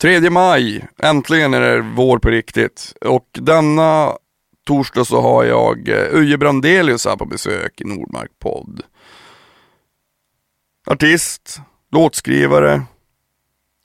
3 0.00 0.30
maj, 0.30 0.88
äntligen 0.98 1.54
är 1.54 1.60
det 1.60 1.80
vår 1.80 2.18
på 2.18 2.28
riktigt. 2.28 2.94
Och 3.00 3.28
denna 3.32 4.12
torsdag 4.66 5.04
så 5.04 5.20
har 5.20 5.44
jag 5.44 5.88
eh, 5.88 6.14
Uje 6.14 6.38
Brandelius 6.38 7.04
här 7.04 7.16
på 7.16 7.24
besök 7.24 7.80
i 7.80 7.84
Nordmark 7.84 8.30
podd. 8.38 8.82
Artist, 10.86 11.60
låtskrivare, 11.92 12.82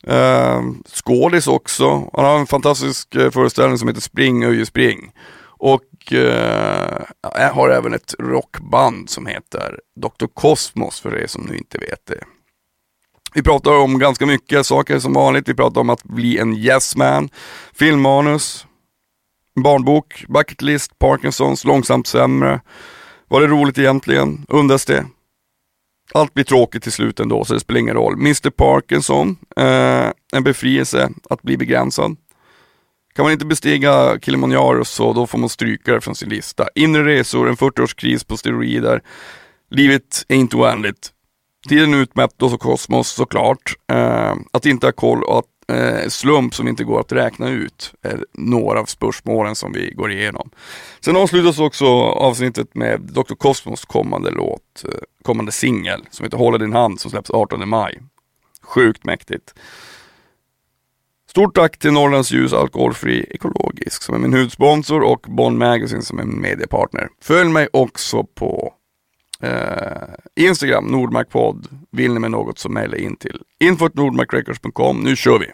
eh, 0.08 0.62
skådis 0.88 1.48
också. 1.48 2.10
Han 2.14 2.26
har 2.26 2.40
en 2.40 2.48
fantastisk 2.48 3.16
eh, 3.16 3.32
föreställning 3.32 3.78
som 3.78 3.88
heter 3.88 4.02
Spring 4.02 4.46
Uje 4.46 4.66
Spring. 4.66 5.12
Och 5.46 6.14
eh, 6.14 7.04
jag 7.22 7.54
har 7.54 7.70
även 7.70 7.94
ett 7.94 8.16
rockband 8.20 9.10
som 9.10 9.26
heter 9.26 9.80
Dr. 9.96 10.28
Cosmos 10.34 11.02
för 11.02 11.18
er 11.18 11.28
som 11.28 11.44
nu 11.44 11.58
inte 11.58 11.78
vet 11.78 12.06
det. 12.06 12.24
Vi 13.34 13.44
pratar 13.44 13.72
om 13.72 14.00
ganska 14.00 14.26
mycket 14.26 14.66
saker 14.66 15.00
som 15.00 15.14
vanligt. 15.14 15.50
Vi 15.50 15.54
pratar 15.54 15.82
om 15.82 15.90
att 15.90 16.04
bli 16.04 16.38
en 16.38 16.54
yes 16.58 16.96
man, 16.96 17.30
filmmanus, 17.74 18.66
barnbok, 19.64 20.26
bucketlist, 20.28 21.00
Parkinsons, 21.00 21.66
långsamt 21.66 22.08
sämre. 22.08 22.62
Var 23.28 23.42
det 23.42 23.48
roligt 23.48 23.78
egentligen? 23.78 24.46
Undras 24.48 24.86
det? 24.86 25.06
Allt 26.14 26.34
blir 26.34 26.44
tråkigt 26.44 26.84
till 26.84 26.92
slut 26.92 27.20
ändå, 27.20 27.46
så 27.46 27.54
det 27.54 27.60
spelar 27.60 27.80
ingen 27.80 27.96
roll. 27.96 28.14
Mr 28.14 28.50
Parkinson, 28.50 29.38
eh, 29.58 30.12
en 30.34 30.44
befrielse 30.44 31.10
att 31.30 31.42
bli 31.42 31.58
begränsad. 31.58 32.16
Kan 33.16 33.24
man 33.26 33.32
inte 33.32 33.46
bestiga 33.46 34.20
Kilimanjaro 34.20 34.86
så 34.86 35.14
då 35.14 35.28
får 35.28 35.38
man 35.38 35.50
stryka 35.50 35.94
det 35.94 36.02
från 36.02 36.16
sin 36.16 36.30
lista. 36.30 36.68
Inre 36.76 37.06
resor, 37.06 37.50
en 37.50 37.56
40-årskris 37.56 38.28
på 38.28 38.38
steroider. 38.38 39.02
Livet 39.72 40.26
är 40.28 40.36
inte 40.36 40.56
oändligt. 40.56 41.12
Tiden 41.70 41.94
är 41.94 41.98
utmätt 41.98 42.42
och 42.42 42.52
så 42.52 42.58
kosmos 42.58 43.10
såklart. 43.10 43.76
Eh, 43.92 44.36
att 44.52 44.66
inte 44.66 44.88
ha 44.88 44.92
koll 44.92 45.24
och 45.24 45.38
att 45.38 45.46
eh, 45.68 46.10
slump 46.10 46.56
som 46.56 46.68
inte 46.68 46.84
går 46.84 47.00
att 47.00 47.12
räkna 47.12 47.50
ut 47.50 47.94
är 48.02 48.26
några 48.34 48.80
av 48.80 48.86
spörsmålen 48.86 49.56
som 49.56 49.72
vi 49.74 49.92
går 49.92 50.12
igenom. 50.12 50.50
Sen 51.00 51.16
avslutas 51.16 51.60
också 51.60 51.86
avsnittet 52.02 52.76
med 52.76 53.02
Dr. 53.02 53.36
Kosmos 53.36 53.86
kommande 53.86 54.32
låt, 54.32 54.84
eh, 54.86 55.00
kommande 55.24 55.52
singel 55.52 56.06
som 56.10 56.24
heter 56.24 56.38
Hålla 56.38 56.58
din 56.58 56.74
hand 56.74 57.00
som 57.00 57.12
släpps 57.12 57.32
18 57.32 57.70
maj. 57.70 58.00
Sjukt 58.62 59.06
mäktigt. 59.06 59.54
Stort 61.30 61.56
tack 61.56 61.80
till 61.80 61.92
Norrlands 61.92 62.32
Ljus 62.32 62.54
Alkoholfri 62.54 63.26
Ekologisk 63.30 64.04
som 64.04 64.16
är 64.16 64.20
min 64.20 64.34
hudsponsor 64.34 65.02
och 65.02 65.26
Bond 65.28 65.58
Magazine 65.58 66.02
som 66.02 66.20
är 66.20 66.24
min 66.24 66.42
mediepartner. 66.42 67.10
Följ 67.22 67.50
mig 67.50 67.68
också 67.74 68.24
på 68.24 68.74
eh, 69.44 70.46
Instagram, 70.46 70.86
Nordmarkpodd. 70.86 71.68
Vill 71.92 72.14
ni 72.14 72.20
med 72.20 72.32
något 72.32 72.60
så 72.60 72.70
mejla 72.70 72.98
in 72.98 73.16
till 73.16 73.42
info.nordmarkrecords.com. 73.60 74.98
Nu 75.00 75.16
kör 75.16 75.40
vi! 75.40 75.46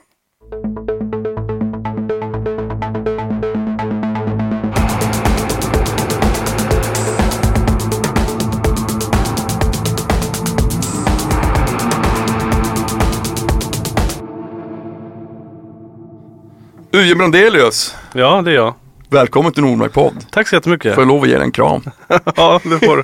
Uje 16.92 17.16
Brandelius, 17.16 17.96
Ja, 18.14 18.42
det 18.42 18.52
är 18.52 18.56
jag. 18.56 18.74
välkommen 19.10 19.52
till 19.52 19.64
Nordmark 19.64 19.94
podd. 19.94 20.26
Tack 20.32 20.48
så 20.48 20.56
jättemycket. 20.56 20.96
Får 20.96 21.02
jag 21.02 21.08
lov 21.08 21.24
att 21.24 21.30
ge 21.30 21.36
dig 21.36 21.44
en 21.44 21.52
kram? 21.52 21.82
Ja, 22.36 22.60
det 22.64 22.86
får 22.86 22.98
du. 22.98 23.04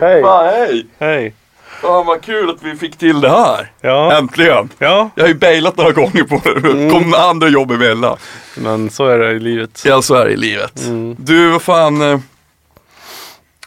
Hej! 0.00 0.22
Fan, 0.22 0.46
hej! 0.46 0.86
Hej. 0.98 1.34
Fan 1.80 2.06
vad 2.06 2.22
kul 2.22 2.50
att 2.50 2.62
vi 2.62 2.76
fick 2.76 2.96
till 2.98 3.20
det 3.20 3.28
här. 3.30 3.72
Ja, 3.80 4.12
Äntligen! 4.18 4.68
ja, 4.78 5.10
Jag 5.14 5.24
har 5.24 5.28
ju 5.28 5.34
bailat 5.34 5.76
några 5.76 5.92
gånger 5.92 6.22
på 6.22 6.40
det. 6.44 6.68
Mm. 6.68 6.90
kom 6.90 7.14
andra 7.14 7.48
jobb 7.48 7.70
emellan. 7.70 8.16
men 8.56 8.90
så 8.90 9.06
är 9.06 9.18
det 9.18 9.30
i 9.32 9.38
livet. 9.38 9.82
Ja, 9.86 10.02
så 10.02 10.14
är 10.14 10.24
det 10.24 10.32
i 10.32 10.36
livet. 10.36 10.84
Mm. 10.86 11.16
Du, 11.18 11.50
vad 11.50 11.62
fan. 11.62 12.02
Eh, 12.12 12.18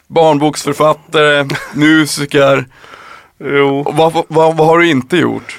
barnboksförfattare, 0.07 1.47
musiker. 1.73 2.65
Jo, 3.39 3.91
vad, 3.95 4.13
vad, 4.27 4.55
vad 4.57 4.67
har 4.67 4.77
du 4.79 4.89
inte 4.89 5.17
gjort? 5.17 5.57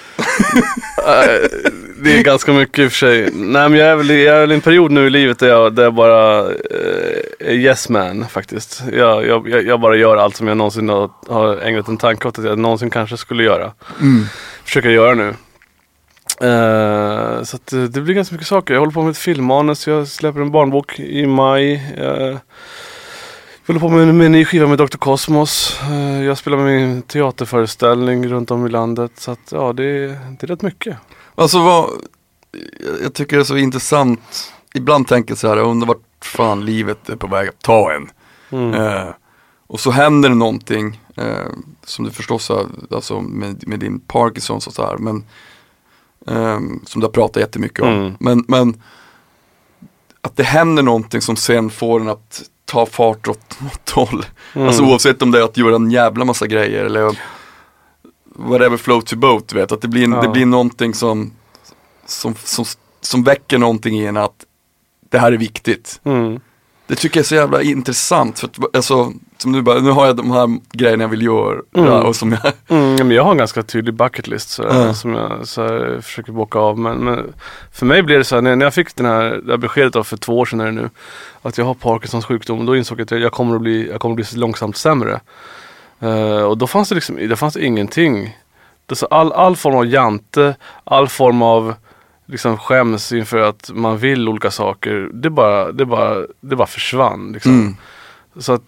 Det 2.03 2.19
är 2.19 2.23
ganska 2.23 2.53
mycket 2.53 2.79
i 2.79 2.87
och 2.87 2.93
för 2.93 2.99
sig. 2.99 3.31
Nej 3.33 3.69
men 3.69 3.75
jag 3.75 3.89
är 3.89 3.97
väl, 3.97 4.11
jag 4.11 4.37
är 4.37 4.41
väl 4.41 4.53
i 4.53 4.55
en 4.55 4.61
period 4.61 4.91
nu 4.91 5.07
i 5.07 5.11
livet 5.11 5.39
där 5.39 5.49
jag, 5.49 5.75
där 5.75 5.83
jag 5.83 5.95
bara 5.95 6.51
eh, 6.51 7.51
yes 7.51 7.89
man 7.89 8.27
faktiskt. 8.29 8.83
Jag, 8.93 9.27
jag, 9.27 9.49
jag 9.67 9.81
bara 9.81 9.97
gör 9.97 10.17
allt 10.17 10.37
som 10.37 10.49
jag 10.49 10.57
någonsin 10.57 10.89
har, 10.89 11.11
har 11.29 11.57
ägnat 11.57 11.89
en 11.89 11.97
tanke 11.97 12.29
åt 12.29 12.39
att 12.39 12.45
jag 12.45 12.59
någonsin 12.59 12.91
kanske 12.91 13.17
skulle 13.17 13.45
göra. 13.45 13.73
Försöker 14.65 14.89
göra 14.89 15.15
nu. 15.15 15.35
Eh, 16.41 17.43
så 17.43 17.57
att 17.57 17.67
det, 17.67 18.01
blir 18.01 18.15
ganska 18.15 18.35
mycket 18.35 18.49
saker. 18.49 18.75
Jag 18.75 18.81
håller 18.81 18.93
på 18.93 19.03
med 19.03 19.11
ett 19.11 19.19
filmmanus, 19.19 19.87
jag 19.87 20.09
släpper 20.09 20.41
en 20.41 20.51
barnbok 20.51 21.01
i 21.01 21.27
maj. 21.27 21.73
Eh, 21.97 22.37
jag 23.67 23.75
håller 23.75 23.81
på 23.81 23.89
med, 23.89 24.15
med 24.15 24.27
en 24.27 24.33
ny 24.33 24.45
skiva 24.45 24.67
med 24.67 24.79
Dr. 24.79 24.97
Cosmos. 24.97 25.81
Eh, 25.83 26.25
jag 26.25 26.39
spelar 26.39 26.57
med 26.57 26.67
min 26.67 27.03
teaterföreställning 27.03 28.29
runt 28.29 28.51
om 28.51 28.67
i 28.67 28.71
landet. 28.71 29.13
Så 29.17 29.31
att 29.31 29.53
ja, 29.53 29.73
det, 29.73 30.07
det 30.07 30.43
är 30.43 30.47
rätt 30.47 30.63
mycket. 30.63 30.97
Alltså 31.39 31.63
vad, 31.63 31.91
jag- 33.03 33.15
tycker 33.15 33.37
det 33.37 33.43
är 33.43 33.45
så 33.45 33.57
intressant. 33.57 34.53
Ibland 34.75 35.09
tänker 35.09 35.31
jag 35.31 35.39
så 35.39 35.49
här, 35.49 35.57
jag 35.57 35.67
undrar 35.67 35.87
vart 35.87 36.25
fan 36.25 36.65
livet 36.65 37.09
är 37.09 37.17
på 37.17 37.27
väg 37.27 37.49
att 37.49 37.63
ta 37.63 37.93
en. 37.93 38.11
Mm. 38.51 38.75
Eh, 38.75 39.09
och 39.67 39.81
så 39.81 39.91
händer 39.91 40.29
det 40.29 40.35
någonting, 40.35 41.01
eh, 41.17 41.47
som 41.85 42.05
du 42.05 42.11
förstås 42.11 42.49
har, 42.49 42.67
alltså 42.91 43.21
med, 43.21 43.69
med 43.69 43.81
din 43.81 44.01
Parkinsons 44.01 44.67
och 44.67 44.73
så 44.73 44.87
här, 44.87 44.97
men 44.97 45.25
ehm, 46.27 46.81
som 46.87 47.01
du 47.01 47.07
har 47.07 47.13
pratat 47.13 47.41
jättemycket 47.41 47.81
om. 47.81 47.89
Mm. 47.89 48.13
Men, 48.21 48.45
men 48.49 48.83
att 50.21 50.37
det 50.37 50.43
händer 50.43 50.83
någonting 50.83 51.21
som 51.21 51.37
sen 51.37 51.71
får 51.71 52.01
en 52.01 52.09
att 52.09 52.43
ta 52.65 52.87
fart 52.87 53.29
åt 53.29 53.61
något 53.61 53.91
håll. 53.91 54.25
Mm. 54.55 54.69
Alltså 54.69 54.83
oavsett 54.85 55.23
om 55.23 55.31
det 55.31 55.39
är 55.39 55.43
att 55.43 55.57
göra 55.57 55.77
en 55.77 55.91
jävla 55.91 56.25
massa 56.25 56.47
grejer 56.47 56.85
eller 56.85 57.19
whatever 58.39 58.77
float 58.77 59.13
your 59.13 59.21
boat, 59.21 59.49
du 59.49 59.57
vet. 59.57 59.73
Att 59.73 59.81
det 59.81 59.89
blir, 59.89 60.09
Ja. 60.11 60.21
det 60.23 60.29
blir 60.29 60.47
någonting 60.47 60.95
som, 60.95 61.33
som, 62.07 62.35
som, 62.45 62.65
som 63.01 63.25
väcker 63.25 63.59
någonting 63.59 63.99
i 64.01 64.07
en 64.07 64.17
att 64.17 64.45
det 65.11 65.19
här 65.19 65.33
är 65.33 65.37
viktigt. 65.37 66.01
Mm. 66.05 66.41
Det 66.87 66.95
tycker 66.95 67.19
jag 67.19 67.23
är 67.25 67.27
så 67.29 67.35
jävla 67.35 67.63
intressant. 67.63 68.39
För 68.39 68.47
att, 68.47 68.77
alltså, 68.77 69.13
som 69.39 69.53
du 69.53 69.63
bara, 69.63 69.81
nu 69.81 69.91
har 69.91 70.07
jag 70.07 70.17
de 70.17 70.31
här 70.31 70.59
grejerna 70.73 71.05
jag 71.05 71.09
vill 71.09 71.23
göra 71.23 71.61
Mm. 71.77 71.93
och 71.93 72.17
som 72.17 72.33
jag, 72.33 72.53
Mm, 72.69 72.95
men 72.97 73.11
jag 73.11 73.25
har 73.25 73.31
en 73.31 73.37
ganska 73.39 73.63
tydlig 73.63 73.95
bucket 73.95 74.29
list 74.29 74.51
så, 74.51 74.63
Ja. 74.63 74.95
som 74.95 75.15
jag 75.15 75.49
så 75.49 75.63
här, 75.63 76.01
försöker 76.01 76.33
bocka 76.33 76.59
av. 76.59 76.79
Men, 76.79 76.97
men 77.05 77.33
för 77.73 77.87
mig 77.87 78.03
blev 78.03 78.19
det 78.19 78.25
så 78.25 78.35
här, 78.35 78.43
när 78.43 78.57
när 78.57 78.67
jag 78.67 78.75
fick 78.75 78.97
den 78.97 79.07
här, 79.07 79.41
det 79.45 79.53
här 79.53 79.57
beskedet 79.59 79.97
av 79.97 80.05
för 80.05 80.17
två 80.17 80.39
år 80.39 80.47
sedan 80.47 80.61
är 80.61 80.67
det 80.67 80.73
nu, 80.73 80.91
att 81.43 81.59
jag 81.59 81.65
har 81.65 81.75
Parkinsons 81.75 82.25
sjukdom, 82.25 82.67
då 82.67 82.77
insåg 82.77 83.01
jag 83.01 83.05
att 83.05 83.11
jag, 83.11 83.21
jag, 83.21 83.33
kommer, 83.33 83.55
att 83.57 83.63
bli, 83.63 83.89
jag 83.91 84.01
kommer 84.01 84.21
att 84.23 84.31
bli 84.31 84.41
långsamt 84.41 84.77
sämre. 84.77 85.21
Eh, 86.01 86.43
och 86.43 86.59
då 86.59 86.67
fanns 86.67 86.89
det 86.89 86.95
liksom, 86.95 87.17
det 87.29 87.37
fanns 87.37 87.57
ingenting. 87.57 88.37
Det, 88.87 88.95
så 88.97 89.07
all, 89.07 89.33
all 89.33 89.57
form 89.57 89.75
av 89.77 89.87
jante, 89.87 90.57
all 90.85 91.09
form 91.09 91.43
av 91.43 91.75
liksom 92.27 92.59
skäms 92.59 93.13
inför 93.13 93.39
att 93.39 93.71
man 93.75 93.99
vill 93.99 94.29
olika 94.29 94.51
saker, 94.51 95.09
det 95.13 95.31
bara, 95.31 95.73
det 95.73 95.85
bara, 95.85 96.27
det 96.41 96.57
bara 96.57 96.67
försvann. 96.67 97.33
Liksom. 97.33 97.53
mm, 97.53 97.77
Så 98.39 98.53
att 98.53 98.63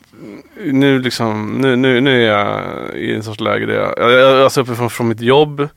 nu 0.57 0.99
liksom, 0.99 1.59
nu, 1.59 1.77
nu, 1.77 2.01
nu 2.01 2.25
är 2.25 2.37
jag 2.37 2.63
i 2.97 3.15
en 3.15 3.23
sorts 3.23 3.41
läge 3.41 3.67
där 3.67 3.75
jag, 3.75 3.95
jag, 3.97 4.13
jag 4.13 4.43
alltså 4.43 4.61
uppifrån 4.61 4.91
från 4.91 5.09
mitt 5.09 5.21
jobb. 5.21 5.69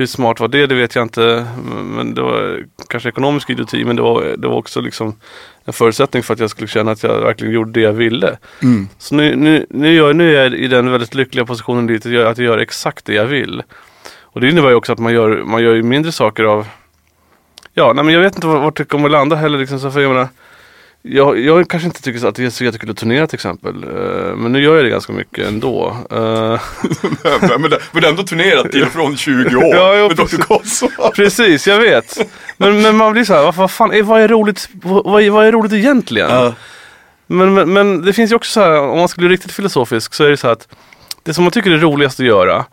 Hur 0.00 0.06
smart 0.06 0.40
var 0.40 0.48
det? 0.48 0.66
Det 0.66 0.74
vet 0.74 0.94
jag 0.94 1.02
inte. 1.02 1.46
Men 1.84 2.14
det 2.14 2.22
var 2.22 2.64
kanske 2.88 3.08
ekonomisk 3.08 3.50
idioti 3.50 3.84
men 3.84 3.96
det 3.96 4.02
var, 4.02 4.34
det 4.38 4.48
var 4.48 4.56
också 4.56 4.80
liksom 4.80 5.14
en 5.64 5.72
förutsättning 5.72 6.22
för 6.22 6.34
att 6.34 6.40
jag 6.40 6.50
skulle 6.50 6.68
känna 6.68 6.90
att 6.90 7.02
jag 7.02 7.20
verkligen 7.20 7.54
gjorde 7.54 7.72
det 7.72 7.80
jag 7.80 7.92
ville. 7.92 8.38
mm, 8.62 8.88
Så 8.98 9.14
nu, 9.14 9.36
nu, 9.36 9.66
nu, 9.70 9.94
gör, 9.94 10.12
nu 10.14 10.36
är 10.36 10.42
jag 10.42 10.54
i 10.54 10.66
den 10.68 10.90
väldigt 10.90 11.14
lyckliga 11.14 11.44
positionen 11.44 11.86
dit 11.86 12.06
att 12.06 12.12
jag, 12.12 12.26
att 12.26 12.38
jag 12.38 12.44
gör 12.44 12.58
exakt 12.58 13.04
det 13.04 13.14
jag 13.14 13.26
vill. 13.26 13.62
Och 14.20 14.40
det 14.40 14.48
innebär 14.48 14.68
ju 14.68 14.74
också 14.74 14.92
att 14.92 14.98
man 14.98 15.12
gör, 15.12 15.42
man 15.44 15.62
gör 15.62 15.74
ju 15.74 15.82
mindre 15.82 16.12
saker 16.12 16.44
av 16.44 16.66
Ja, 17.74 17.92
nej 17.92 18.04
men 18.04 18.14
jag 18.14 18.20
vet 18.20 18.34
inte 18.34 18.46
vart 18.46 18.76
det 18.76 18.84
kommer 18.84 19.08
landa 19.08 19.36
heller 19.36 19.58
liksom. 19.58 19.78
Så 19.80 19.90
för 19.90 20.00
jag 20.00 20.08
menar, 20.12 20.28
jag, 21.02 21.38
jag 21.38 21.68
kanske 21.68 21.86
inte 21.86 22.02
tycker 22.02 22.26
att 22.26 22.34
det 22.34 22.44
är 22.44 22.50
så 22.50 22.64
jättekul 22.64 22.90
att 22.90 22.96
turnera 22.96 23.26
till 23.26 23.34
exempel. 23.34 23.84
Eh, 23.84 24.36
men 24.36 24.52
nu 24.52 24.62
gör 24.62 24.76
jag 24.76 24.84
det 24.84 24.90
ganska 24.90 25.12
mycket 25.12 25.46
ändå. 25.46 25.96
Eh, 26.10 26.60
men, 27.58 27.70
det, 27.70 27.78
men 27.92 28.04
ändå 28.04 28.22
turnerat 28.22 28.72
till 28.72 28.86
från 28.86 29.16
20 29.16 29.56
år. 29.56 29.74
Ja, 29.74 29.96
jo, 29.96 30.08
med 30.08 30.16
Dr. 30.16 30.22
precis. 30.22 30.46
Cosmo. 30.46 31.10
precis, 31.14 31.66
jag 31.66 31.78
vet. 31.78 32.18
Men, 32.56 32.82
men 32.82 32.96
man 32.96 33.12
blir 33.12 33.24
så 33.24 33.34
här, 33.34 33.42
vad, 33.42 33.54
vad 33.54 33.70
fan, 33.70 33.92
är, 33.92 34.02
vad 34.02 34.20
är 34.20 34.28
roligt, 34.28 34.68
vad, 34.72 35.24
vad 35.24 35.46
är 35.46 35.52
roligt 35.52 35.72
egentligen? 35.72 36.30
Ja. 36.30 36.54
Men, 37.26 37.54
men, 37.54 37.72
men 37.72 38.02
det 38.02 38.12
finns 38.12 38.32
ju 38.32 38.36
också 38.36 38.52
så 38.52 38.60
här, 38.60 38.80
om 38.80 38.98
man 38.98 39.08
ska 39.08 39.20
bli 39.20 39.28
riktigt 39.28 39.52
filosofisk 39.52 40.14
så 40.14 40.24
är 40.24 40.30
det 40.30 40.36
så 40.36 40.46
här 40.46 40.52
att 40.52 40.68
det 41.22 41.34
som 41.34 41.44
man 41.44 41.50
tycker 41.50 41.70
är 41.70 41.78
roligast 41.78 42.20
att 42.20 42.26
göra 42.26 42.64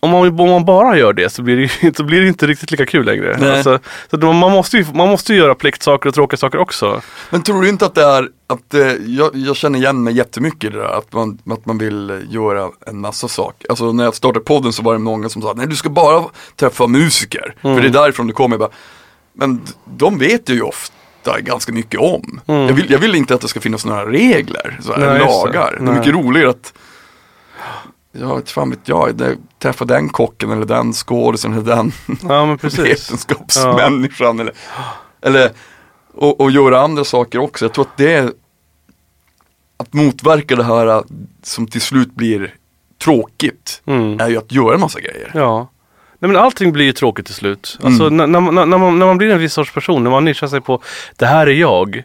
om 0.00 0.10
man, 0.10 0.40
om 0.40 0.50
man 0.50 0.64
bara 0.64 0.98
gör 0.98 1.12
det 1.12 1.30
så 1.30 1.42
blir 1.42 1.56
det, 1.56 1.96
så 1.96 2.04
blir 2.04 2.20
det 2.20 2.28
inte 2.28 2.46
riktigt 2.46 2.70
lika 2.70 2.86
kul 2.86 3.06
längre. 3.06 3.54
Alltså, 3.54 3.78
så 4.10 4.32
man, 4.32 4.52
måste 4.52 4.76
ju, 4.76 4.86
man 4.94 5.08
måste 5.08 5.32
ju 5.32 5.38
göra 5.38 5.54
pliktsaker 5.54 6.08
och 6.08 6.14
tråkiga 6.14 6.38
saker 6.38 6.58
också. 6.58 7.00
Men 7.30 7.42
tror 7.42 7.62
du 7.62 7.68
inte 7.68 7.86
att 7.86 7.94
det 7.94 8.04
är, 8.04 8.28
att 8.46 8.74
eh, 8.74 8.92
jag, 9.06 9.30
jag 9.34 9.56
känner 9.56 9.78
igen 9.78 10.02
mig 10.02 10.14
jättemycket 10.14 10.64
i 10.64 10.72
det 10.72 10.78
där, 10.78 10.98
att 10.98 11.12
man, 11.12 11.38
att 11.50 11.66
man 11.66 11.78
vill 11.78 12.26
göra 12.30 12.70
en 12.86 13.00
massa 13.00 13.28
saker. 13.28 13.70
Alltså 13.70 13.92
när 13.92 14.04
jag 14.04 14.14
startade 14.14 14.44
podden 14.44 14.72
så 14.72 14.82
var 14.82 14.92
det 14.92 14.98
många 14.98 15.28
som 15.28 15.42
sa, 15.42 15.52
nej 15.56 15.66
du 15.66 15.76
ska 15.76 15.90
bara 15.90 16.24
träffa 16.56 16.86
musiker, 16.86 17.54
för 17.62 17.80
det 17.80 17.88
är 17.88 17.90
därifrån 17.90 18.26
du 18.26 18.32
kommer. 18.32 18.58
Bara, 18.58 18.70
Men 19.32 19.60
de 19.84 20.18
vet 20.18 20.48
ju 20.48 20.62
ofta 20.62 21.40
ganska 21.40 21.72
mycket 21.72 22.00
om. 22.00 22.40
Jag, 22.46 22.72
vill, 22.72 22.90
jag 22.90 22.98
vill 22.98 23.14
inte 23.14 23.34
att 23.34 23.40
det 23.40 23.48
ska 23.48 23.60
finnas 23.60 23.84
några 23.84 24.06
regler, 24.06 24.78
så 24.82 24.92
här, 24.92 25.00
Nej, 25.00 25.18
lagar. 25.18 25.78
Det 25.80 25.90
är 25.90 25.94
mycket 25.94 26.14
roligare 26.14 26.50
att 26.50 26.72
Ja, 28.12 28.36
inte 28.36 28.52
fan 28.52 28.70
vet 28.70 28.88
jag, 28.88 29.22
träffa 29.58 29.84
den 29.84 30.08
kocken 30.08 30.50
eller 30.50 30.66
den 30.66 30.92
skådisen 30.92 31.52
eller 31.52 31.76
den 31.76 31.92
Ja 32.28 32.56
vetenskapsmänniskan 32.62 34.40
eller, 34.40 34.54
eller 35.22 35.50
och, 36.14 36.40
och 36.40 36.50
göra 36.50 36.80
andra 36.80 37.04
saker 37.04 37.38
också. 37.38 37.64
Jag 37.64 37.72
tror 37.72 37.84
att 37.84 37.96
det 37.96 38.12
är 38.14 38.32
att 39.76 39.92
motverka 39.92 40.56
det 40.56 40.64
här 40.64 41.02
som 41.42 41.66
till 41.66 41.80
slut 41.80 42.14
blir 42.14 42.54
tråkigt 43.02 43.82
Mm. 43.86 44.20
är 44.20 44.28
ju 44.28 44.36
att 44.38 44.52
göra 44.52 44.74
en 44.74 44.80
massa 44.80 45.00
grejer. 45.00 45.30
Ja. 45.34 45.68
Nej 46.18 46.30
men 46.30 46.36
allting 46.42 46.72
blir 46.72 46.84
ju 46.84 46.92
tråkigt 46.92 47.26
till 47.26 47.34
slut. 47.34 47.78
Alltså 47.82 48.06
Mm. 48.06 48.16
när, 48.16 48.26
när, 48.26 48.40
man- 48.40 48.70
när, 48.70 48.78
man, 48.78 48.98
när 48.98 49.06
man 49.06 49.18
blir 49.18 49.30
en 49.30 49.38
viss 49.38 49.52
sorts 49.52 49.72
person, 49.74 50.04
när 50.04 50.10
man 50.10 50.24
nischar 50.24 50.46
sig 50.46 50.60
på 50.60 50.82
det 51.16 51.26
här 51.26 51.46
är 51.46 51.50
jag. 51.52 52.02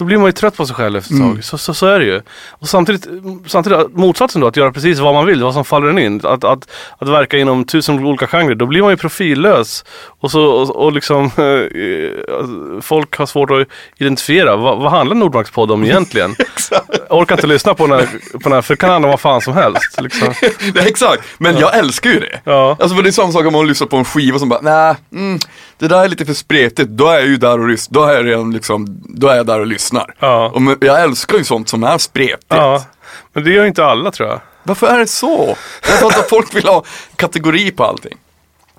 Då 0.00 0.04
blir 0.04 0.16
man 0.18 0.26
ju 0.26 0.32
trött 0.32 0.56
på 0.56 0.66
sig 0.66 0.76
själv 0.76 0.96
efter 0.96 1.14
ett 1.14 1.20
Mm. 1.20 1.34
tag. 1.34 1.44
Så, 1.44 1.58
så, 1.58 1.74
så 1.74 1.86
är 1.86 1.98
det 1.98 2.04
ju. 2.04 2.20
Och 2.50 2.68
samtidigt, 2.68 3.06
samtidigt 3.46 3.78
motsatsen 3.96 4.40
då, 4.40 4.46
att 4.46 4.56
göra 4.56 4.72
precis 4.72 4.98
vad 4.98 5.14
man 5.14 5.26
vill, 5.26 5.42
vad 5.42 5.54
som 5.54 5.64
faller 5.64 5.88
en 5.88 5.98
in. 5.98 6.20
Att, 6.24 6.44
att, 6.44 6.70
att 6.98 7.08
verka 7.08 7.38
inom 7.38 7.64
tusen 7.64 8.06
olika 8.06 8.26
genrer. 8.26 8.54
Då 8.54 8.66
blir 8.66 8.82
man 8.82 8.90
ju 8.90 8.96
profillös. 8.96 9.84
Och, 10.20 10.30
så, 10.30 10.44
och, 10.44 10.76
och 10.76 10.92
liksom 10.92 11.24
eh, 11.36 12.80
folk 12.80 13.16
har 13.16 13.26
svårt 13.26 13.50
att 13.50 13.66
identifiera. 13.98 14.56
Vad, 14.56 14.78
vad 14.78 14.90
handlar 14.90 15.16
Nordmarks 15.16 15.50
podd 15.50 15.70
om 15.70 15.84
egentligen? 15.84 16.34
Jag 17.08 17.18
orkar 17.18 17.34
inte 17.34 17.46
lyssna 17.46 17.74
på 17.74 17.86
den 17.86 17.98
här, 17.98 18.06
på 18.32 18.38
den 18.38 18.52
här 18.52 18.62
för 18.62 18.74
det 18.74 18.78
kan 18.78 18.90
handla 18.90 19.06
om 19.08 19.10
vad 19.10 19.20
fan 19.20 19.40
som 19.40 19.54
helst. 19.54 20.00
Liksom. 20.00 20.28
Nej, 20.74 20.88
exakt, 20.88 21.22
men 21.38 21.56
jag 21.58 21.78
älskar 21.78 22.10
ju 22.10 22.20
det. 22.20 22.40
Ja. 22.44 22.76
Alltså 22.80 22.96
för 22.96 23.02
det 23.02 23.08
är 23.08 23.12
samma 23.12 23.32
sak 23.32 23.46
om 23.46 23.52
man 23.52 23.66
lyssnar 23.66 23.86
på 23.86 23.96
en 23.96 24.04
skiva 24.04 24.38
som 24.38 24.48
bara, 24.48 24.60
nej, 24.60 24.94
mm, 25.12 25.38
det 25.78 25.88
där 25.88 26.04
är 26.04 26.08
lite 26.08 26.24
för 26.26 26.34
spretigt, 26.34 26.88
då 26.90 27.08
är 27.08 27.18
jag 27.18 27.26
ju 27.26 27.36
där 27.36 27.60
och 27.60 27.68
lyssnar, 27.68 27.94
då 27.94 28.06
är 28.06 28.14
jag 28.14 28.26
redan 28.26 28.52
liksom, 28.52 29.00
då 29.04 29.28
är 29.28 29.36
jag 29.36 29.46
där 29.46 29.60
och 29.60 29.66
lyssnar. 29.66 29.89
Ja. 30.18 30.50
Och 30.54 30.62
men, 30.62 30.76
jag 30.80 31.02
älskar 31.02 31.38
ju 31.38 31.44
sånt 31.44 31.68
som 31.68 31.84
är 31.84 31.98
spretigt. 31.98 32.44
Ja, 32.48 32.84
men 33.32 33.44
det 33.44 33.50
gör 33.50 33.64
inte 33.64 33.84
alla 33.84 34.10
tror 34.10 34.28
jag. 34.28 34.40
Varför 34.62 34.86
är 34.86 34.98
det 34.98 35.06
så? 35.06 35.56
Jag 35.88 35.98
tror 35.98 36.08
att 36.08 36.28
folk 36.28 36.54
vill 36.54 36.66
ha 36.66 36.84
kategori 37.16 37.70
på 37.70 37.84
allting. 37.84 38.18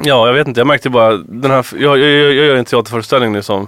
Ja, 0.04 0.28
jag 0.28 0.34
vet 0.34 0.48
inte. 0.48 0.60
Jag 0.60 0.68
märkte 0.68 0.90
bara 0.90 1.18
den 1.18 1.52
här, 1.52 1.66
jag, 1.72 2.00
jag, 2.00 2.10
jag, 2.10 2.34
jag 2.34 2.46
gör 2.46 2.56
en 2.56 2.66
teaterföreställning 2.66 3.32
nu 3.32 3.42
som, 3.44 3.68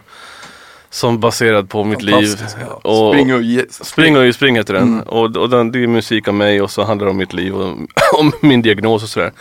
som 0.89 1.19
baserad 1.19 1.69
på 1.69 1.83
mitt 1.83 2.01
liv. 2.01 2.37
Ja. 2.61 2.89
Och, 2.89 3.13
Spring 3.13 3.33
och 3.33 3.41
ge, 3.41 3.65
Spring 3.69 4.17
och 4.17 4.35
spring 4.35 4.55
heter 4.55 4.73
den. 4.73 4.83
Mm. 4.83 5.07
Och, 5.07 5.37
och 5.37 5.49
den, 5.49 5.71
det 5.71 5.83
är 5.83 5.87
musik 5.87 6.27
av 6.27 6.33
mig 6.33 6.61
och 6.61 6.71
så 6.71 6.83
handlar 6.83 7.05
det 7.05 7.11
om 7.11 7.17
mitt 7.17 7.33
liv 7.33 7.55
och 7.55 7.77
om 8.19 8.31
min 8.41 8.61
diagnos 8.61 9.03
och 9.03 9.09
sådär. 9.09 9.31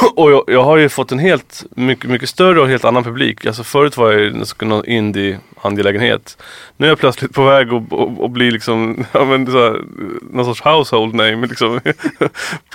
och 0.16 0.32
jag, 0.32 0.44
jag 0.46 0.62
har 0.62 0.76
ju 0.76 0.88
fått 0.88 1.12
en 1.12 1.18
helt 1.18 1.64
mycket, 1.70 2.10
mycket 2.10 2.28
större 2.28 2.60
och 2.60 2.68
helt 2.68 2.84
annan 2.84 3.04
publik. 3.04 3.46
Alltså 3.46 3.64
förut 3.64 3.96
var 3.96 4.12
jag 4.12 4.20
ju 4.20 4.44
någon 4.60 4.84
indie-angelägenhet. 4.84 6.42
Nu 6.76 6.86
är 6.86 6.90
jag 6.90 6.98
plötsligt 6.98 7.34
på 7.34 7.44
väg 7.44 7.72
att 7.72 7.92
och, 7.92 8.20
och 8.20 8.30
bli 8.30 8.50
liksom, 8.50 9.04
ja 9.12 9.24
men 9.24 9.46
så 9.46 9.64
här, 9.64 9.80
någon 10.32 10.44
sorts 10.44 10.60
household 10.60 11.14
name 11.14 11.46
liksom. 11.46 11.80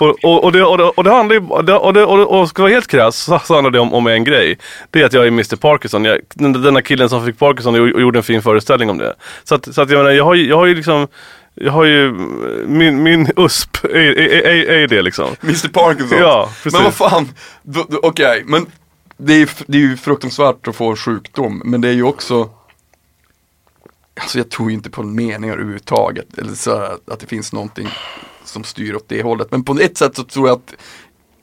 och, 0.22 0.44
och, 0.44 0.52
det, 0.52 0.64
och, 0.64 0.78
det, 0.78 0.84
och 0.84 1.04
det 1.04 1.10
handlar 1.10 1.34
ju, 1.34 1.46
och 1.46 1.64
det, 1.64 1.74
och, 1.74 1.94
det, 1.94 2.04
och, 2.04 2.40
och 2.40 2.48
ska 2.48 2.62
vara 2.62 2.72
helt 2.72 2.86
krass 2.86 3.16
så, 3.16 3.40
så 3.44 3.54
handlar 3.54 3.70
det 3.70 3.80
om, 3.80 3.94
om 3.94 4.06
en 4.06 4.24
grej. 4.24 4.58
Det 4.90 5.00
är 5.00 5.06
att 5.06 5.12
jag 5.12 5.24
är 5.24 5.28
Mr 5.28 5.56
Parkinson. 5.56 6.04
Jag, 6.04 6.20
den, 6.34 6.52
den 6.62 6.74
där 6.74 6.80
killen 6.80 7.08
som 7.08 7.26
fick 7.26 7.38
Parkinson 7.38 7.74
och, 7.74 7.94
och 7.94 8.00
gjorde 8.00 8.18
en 8.18 8.22
fin 8.22 8.42
föreställning 8.42 8.90
om 8.90 8.98
det. 8.98 9.14
Så 9.44 9.54
att, 9.54 9.74
så 9.74 9.82
att 9.82 9.90
jag 9.90 9.98
menar, 9.98 10.10
jag 10.10 10.24
har 10.24 10.34
ju, 10.34 10.48
jag 10.48 10.56
har 10.56 10.66
ju 10.66 10.74
liksom 10.74 11.08
jag 11.56 11.72
har 11.72 11.84
ju, 11.84 12.12
min, 12.66 13.02
min 13.02 13.30
USP 13.36 13.84
är, 13.84 13.88
är, 13.88 14.46
är, 14.46 14.70
är 14.70 14.88
det 14.88 15.02
liksom. 15.02 15.36
Mr 15.42 15.68
Parkinson. 15.68 16.18
Ja, 16.18 16.50
precis. 16.62 16.72
Men 16.72 16.84
vad 16.84 16.94
fan, 16.94 17.28
okej, 18.02 18.42
men 18.46 18.66
det 19.16 19.42
är, 19.42 19.50
det 19.66 19.78
är 19.78 19.82
ju 19.82 19.96
fruktansvärt 19.96 20.68
att 20.68 20.76
få 20.76 20.96
sjukdom, 20.96 21.62
men 21.64 21.80
det 21.80 21.88
är 21.88 21.92
ju 21.92 22.02
också 22.02 22.50
Alltså 24.20 24.38
jag 24.38 24.50
tror 24.50 24.68
ju 24.70 24.74
inte 24.74 24.90
på 24.90 25.02
meningar 25.02 25.54
överhuvudtaget, 25.54 26.38
eller 26.38 26.54
så 26.54 26.70
att 27.06 27.20
det 27.20 27.26
finns 27.26 27.52
någonting 27.52 27.88
som 28.44 28.64
styr 28.64 28.94
åt 28.94 29.08
det 29.08 29.22
hållet. 29.22 29.48
Men 29.50 29.64
på 29.64 29.72
ett 29.80 29.96
sätt 29.96 30.16
så 30.16 30.24
tror 30.24 30.48
jag 30.48 30.56
att, 30.56 30.74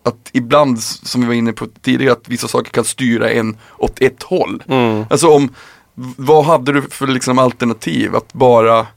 att 0.04 0.30
ibland, 0.32 0.84
som 0.84 1.22
vi 1.22 1.28
var 1.28 1.34
inne 1.34 1.54
på 1.54 1.68
tidigare, 1.82 2.14
att 2.14 2.30
vissa 2.30 2.48
saker 2.48 2.72
kan 2.72 2.84
styra 2.84 3.30
en 3.30 3.58
åt 3.78 4.02
ett 4.02 4.24
håll. 4.24 4.64
Mm. 4.68 5.06
Alltså 5.10 5.28
om, 5.28 5.50
vad 5.96 6.46
hade 6.46 6.72
du 6.72 6.82
för 6.82 7.08
liksom 7.08 7.40
alternativ? 7.40 8.16
Att 8.16 8.34
bara 8.34 8.88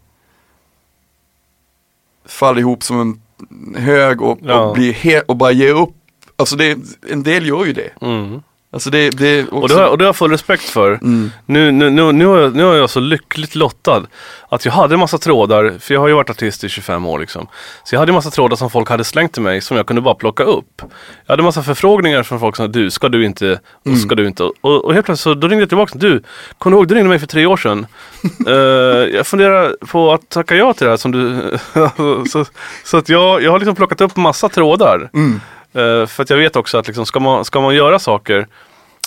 falla 2.26 2.61
ihop 2.61 2.82
som 2.82 3.00
en 3.00 3.20
hög 3.82 4.23
och, 4.23 4.38
Ja. 4.43 4.61
och, 4.61 4.75
bli 4.75 4.93
he- 4.93 5.23
och 5.28 5.37
bara 5.37 5.52
ge 5.52 5.70
upp. 5.70 5.90
Alltså 6.37 6.56
det, 6.56 6.78
en 7.11 7.23
del 7.23 7.46
gör 7.46 7.64
ju 7.64 7.73
det. 7.73 7.90
Mm. 8.00 8.43
Alltså 8.76 8.90
det, 8.90 9.11
det 9.11 9.28
är 9.28 9.43
också, 9.43 9.56
Och 9.56 9.69
det 9.69 9.75
har, 9.75 9.87
och 9.87 9.99
det 9.99 10.05
har 10.05 10.08
jag 10.08 10.17
full 10.17 10.31
respekt 10.31 10.62
för. 10.62 10.93
Mm. 10.93 11.31
Nu, 11.46 11.73
nu, 11.73 11.90
nu, 11.90 12.12
nu, 12.12 12.26
har 12.26 12.38
jag, 12.38 12.55
nu 12.55 12.62
har 12.62 12.75
jag 12.75 12.90
så 12.90 13.00
lyckligt 13.00 13.55
lottad 13.55 14.06
att 14.49 14.64
jag 14.64 14.73
hade 14.73 14.94
en 14.94 15.00
massa 15.00 15.19
trådar, 15.19 15.75
för 15.81 15.94
jag 15.94 16.00
har 16.00 16.08
ju 16.08 16.14
varit 16.14 16.31
artist 16.31 16.64
i 16.64 16.69
25 16.69 17.06
år 17.06 17.19
liksom. 17.19 17.46
Så 17.84 17.94
jag 17.94 18.00
hade 18.00 18.11
en 18.11 18.14
massa 18.14 18.31
trådar 18.31 18.56
som 18.56 18.70
folk 18.70 18.88
hade 18.88 19.05
slängt 19.05 19.32
till 19.32 19.43
mig 19.43 19.61
som 19.61 19.76
jag 19.76 19.87
kunde 19.87 20.02
bara 20.02 20.14
plocka 20.14 20.43
upp. 20.44 20.82
Jag 21.26 21.32
hade 21.32 21.40
en 21.40 21.44
massa 21.44 21.62
förfrågningar 21.62 22.23
från 22.23 22.40
folk 22.40 22.56
som 22.56 22.67
sa 22.67 22.73
du, 22.73 22.90
ska 22.90 23.08
du 23.08 23.25
inte, 23.25 23.61
och 23.84 23.99
ska 23.99 24.14
du 24.14 24.26
inte. 24.26 24.43
Och, 24.43 24.84
och 24.84 24.94
helt 24.94 25.06
plötsligt 25.06 25.22
så 25.22 25.34
då 25.34 25.49
ringde 25.49 25.62
jag 25.62 25.69
tillbaka, 25.69 25.99
du, 25.99 26.22
kommer 26.58 26.76
du 26.76 26.81
ihåg, 26.81 26.88
du 26.88 26.94
ringde 26.94 27.08
mig 27.08 27.19
för 27.19 27.26
tre 27.26 27.46
år 27.46 27.56
sedan. 27.56 27.87
Eh, 28.46 28.52
jag 29.17 29.26
funderar 29.26 29.76
på 29.87 30.12
att 30.12 30.29
tacka 30.29 30.56
ja 30.56 30.72
till 30.72 30.84
det 30.84 30.90
här 30.90 30.96
som 30.96 31.12
du, 31.12 31.58
så, 32.31 32.44
så 32.84 32.96
att 32.96 33.08
jag, 33.08 33.43
jag 33.43 33.50
har 33.50 33.58
liksom 33.58 33.75
plockat 33.75 34.00
upp 34.00 34.17
massa 34.17 34.49
trådar. 34.49 35.11
Mm. 35.14 35.40
Eh, 35.76 36.06
för 36.06 36.22
att 36.22 36.31
jag 36.31 36.37
vet 36.37 36.56
också 36.56 36.79
att 36.79 36.87
liksom, 36.87 37.06
ska, 37.06 37.20
man, 37.20 37.44
ska 37.44 37.61
man 37.61 37.75
göra 37.75 37.99
saker 37.99 38.46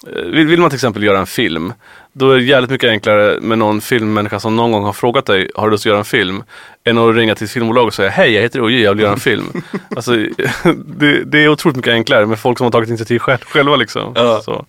vill, 0.07 0.47
vill 0.47 0.59
man 0.59 0.69
till 0.69 0.77
exempel 0.77 1.03
göra 1.03 1.19
en 1.19 1.27
film 1.27 1.73
Då 2.13 2.31
är 2.31 2.37
det 2.37 2.43
jävligt 2.43 2.71
mycket 2.71 2.89
enklare 2.89 3.39
med 3.41 3.57
någon 3.57 3.81
filmmänniska 3.81 4.39
som 4.39 4.55
någon 4.55 4.71
gång 4.71 4.83
har 4.83 4.93
frågat 4.93 5.25
dig 5.25 5.49
Har 5.55 5.67
du 5.67 5.71
lust 5.71 5.81
att 5.81 5.85
göra 5.85 5.97
en 5.97 6.05
film? 6.05 6.43
Än 6.83 6.97
att 6.97 7.15
ringa 7.15 7.35
till 7.35 7.45
ett 7.45 7.51
filmbolag 7.51 7.87
och 7.87 7.93
säga 7.93 8.09
Hej 8.09 8.31
jag 8.31 8.41
heter 8.41 8.59
Uje, 8.59 8.79
jag 8.79 8.93
vill 8.93 9.01
göra 9.01 9.13
en 9.13 9.19
film 9.19 9.45
Alltså 9.95 10.11
det, 10.85 11.23
det 11.23 11.43
är 11.43 11.49
otroligt 11.49 11.75
mycket 11.75 11.93
enklare 11.93 12.25
med 12.25 12.39
folk 12.39 12.57
som 12.57 12.65
har 12.65 12.71
tagit 12.71 12.89
initiativ 12.89 13.19
själv, 13.19 13.39
själva 13.45 13.75
liksom 13.75 14.13
Ja. 14.15 14.41
Så, 14.41 14.65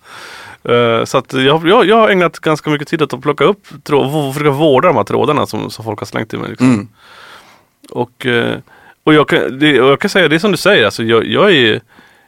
Eh, 0.63 1.05
så 1.05 1.17
att 1.17 1.33
jag, 1.33 1.67
jag, 1.67 1.85
jag 1.85 1.95
har 1.95 2.09
ägnat 2.09 2.39
ganska 2.39 2.69
mycket 2.69 2.87
tid 2.87 3.01
åt 3.01 3.13
att 3.13 3.21
plocka 3.21 3.43
upp 3.43 3.67
tråd, 3.83 4.15
och 4.15 4.33
försöka 4.33 4.51
vårda 4.51 4.87
de 4.87 4.97
här 4.97 5.03
trådarna 5.03 5.45
som, 5.45 5.69
som 5.69 5.85
folk 5.85 5.99
har 5.99 6.05
slängt 6.05 6.29
till 6.29 6.39
mig 6.39 6.49
liksom. 6.49 6.73
Mm. 6.73 6.87
Och, 7.89 8.25
eh, 8.25 8.57
och, 9.03 9.13
jag, 9.13 9.27
kan, 9.27 9.59
det, 9.59 9.81
och 9.81 9.89
jag 9.91 9.99
kan 9.99 10.09
säga, 10.09 10.27
det 10.27 10.35
är 10.35 10.39
som 10.39 10.51
du 10.51 10.57
säger, 10.57 10.85
alltså, 10.85 11.03
jag, 11.03 11.25
jag, 11.25 11.53
är, 11.53 11.81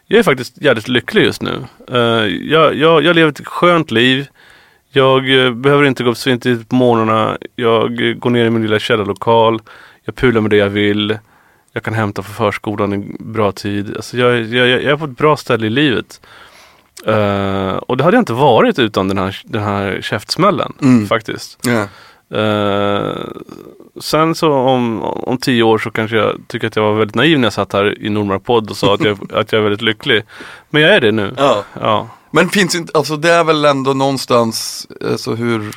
jag 0.07 0.19
är 0.19 0.23
faktiskt 0.23 0.61
jävligt 0.61 0.87
lycklig 0.87 1.23
just 1.23 1.41
nu. 1.41 1.63
Eh, 1.91 1.97
jag, 2.51 2.75
jag, 2.75 3.03
jag 3.03 3.15
lever 3.15 3.31
ett 3.31 3.47
skönt 3.47 3.91
liv. 3.91 4.27
Jag 4.91 5.45
eh, 5.45 5.51
behöver 5.51 5.83
inte 5.85 6.03
gå 6.03 6.09
upp 6.11 6.17
svintigt 6.17 6.69
på 6.69 6.75
morgnarna. 6.75 7.37
Jag 7.55 8.19
går 8.19 8.29
ner 8.29 8.45
i 8.45 8.49
min 8.49 8.61
lilla 8.61 8.79
källarlokal. 8.79 9.59
Jag 10.05 10.15
pular 10.15 10.41
med 10.41 10.49
det 10.51 10.57
jag 10.57 10.69
vill. 10.69 11.17
Jag 11.73 11.83
kan 11.83 11.93
hämta 11.93 12.21
på 12.21 12.29
förskolan 12.31 12.93
i 12.93 13.15
bra 13.19 13.51
tid. 13.51 13.95
Alltså 13.95 14.17
jag, 14.17 14.41
jag, 14.41 14.67
jag 14.67 14.83
är 14.83 14.95
på 14.97 15.05
ett 15.05 15.17
bra 15.17 15.37
ställe 15.37 15.67
i 15.67 15.69
livet. 15.69 16.21
Eh, 17.05 17.71
och 17.75 17.97
det 17.97 18.03
hade 18.03 18.17
jag 18.17 18.21
inte 18.21 18.33
varit 18.33 18.79
utan 18.79 19.07
den 19.07 19.17
här, 19.17 19.41
den 19.45 19.63
här 19.63 20.01
käftsmällen 20.01 20.73
Mm. 20.81 21.07
faktiskt. 21.07 21.67
Eh, 22.33 23.13
sen 24.01 24.35
så 24.35 24.53
om, 24.53 25.03
om 25.03 25.37
tio 25.37 25.63
år 25.63 25.77
så 25.77 25.91
kanske 25.91 26.17
jag 26.17 26.41
tycker 26.47 26.67
att 26.67 26.75
jag 26.75 26.83
var 26.83 26.93
väldigt 26.93 27.15
naiv 27.15 27.39
när 27.39 27.45
jag 27.45 27.53
satt 27.53 27.73
här 27.73 28.03
i 28.03 28.09
Nordmark 28.09 28.43
podd 28.43 28.69
och 28.69 28.77
sa 28.77 28.93
att 28.93 29.03
jag, 29.03 29.31
att 29.33 29.51
jag 29.51 29.59
är 29.59 29.63
väldigt 29.63 29.81
lycklig. 29.81 30.23
Men 30.69 30.81
jag 30.81 30.95
är 30.95 31.01
det 31.01 31.11
nu. 31.11 31.33
Ja. 31.37 31.63
Ja. 31.81 32.09
Men 32.31 32.49
finns 32.49 32.75
inte, 32.75 32.97
alltså 32.97 33.17
det 33.17 33.31
är 33.31 33.43
väl 33.43 33.65
ändå 33.65 33.93
någonstans, 33.93 34.87
alltså 35.11 35.35
hur, 35.35 35.75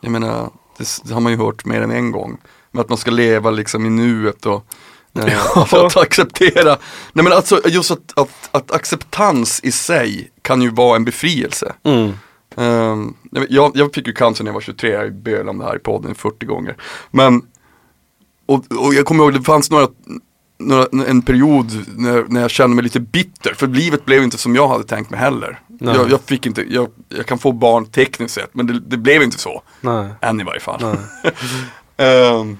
jag 0.00 0.12
menar, 0.12 0.50
det, 0.78 0.88
det 1.04 1.14
har 1.14 1.20
man 1.20 1.32
ju 1.32 1.38
hört 1.38 1.64
mer 1.64 1.80
än 1.80 1.90
en 1.90 2.12
gång. 2.12 2.38
Men 2.70 2.80
att 2.80 2.88
man 2.88 2.98
ska 2.98 3.10
leva 3.10 3.50
liksom 3.50 3.86
i 3.86 3.90
nuet 3.90 4.46
och 4.46 4.64
eh, 5.18 5.56
att 5.72 5.96
acceptera. 5.96 6.78
Nej 7.12 7.24
men 7.24 7.32
alltså 7.32 7.60
just 7.68 7.90
att, 7.90 8.18
att, 8.18 8.48
att 8.50 8.72
acceptans 8.72 9.60
i 9.62 9.72
sig 9.72 10.30
kan 10.42 10.62
ju 10.62 10.70
vara 10.70 10.96
en 10.96 11.04
befrielse. 11.04 11.72
Mm. 11.82 12.12
Ehm, 12.56 13.14
jag, 13.48 13.72
jag 13.74 13.94
fick 13.94 14.06
ju 14.06 14.12
cancer 14.12 14.44
när 14.44 14.48
jag 14.48 14.54
var 14.54 14.60
23, 14.60 14.90
jag 14.90 15.14
bölat 15.14 15.48
om 15.48 15.58
det 15.58 15.64
här 15.64 15.76
i 15.76 15.78
podden 15.78 16.14
40 16.14 16.46
gånger. 16.46 16.76
Men, 17.10 17.42
och, 18.46 18.64
och 18.86 18.94
jag 18.94 19.06
kommer 19.06 19.24
ihåg 19.24 19.32
det 19.32 19.42
fanns 19.42 19.70
några, 19.70 19.88
några 20.58 20.86
en 21.06 21.22
period 21.22 21.84
när, 21.96 22.24
när 22.28 22.40
jag 22.40 22.50
kände 22.50 22.76
mig 22.76 22.84
lite 22.84 23.00
bitter, 23.00 23.54
för 23.54 23.66
livet 23.66 24.04
blev 24.04 24.22
inte 24.22 24.38
som 24.38 24.56
jag 24.56 24.68
hade 24.68 24.84
tänkt 24.84 25.10
mig 25.10 25.20
heller. 25.20 25.60
Jag, 25.80 26.10
jag 26.10 26.20
fick 26.20 26.46
inte, 26.46 26.74
jag, 26.74 26.88
jag 27.08 27.26
kan 27.26 27.38
få 27.38 27.52
barn 27.52 27.86
tekniskt 27.86 28.34
sett, 28.34 28.54
men 28.54 28.66
det, 28.66 28.80
det 28.80 28.96
blev 28.96 29.22
inte 29.22 29.38
så. 29.38 29.62
Nej. 29.80 30.10
Än 30.20 30.40
i 30.40 30.44
varje 30.44 30.60
fall. 30.60 30.82
Ehm, 31.96 32.56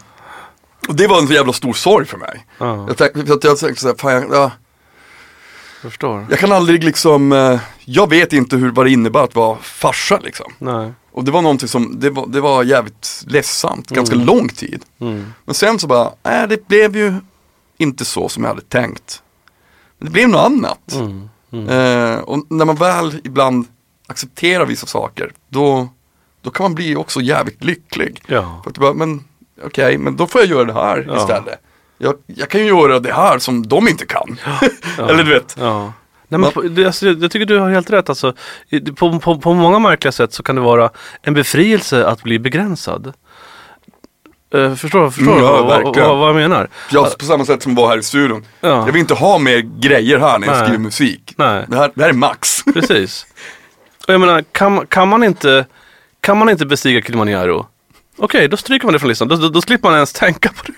och 0.88 0.96
det 0.96 1.06
var 1.06 1.18
en 1.18 1.26
så 1.26 1.32
jävla 1.32 1.52
stor 1.52 1.72
sorg 1.72 2.06
för 2.06 2.18
mig. 2.18 2.46
Ja. 2.58 2.84
Jag 2.88 2.96
tänkte, 2.96 3.20
jag 3.42 3.58
tänkte 3.58 3.80
såhär, 3.80 3.94
fan 3.94 4.12
jag, 4.12 4.24
ja, 4.30 4.32
Jag 4.32 4.50
förstår. 5.90 6.26
jag 6.30 6.38
kan 6.38 6.52
aldrig 6.52 6.84
liksom, 6.84 7.32
eh, 7.32 7.60
jag 7.84 8.10
vet 8.10 8.32
inte 8.32 8.56
hur, 8.56 8.70
vad 8.70 8.86
det 8.86 8.90
innebär 8.90 9.20
att 9.24 9.34
vara 9.34 9.58
farsa 9.58 10.18
liksom. 10.24 10.52
Nej. 10.58 10.92
Och 11.12 11.24
det 11.24 11.30
var 11.30 11.42
någonting 11.42 11.68
som, 11.68 12.00
det 12.00 12.10
var, 12.10 12.26
det 12.26 12.40
var 12.40 12.62
jävligt 12.64 13.24
ledsamt, 13.26 13.88
ganska 13.88 14.14
Mm. 14.14 14.26
lång 14.26 14.48
tid. 14.48 14.82
Mm. 15.00 15.32
Men 15.44 15.54
sen 15.54 15.78
så 15.78 15.86
bara, 15.86 16.10
nej 16.22 16.48
det 16.48 16.68
blev 16.68 16.96
ju 16.96 17.14
inte 17.78 18.04
så 18.04 18.28
som 18.28 18.42
jag 18.42 18.50
hade 18.50 18.62
tänkt. 18.62 19.22
Men 19.98 20.06
det 20.06 20.12
blev 20.12 20.28
något 20.28 20.40
annat. 20.46 20.92
Mm. 20.92 21.28
Mm. 21.52 21.68
Eh, 21.68 22.18
och 22.20 22.46
när 22.48 22.64
man 22.64 22.76
väl 22.76 23.20
ibland 23.24 23.66
accepterar 24.06 24.66
vissa 24.66 24.86
saker, 24.86 25.32
då, 25.48 25.88
då 26.42 26.50
kan 26.50 26.64
man 26.64 26.74
bli 26.74 26.96
också 26.96 27.20
jävligt 27.20 27.64
lycklig. 27.64 28.22
Ja. 28.26 28.60
För 28.62 28.70
att 28.70 28.74
du 28.74 28.80
bara, 28.80 28.94
men 28.94 29.24
okej, 29.64 29.98
men 29.98 30.16
då 30.16 30.26
får 30.26 30.40
jag 30.40 30.50
göra 30.50 30.64
det 30.64 30.72
här 30.72 31.04
Ja. 31.08 31.16
istället. 31.20 31.60
Jag, 32.02 32.14
jag 32.26 32.48
kan 32.48 32.60
ju 32.60 32.66
göra 32.66 32.98
det 32.98 33.12
här 33.12 33.38
som 33.38 33.68
de 33.68 33.88
inte 33.88 34.06
kan. 34.06 34.38
Ja. 34.44 34.68
Eller 35.08 35.24
du 35.24 35.30
vet. 35.30 35.56
Ja. 35.58 35.92
Nej, 36.28 36.40
men 36.40 36.74
det, 36.74 36.86
alltså, 36.86 37.06
jag 37.06 37.30
tycker 37.30 37.46
du 37.46 37.58
har 37.58 37.70
helt 37.70 37.90
rätt. 37.90 38.08
Alltså, 38.08 38.34
på, 38.96 39.20
på, 39.20 39.38
på 39.38 39.54
många 39.54 39.78
märkliga 39.78 40.12
sätt 40.12 40.32
så 40.32 40.42
kan 40.42 40.56
det 40.56 40.62
vara 40.62 40.90
en 41.22 41.34
befrielse 41.34 42.06
att 42.06 42.22
bli 42.22 42.38
begränsad. 42.38 43.12
Uh, 44.54 44.74
förstår 44.74 45.10
förstår 45.10 45.32
Mm, 45.32 45.44
ja, 45.44 45.62
vad, 45.62 45.96
vad, 45.96 46.18
vad, 46.18 46.28
jag 46.28 46.34
menar? 46.34 46.68
Jag, 46.90 47.18
på 47.18 47.24
samma 47.24 47.44
sätt 47.44 47.62
som 47.62 47.74
var 47.74 47.88
här 47.88 47.98
i 47.98 48.02
studion. 48.02 48.44
Ja. 48.60 48.68
Jag 48.68 48.92
vill 48.92 48.96
inte 48.96 49.14
ha 49.14 49.38
mer 49.38 49.58
grejer 49.80 50.18
här 50.18 50.38
när 50.38 50.46
jag 50.46 50.54
Nej. 50.56 50.64
skriver 50.64 50.78
musik. 50.78 51.34
Nej, 51.36 51.64
Det 51.68 51.76
här, 51.76 51.90
det 51.94 52.02
här 52.02 52.08
är 52.08 52.14
max. 52.14 52.64
precis. 52.74 53.26
Och 54.08 54.14
jag 54.14 54.20
menar, 54.20 54.44
kan, 54.52 54.86
kan, 54.86 55.08
man 55.08 55.24
inte, 55.24 55.66
kan 56.20 56.38
man 56.38 56.48
inte 56.48 56.66
bestiga 56.66 57.02
Kilimanjaro? 57.02 57.66
Okej, 58.24 58.48
då 58.48 58.56
stryker 58.56 58.86
man 58.86 58.92
det 58.92 58.98
från 58.98 59.08
listan. 59.08 59.28
Då, 59.28 59.36
då, 59.36 59.48
då 59.48 59.62
slipper 59.62 59.88
man 59.88 59.94
ens 59.94 60.12
tänka 60.12 60.48
på 60.48 60.62
det. 60.66 60.72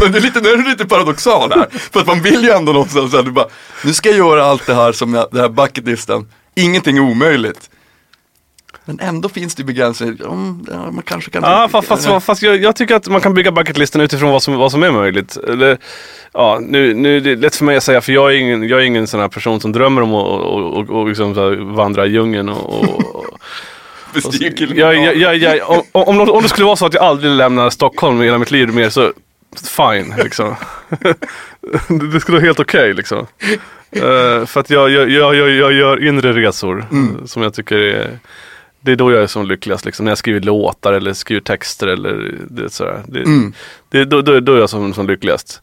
Men 0.00 0.12
det 0.12 0.18
är 0.18 0.22
lite, 0.22 0.40
nu 0.40 0.48
är 0.48 0.56
du 0.56 0.68
lite 0.68 0.86
paradoxal 0.86 1.52
här. 1.52 1.66
För 1.70 2.00
att 2.00 2.06
man 2.06 2.22
vill 2.22 2.44
ju 2.44 2.50
ändå 2.50 2.72
någonstans 2.72 3.10
så 3.10 3.16
här, 3.16 3.24
du 3.24 3.30
bara, 3.30 3.46
nu 3.84 3.94
ska 3.94 4.08
jag 4.08 4.18
göra 4.18 4.44
allt 4.44 4.66
det 4.66 4.74
här 4.74 4.92
som 4.92 5.14
jag, 5.14 5.28
det 5.32 5.40
här 5.40 5.48
bucketlisten. 5.48 6.28
Ingenting 6.54 6.96
är 6.96 7.00
omöjligt. 7.00 7.70
Men 8.84 9.00
ändå 9.00 9.28
finns 9.28 9.54
det 9.54 9.64
begränsningar. 9.64 10.26
Mm, 10.26 10.66
ja, 10.70 10.90
man 10.90 11.02
kanske 11.02 11.30
kan... 11.30 11.42
Ja, 11.42 11.68
fast, 11.68 11.88
fast, 11.88 12.26
fast 12.26 12.42
jag, 12.42 12.56
jag 12.56 12.76
tycker 12.76 12.94
att 12.94 13.08
man 13.08 13.20
kan 13.20 13.34
bygga 13.34 13.52
bucketlistan 13.52 14.00
utifrån 14.00 14.30
vad 14.30 14.42
som, 14.42 14.54
vad 14.54 14.72
som 14.72 14.82
är 14.82 14.90
möjligt. 14.90 15.36
Eller, 15.36 15.78
ja, 16.32 16.58
nu, 16.62 16.94
nu 16.94 17.16
är 17.16 17.20
det 17.20 17.36
lätt 17.36 17.56
för 17.56 17.64
mig 17.64 17.76
att 17.76 17.84
säga 17.84 18.00
för 18.00 18.12
jag 18.12 18.32
är 18.32 18.36
ingen, 18.36 18.68
jag 18.68 18.80
är 18.80 18.84
ingen 18.84 19.06
sån 19.06 19.20
här 19.20 19.28
person 19.28 19.60
som 19.60 19.72
drömmer 19.72 20.02
om 20.02 20.14
att 20.14 20.26
och, 20.26 20.78
och, 20.78 20.90
och 20.90 21.08
liksom 21.08 21.34
här 21.34 21.74
vandra 21.74 22.06
i 22.06 22.10
djungeln. 22.10 22.48
Och, 22.48 22.84
killen. 24.56 24.76
jag, 24.76 25.16
jag, 25.16 25.36
jag, 25.36 25.56
jag, 25.56 25.68
om, 25.70 25.84
om, 25.92 26.30
om 26.30 26.42
det 26.42 26.48
skulle 26.48 26.64
vara 26.66 26.76
så 26.76 26.86
att 26.86 26.94
jag 26.94 27.02
aldrig 27.02 27.30
lämnar 27.32 27.70
Stockholm 27.70 28.22
i 28.22 28.24
hela 28.24 28.38
mitt 28.38 28.50
liv 28.50 28.68
mer 28.74 28.88
så 28.88 29.12
fine 29.76 30.14
liksom. 30.22 30.54
det, 32.12 32.20
skulle 32.20 32.36
vara 32.38 32.46
helt 32.46 32.60
okej 32.60 32.94
liksom. 32.94 33.26
Eh, 33.90 34.46
för 34.46 34.58
att 34.60 34.70
jag, 34.70 34.90
jag, 34.90 35.10
jag, 35.10 35.34
jag, 35.34 35.50
jag 35.50 35.72
gör 35.72 36.04
inre 36.08 36.32
resor 36.32 36.86
Mm. 36.92 37.26
som 37.26 37.42
jag 37.42 37.54
tycker 37.54 37.78
är 37.78 38.18
det 38.80 38.92
är 38.92 38.96
då 38.96 39.12
jag 39.12 39.22
är 39.22 39.26
som 39.26 39.46
lyckligast 39.46 39.84
liksom, 39.84 40.04
när 40.04 40.10
jag 40.10 40.18
skriver 40.18 40.40
låtar 40.40 40.92
eller 40.92 41.12
skriver 41.12 41.40
texter 41.40 41.86
eller 41.86 42.34
det, 42.48 42.70
sådär. 42.72 43.02
Det, 43.08 43.18
Mm. 43.20 43.52
det, 43.90 44.04
då, 44.04 44.22
då, 44.22 44.40
då 44.40 44.54
är 44.54 44.58
jag 44.58 44.70
som, 44.70 44.94
som 44.94 45.06
lyckligast. 45.06 45.62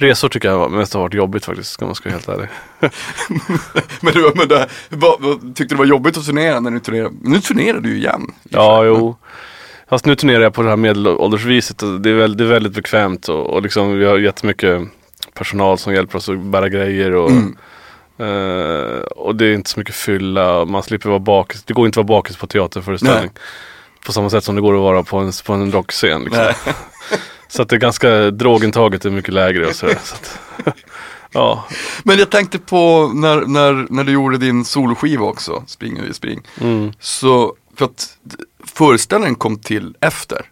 Resor 0.00 0.28
tycker 0.28 0.48
jag 0.48 0.70
mest 0.70 0.94
har 0.94 1.00
varit 1.00 1.14
jobbigt 1.14 1.44
faktiskt, 1.44 1.70
ska 1.70 1.86
man 1.86 1.94
ska 1.94 2.08
vara 2.08 2.14
helt 2.18 2.28
ärlig. 2.28 2.48
Men, 4.00 4.12
du, 4.14 4.32
men 4.34 4.48
det, 4.48 4.66
vad, 4.88 5.20
vad, 5.20 5.40
tyckte 5.40 5.64
du 5.64 5.68
det 5.68 5.74
var 5.78 5.84
jobbigt 5.84 6.16
att 6.16 6.26
turnera 6.26 6.60
när 6.60 6.70
du 6.70 6.80
turnerade? 6.80 7.14
Nu 7.22 7.40
turnerar 7.40 7.80
du 7.80 7.88
ju 7.88 7.96
igen. 7.96 8.32
Ja, 8.42 8.84
jo. 8.84 9.16
Fast 9.88 10.06
nu 10.06 10.16
turnerar 10.16 10.40
jag 10.42 10.54
på 10.54 10.62
det 10.62 10.68
här 10.68 10.76
medelåldersviset 10.76 11.82
och 11.82 12.00
det 12.00 12.10
är 12.10 12.14
väldigt, 12.14 12.38
det 12.38 12.44
är 12.44 12.48
väldigt 12.48 12.72
bekvämt 12.72 13.28
och, 13.28 13.46
och 13.46 13.62
liksom 13.62 13.98
vi 13.98 14.04
har 14.04 14.18
jättemycket 14.18 14.82
personal 15.34 15.78
som 15.78 15.94
hjälper 15.94 16.18
oss 16.18 16.28
att 16.28 16.38
bära 16.38 16.68
grejer 16.68 17.14
och, 17.14 17.30
Mm. 17.30 17.56
eh, 18.18 19.00
och 19.00 19.36
det 19.36 19.46
är 19.46 19.52
inte 19.54 19.70
så 19.70 19.78
mycket 19.80 19.94
fylla, 19.94 20.64
man 20.64 20.82
slipper 20.82 21.08
vara 21.08 21.18
bakis. 21.18 21.62
Det 21.64 21.72
går 21.74 21.86
inte 21.86 22.00
att 22.00 22.06
vara 22.06 22.18
bakis 22.18 22.36
på 22.36 22.46
teaterföreställning. 22.46 23.30
På 24.06 24.12
samma 24.12 24.30
sätt 24.30 24.44
som 24.44 24.54
det 24.54 24.60
går 24.60 24.74
att 24.74 24.80
vara 24.80 25.02
på 25.02 25.18
en, 25.18 25.32
på 25.46 25.52
en 25.52 25.72
rockscen. 25.72 26.24
Liksom. 26.24 26.46
Så 27.50 27.62
att 27.62 27.68
det 27.68 27.76
är 27.76 27.80
ganska, 27.80 28.30
drogintaget 28.30 29.04
är 29.04 29.10
mycket 29.10 29.34
lägre 29.34 29.66
och 29.66 29.74
sådär. 29.74 29.98
Så 30.02 30.14
att, 30.14 30.38
ja. 31.32 31.64
Men 32.02 32.18
jag 32.18 32.30
tänkte 32.30 32.58
på 32.58 33.10
när, 33.14 33.40
när, 33.40 33.86
när 33.90 34.04
du 34.04 34.12
gjorde 34.12 34.38
din 34.38 34.64
soloskiva 34.64 35.24
också, 35.24 35.64
Spring 35.66 36.08
och 36.08 36.16
spring. 36.16 36.42
Mm. 36.60 36.92
Så, 37.00 37.54
för 37.76 37.84
att 37.84 38.18
föreställningen 38.64 39.34
kom 39.34 39.58
till 39.58 39.96
efter. 40.00 40.46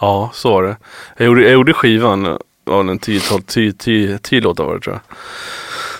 Ja, 0.00 0.30
så 0.34 0.50
var 0.50 0.62
det. 0.62 0.76
Jag 1.16 1.26
gjorde, 1.26 1.42
jag 1.42 1.52
gjorde 1.52 1.72
skivan, 1.72 2.38
ja, 2.64 2.80
en 2.80 3.00
10-12, 3.00 3.42
10, 3.46 3.72
10, 3.72 4.18
10 4.18 4.40
låtar 4.40 4.64
var 4.64 4.74
det 4.74 4.80
tror 4.80 4.94
jag. 4.94 5.16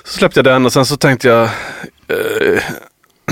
Så 0.04 0.18
släppte 0.18 0.38
jag 0.38 0.44
den 0.44 0.66
och 0.66 0.72
sen 0.72 0.86
så 0.86 0.96
tänkte 0.96 1.28
jag, 1.28 1.44
eh, 2.08 2.62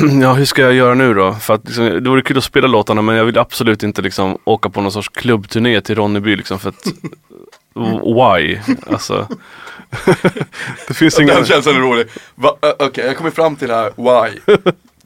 ja 0.23 0.33
hur 0.33 0.45
ska 0.45 0.63
jag 0.63 0.75
göra 0.75 0.95
nu 0.95 1.15
då? 1.15 1.33
För 1.33 1.55
att 1.55 1.65
liksom, 1.65 1.85
det 1.85 2.11
vore 2.11 2.23
kul 2.23 2.39
att 2.39 2.45
spela 2.45 2.67
låtarna 2.67 3.03
men 3.03 3.17
jag 3.17 3.25
vill 3.25 3.39
absolut 3.39 3.83
inte 3.83 4.03
liksom 4.03 4.39
åka 4.45 4.69
på 4.69 4.81
någon 4.81 4.93
sorts 4.93 5.09
klubbturné 5.09 5.81
till 5.81 5.95
Ronneby 5.95 6.37
liksom 6.37 6.59
för 6.59 6.69
att 6.69 6.87
why? 8.05 8.59
Alltså. 8.87 9.29
det 10.89 10.95
finns 10.95 11.15
Den 11.15 11.31
ingen... 11.31 11.45
känslan 11.45 11.77
är 11.77 11.81
rolig. 11.81 12.07
Okej, 12.79 13.05
jag 13.07 13.17
kommer 13.17 13.31
fram 13.31 13.57
till 13.57 13.69
det 13.69 13.75
här, 13.75 13.93
why? 13.97 14.57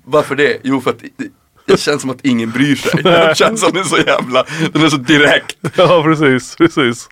Varför 0.04 0.34
det? 0.34 0.58
Jo, 0.62 0.80
för 0.80 0.90
att 0.90 0.98
det, 1.16 1.28
det 1.66 1.80
känns 1.80 2.00
som 2.00 2.10
att 2.10 2.24
ingen 2.24 2.50
bryr 2.50 2.74
sig. 2.74 3.02
Den 3.02 3.34
känslan 3.34 3.76
är 3.76 3.82
så 3.82 3.96
jävla, 3.96 4.44
den 4.72 4.84
är 4.84 4.88
så 4.88 4.96
direkt. 4.96 5.56
Ja 5.76 6.02
precis, 6.02 6.56
precis. 6.56 7.08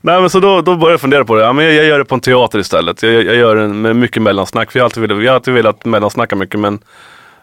Nej 0.00 0.20
men 0.20 0.30
så 0.30 0.40
då, 0.40 0.60
då 0.60 0.76
började 0.76 0.92
jag 0.92 1.00
fundera 1.00 1.24
på 1.24 1.34
det. 1.34 1.42
Ja, 1.42 1.52
men 1.52 1.64
jag, 1.64 1.74
jag 1.74 1.84
gör 1.84 1.98
det 1.98 2.04
på 2.04 2.14
en 2.14 2.20
teater 2.20 2.58
istället. 2.58 3.02
Jag, 3.02 3.12
jag 3.12 3.36
gör 3.36 3.56
den 3.56 3.80
med 3.80 3.96
mycket 3.96 4.22
mellansnack. 4.22 4.72
För 4.72 4.78
jag 4.78 4.84
har 4.84 4.86
alltid 4.86 5.02
velat, 5.02 5.24
jag 5.24 5.32
har 5.32 5.36
alltid 5.36 5.54
velat 5.54 5.84
mellansnacka 5.84 6.36
mycket 6.36 6.60
men 6.60 6.78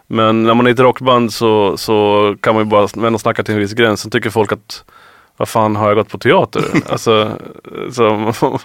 Men 0.06 0.42
när 0.42 0.54
man 0.54 0.66
är 0.66 0.70
ett 0.70 0.78
rockband 0.78 1.32
så, 1.32 1.76
så 1.76 2.36
kan 2.40 2.54
man 2.54 2.64
ju 2.64 2.70
bara 2.70 2.88
mellansnacka 2.94 3.42
till 3.42 3.54
en 3.54 3.60
viss 3.60 3.72
gräns. 3.72 4.00
Sen 4.00 4.10
tycker 4.10 4.30
folk 4.30 4.52
att 4.52 4.84
vad 5.36 5.48
fan 5.48 5.76
har 5.76 5.88
jag 5.88 5.96
gått 5.96 6.08
på 6.08 6.18
teater? 6.18 6.64
alltså, 6.88 7.38
så, 7.92 8.32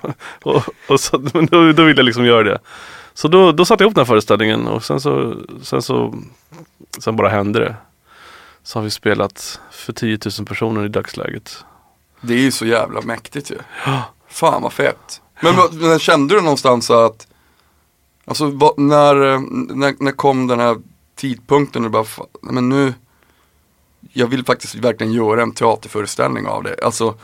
och, 0.44 0.64
och 0.88 1.00
så, 1.00 1.20
men 1.34 1.46
då, 1.46 1.72
då 1.72 1.84
vill 1.84 1.98
jag 1.98 2.06
liksom 2.06 2.26
göra 2.26 2.44
det. 2.44 2.60
Så 3.14 3.28
då, 3.28 3.52
då 3.52 3.66
satte 3.66 3.84
jag 3.84 3.86
ihop 3.86 3.96
den 3.96 4.02
här 4.02 4.14
föreställningen 4.14 4.68
och 4.68 4.84
sen 4.84 5.02
så, 5.02 5.36
sen 5.62 5.82
så 5.82 6.16
sen 6.98 7.16
bara 7.16 7.30
hände 7.30 7.60
det. 7.60 7.76
Så 8.64 8.80
har 8.80 8.84
vi 8.84 8.90
spelat 8.90 9.60
för 9.72 9.94
10 9.94 10.18
000 10.40 10.48
personer 10.48 10.86
i 10.86 10.88
dagsläget. 10.88 11.66
Det 12.22 12.34
är 12.34 12.38
ju 12.40 12.52
så 12.52 12.66
jävla 12.66 13.02
mäktigt 13.02 13.52
ju. 13.52 13.58
Fan 14.28 14.62
vad 14.62 14.74
fett. 14.74 15.22
Men, 15.42 15.56
men 15.72 16.00
kände 16.00 16.36
du 16.36 16.42
någonstans 16.42 16.90
att, 16.90 17.28
alltså 18.26 18.46
vad, 18.46 18.80
när, 18.80 19.16
när, 19.76 19.96
när 20.04 20.12
kom 20.12 20.48
den 20.48 20.60
här 20.60 20.78
tidpunkten 21.20 21.86
och 21.86 21.92
bara, 21.92 22.04
"Fan, 22.04 22.26
nej, 22.42 22.54
men 22.54 22.70
nu, 22.70 22.94
jag 24.14 24.28
vill 24.28 24.46
faktiskt 24.46 24.76
verkligen 24.76 25.14
göra 25.14 25.42
en 25.42 25.52
teaterföreställning 25.52 26.48
av 26.48 26.64
det. 26.64 26.76
Alltså, 26.84 27.16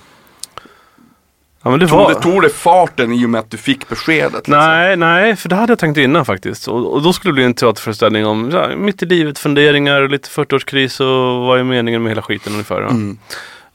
Ja 1.61 1.71
men 1.71 1.79
det 1.79 1.87
tog 1.87 1.97
var... 1.99 2.09
det, 2.13 2.21
tog 2.21 2.41
det 2.41 2.49
farten 2.49 3.13
i 3.13 3.25
och 3.25 3.29
med 3.29 3.39
att 3.39 3.51
du 3.51 3.57
fick 3.57 3.89
beskedet? 3.89 4.33
liksom? 4.33 4.51
Nej, 4.51 4.97
nej, 4.97 5.35
för 5.35 5.49
det 5.49 5.55
hade 5.55 5.71
jag 5.71 5.79
tänkt 5.79 5.97
innan 5.97 6.25
faktiskt. 6.25 6.67
Och, 6.67 6.93
och 6.93 7.01
då 7.01 7.13
skulle 7.13 7.31
det 7.31 7.33
bli 7.35 7.43
en 7.43 7.53
teaterföreställning 7.53 8.25
om 8.25 8.51
här, 8.51 8.75
mitt 8.75 9.03
i 9.03 9.05
livet 9.05 9.39
funderingar 9.39 10.07
lite 10.07 10.29
40-årskris 10.29 11.01
och 11.01 11.45
vad 11.45 11.59
är 11.59 11.63
meningen 11.63 12.03
med 12.03 12.11
hela 12.11 12.21
skiten 12.21 12.53
ungefär. 12.53 12.81
Mm. 12.81 13.17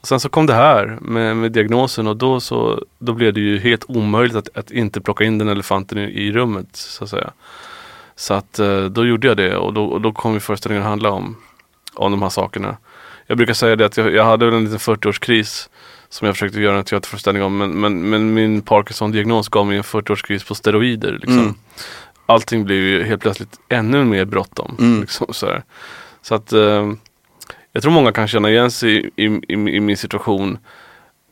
Och 0.01 0.07
sen 0.07 0.19
så 0.19 0.29
kom 0.29 0.45
det 0.45 0.53
här 0.53 0.97
med, 1.01 1.37
med 1.37 1.51
diagnosen 1.51 2.07
och 2.07 2.17
då, 2.17 2.39
så, 2.39 2.83
då 2.99 3.13
blev 3.13 3.33
det 3.33 3.39
ju 3.39 3.59
helt 3.59 3.85
omöjligt 3.87 4.35
att, 4.35 4.57
att 4.57 4.71
inte 4.71 5.01
plocka 5.01 5.23
in 5.23 5.37
den 5.37 5.47
elefanten 5.49 5.97
i, 5.97 6.03
i 6.03 6.31
rummet 6.31 6.67
så 6.71 7.03
att 7.03 7.09
säga. 7.09 7.31
Så 8.15 8.33
att 8.33 8.59
eh, 8.59 8.83
då 8.83 9.05
gjorde 9.05 9.27
jag 9.27 9.37
det 9.37 9.55
och 9.55 9.73
då, 9.73 9.85
och 9.85 10.01
då 10.01 10.11
kom 10.11 10.33
ju 10.33 10.39
föreställningen 10.39 10.87
handla 10.87 11.11
om, 11.11 11.35
om 11.93 12.11
de 12.11 12.21
här 12.21 12.29
sakerna. 12.29 12.77
Jag 13.27 13.37
brukar 13.37 13.53
säga 13.53 13.75
det 13.75 13.85
att 13.85 13.97
jag, 13.97 14.13
jag 14.13 14.25
hade 14.25 14.45
väl 14.45 14.55
en 14.55 14.63
liten 14.63 14.79
40-årskris 14.79 15.69
som 16.09 16.25
jag 16.25 16.35
försökte 16.35 16.61
göra 16.61 16.77
en 16.77 16.83
teaterföreställning 16.83 17.43
om 17.43 17.57
men, 17.57 17.71
men, 17.71 18.09
men 18.09 18.33
min 18.33 18.61
Parkinson-diagnos 18.61 19.49
gav 19.49 19.67
mig 19.67 19.77
en 19.77 19.83
40-årskris 19.83 20.47
på 20.47 20.55
steroider. 20.55 21.11
Liksom. 21.11 21.39
Mm. 21.39 21.55
Allting 22.25 22.65
blev 22.65 22.77
ju 22.77 23.03
helt 23.03 23.21
plötsligt 23.21 23.59
ännu 23.69 24.03
mer 24.03 24.25
bråttom. 24.25 24.75
Mm. 24.79 25.01
Liksom, 25.01 25.27
så, 25.33 25.45
här. 25.45 25.63
så 26.21 26.35
att 26.35 26.53
eh, 26.53 26.91
jag 27.71 27.83
tror 27.83 27.91
många 27.91 28.11
kan 28.11 28.27
känna 28.27 28.49
igen 28.49 28.71
sig 28.71 29.11
i, 29.15 29.25
i, 29.25 29.41
i, 29.47 29.53
i 29.53 29.79
min 29.79 29.97
situation. 29.97 30.57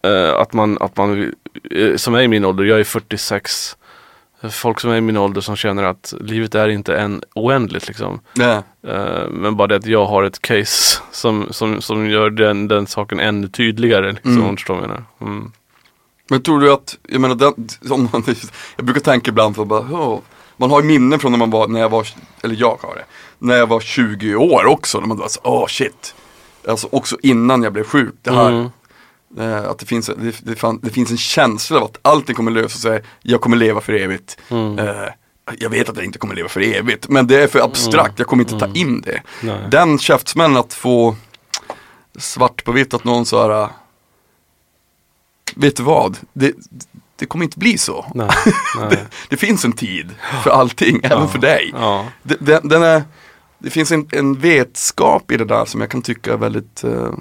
Eh, 0.03 0.33
att 0.33 0.53
man, 0.53 0.77
att 0.81 0.97
man 0.97 1.33
eh, 1.71 1.95
som 1.95 2.15
är 2.15 2.21
i 2.21 2.27
min 2.27 2.45
ålder, 2.45 2.63
jag 2.63 2.79
är 2.79 2.83
46. 2.83 3.77
Folk 4.51 4.79
som 4.79 4.91
är 4.91 4.95
i 4.95 5.01
min 5.01 5.17
ålder 5.17 5.41
som 5.41 5.55
känner 5.55 5.83
att 5.83 6.13
livet 6.19 6.55
är 6.55 6.69
inte 6.69 6.95
en 6.97 7.23
oändligt 7.35 7.87
liksom. 7.87 8.19
Nej. 8.33 8.61
Eh, 8.87 9.29
men 9.29 9.55
bara 9.55 9.67
det 9.67 9.75
att 9.75 9.85
jag 9.85 10.05
har 10.05 10.23
ett 10.23 10.41
case 10.41 11.01
som, 11.11 11.47
som, 11.51 11.81
som 11.81 12.09
gör 12.09 12.29
den, 12.29 12.67
den 12.67 12.87
saken 12.87 13.19
ännu 13.19 13.47
tydligare. 13.47 14.11
Liksom, 14.11 14.37
Mm. 14.37 14.55
förstår. 14.55 15.05
Mm. 15.21 15.51
Men 16.29 16.41
tror 16.41 16.59
du 16.59 16.73
att, 16.73 16.97
jag 17.07 17.21
menar, 17.21 17.35
den, 17.35 17.53
om 17.91 18.09
man, 18.13 18.23
jag 18.75 18.85
brukar 18.85 19.01
tänka 19.01 19.29
ibland 19.31 19.55
för 19.55 19.65
bara, 19.65 19.79
oh, 19.79 20.19
man 20.57 20.71
har 20.71 20.81
ju 20.81 20.87
minnen 20.87 21.19
från 21.19 21.31
när 21.31 21.39
man 21.39 21.49
var, 21.49 21.67
när 21.67 21.79
jag 21.79 21.89
var, 21.89 22.07
eller 22.43 22.55
jag 22.55 22.77
har 22.81 22.95
det, 22.95 23.03
när 23.39 23.55
jag 23.55 23.67
var 23.67 23.79
20 23.79 24.35
år 24.35 24.65
också, 24.65 24.99
när 24.99 25.07
man 25.07 25.17
var 25.17 25.27
så, 25.27 25.39
åh 25.43 25.63
oh, 25.63 25.67
shit. 25.67 26.15
Alltså 26.67 26.87
också 26.91 27.17
innan 27.23 27.63
jag 27.63 27.73
blev 27.73 27.83
sjuk, 27.83 28.13
det 28.21 28.31
här, 28.31 28.49
Mm. 28.49 28.69
Eh, 29.37 29.69
att 29.69 29.79
det 29.79 29.85
finns, 29.85 30.05
det, 30.05 30.45
det, 30.45 30.55
fan, 30.55 30.79
det 30.83 30.89
finns 30.89 31.11
en 31.11 31.17
känsla 31.17 31.77
av 31.77 31.83
att 31.83 31.99
allting 32.01 32.35
kommer 32.35 32.51
lösa 32.51 32.79
sig, 32.79 33.01
jag 33.21 33.41
kommer 33.41 33.57
leva 33.57 33.81
för 33.81 33.93
evigt. 33.93 34.37
Mm. 34.49 34.79
Eh, 34.79 35.09
jag 35.57 35.69
vet 35.69 35.89
att 35.89 35.95
jag 35.95 36.05
inte 36.05 36.19
kommer 36.19 36.35
leva 36.35 36.49
för 36.49 36.61
evigt, 36.61 37.09
men 37.09 37.27
det 37.27 37.43
är 37.43 37.47
för 37.47 37.59
abstrakt, 37.59 38.19
jag 38.19 38.27
kommer 38.27 38.43
inte 38.43 38.59
ta 38.59 38.73
in 38.73 39.01
det. 39.01 39.21
Nej. 39.41 39.67
Den 39.71 39.99
käftsmällen 39.99 40.57
att 40.57 40.73
få 40.73 41.15
svart 42.17 42.63
på 42.63 42.71
vitt 42.71 42.93
att 42.93 43.03
någon 43.03 43.25
så 43.25 43.41
här, 43.41 43.69
vet 45.55 45.75
du 45.75 45.83
vad, 45.83 46.17
det, 46.33 46.53
det 47.15 47.25
kommer 47.25 47.45
inte 47.45 47.59
bli 47.59 47.77
så. 47.77 48.05
Nej, 48.15 48.29
nej. 48.77 49.05
Det 49.29 49.37
finns 49.37 49.65
en 49.65 49.73
tid 49.73 50.09
för 50.43 50.49
allting, 50.49 50.99
även 51.03 51.27
för 51.27 51.39
dig. 51.39 51.71
Ja. 51.73 52.05
Det, 52.23 52.37
den, 52.39 52.67
den 52.67 52.83
är, 52.83 53.03
det 53.57 53.69
finns 53.69 53.91
en, 53.91 54.07
en 54.11 54.33
vetskap 54.39 55.31
i 55.31 55.37
det 55.37 55.45
där 55.45 55.65
som 55.65 55.81
jag 55.81 55.89
kan 55.89 56.01
tycka 56.01 56.33
är 56.33 56.37
väldigt, 56.37 56.83
eh, 56.83 57.13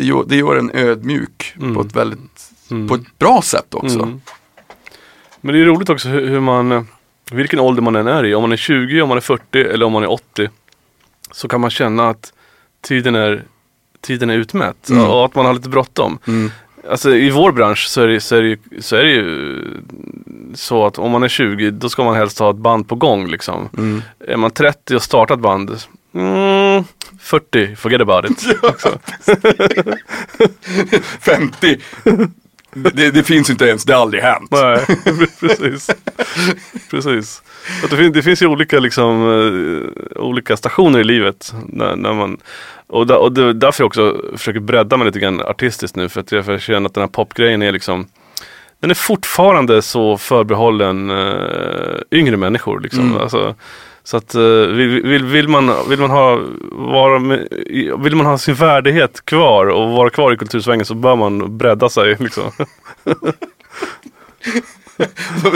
det, 0.00 0.06
gör, 0.06 0.24
det 0.26 0.36
gör 0.36 0.56
en 0.56 0.70
ödmjuk 0.74 1.54
Mm. 1.60 1.74
på 1.74 1.80
ett 1.80 1.96
väldigt, 1.96 2.50
Mm. 2.70 2.88
på 2.88 2.94
ett 2.94 3.18
bra 3.18 3.42
sätt 3.42 3.74
också. 3.74 3.98
Mm. 3.98 4.20
Men 5.40 5.54
det 5.54 5.60
är 5.60 5.64
roligt 5.64 5.90
också 5.90 6.08
hur, 6.08 6.28
hur 6.28 6.40
man, 6.40 6.86
vilken 7.32 7.60
ålder 7.60 7.82
man 7.82 7.96
än 7.96 8.06
är 8.08 8.24
i, 8.26 8.34
om 8.34 8.42
man 8.42 8.52
är 8.52 8.56
20, 8.56 9.02
om 9.02 9.08
man 9.08 9.16
är 9.18 9.22
40 9.22 9.58
eller 9.64 9.86
om 9.86 9.92
man 9.92 10.02
är 10.02 10.10
80. 10.10 10.48
Så 11.30 11.48
kan 11.48 11.60
man 11.60 11.70
känna 11.70 12.08
att 12.08 12.32
tiden 12.80 13.14
är, 13.14 13.42
tiden 14.00 14.30
är 14.30 14.34
utmätt 14.36 14.88
Mm. 14.90 15.04
och 15.04 15.24
att 15.24 15.34
man 15.34 15.46
har 15.46 15.54
lite 15.54 15.68
bråttom. 15.68 16.18
Mm. 16.26 16.50
Alltså 16.90 17.14
i 17.14 17.30
vår 17.30 17.52
bransch 17.52 17.86
så 17.88 18.00
är, 18.02 18.06
det, 18.08 18.20
så, 18.20 18.36
är 18.36 18.42
det, 18.42 18.48
ju- 18.48 18.80
så 18.82 18.96
är 18.96 19.02
det 19.04 19.10
ju 19.10 19.62
så 20.54 20.86
att 20.86 20.98
om 20.98 21.10
man 21.10 21.22
är 21.22 21.28
20 21.28 21.70
då 21.70 21.88
ska 21.88 22.04
man 22.04 22.14
helst 22.16 22.38
ha 22.38 22.50
ett 22.50 22.56
band 22.56 22.88
på 22.88 22.94
gång 22.94 23.26
liksom. 23.30 23.68
Mm. 23.78 24.02
Är 24.28 24.36
man 24.36 24.50
30 24.50 24.96
och 24.96 25.02
startar 25.02 25.34
ett 25.34 25.40
band, 25.40 25.76
mm, 26.14 26.84
40, 27.20 27.76
forget 27.76 28.00
about 28.00 28.30
it. 28.30 28.40
50, 31.20 31.78
det, 32.72 33.10
det 33.10 33.22
finns 33.22 33.50
inte 33.50 33.64
ens, 33.64 33.84
det 33.84 33.92
har 33.92 34.00
aldrig 34.00 34.22
hänt. 34.22 34.50
Nej, 34.50 34.86
precis. 35.40 35.90
precis. 36.90 37.42
Att 37.84 37.90
det, 37.90 37.96
finns, 37.96 38.14
det 38.14 38.22
finns 38.22 38.42
ju 38.42 38.46
olika, 38.46 38.78
liksom, 38.78 39.22
eh, 39.22 40.22
olika 40.22 40.56
stationer 40.56 40.98
i 40.98 41.04
livet. 41.04 41.54
När, 41.66 41.96
när 41.96 42.12
man, 42.12 42.38
och, 42.86 43.06
där, 43.06 43.18
och 43.18 43.32
det 43.32 43.52
därför 43.52 43.82
jag 43.82 43.86
också 43.86 44.22
försöker 44.36 44.60
bredda 44.60 44.96
mig 44.96 45.06
lite 45.06 45.20
grann 45.20 45.40
artistiskt 45.40 45.96
nu. 45.96 46.08
För 46.08 46.20
att 46.20 46.32
jag, 46.32 46.60
känner 46.60 46.86
att 46.86 46.94
den 46.94 47.02
här 47.02 47.08
popgrejen 47.08 47.62
är 47.62 47.72
liksom 47.72 48.06
Den 48.80 48.90
är 48.90 48.94
fortfarande 48.94 49.82
så 49.82 50.18
förbehållen 50.18 51.10
eh, 51.10 52.00
yngre 52.10 52.36
människor. 52.36 52.80
Liksom. 52.80 53.06
Mm. 53.06 53.18
Alltså, 53.18 53.54
så 54.04 54.16
att 54.16 54.34
eh, 54.34 54.42
vill, 54.42 55.24
vill, 55.24 55.48
man, 55.48 55.88
vill, 55.88 56.00
man 56.00 56.10
ha, 56.10 56.40
vara 56.72 57.18
vill 57.98 58.16
man 58.16 58.26
ha 58.26 58.38
sin 58.38 58.54
värdighet 58.54 59.24
kvar 59.24 59.66
och 59.66 59.90
vara 59.90 60.10
kvar 60.10 60.32
i 60.32 60.36
kultursvängen 60.36 60.86
så 60.86 60.94
bör 60.94 61.16
man 61.16 61.58
bredda 61.58 61.88
sig. 61.88 62.16
Liksom. 62.18 62.52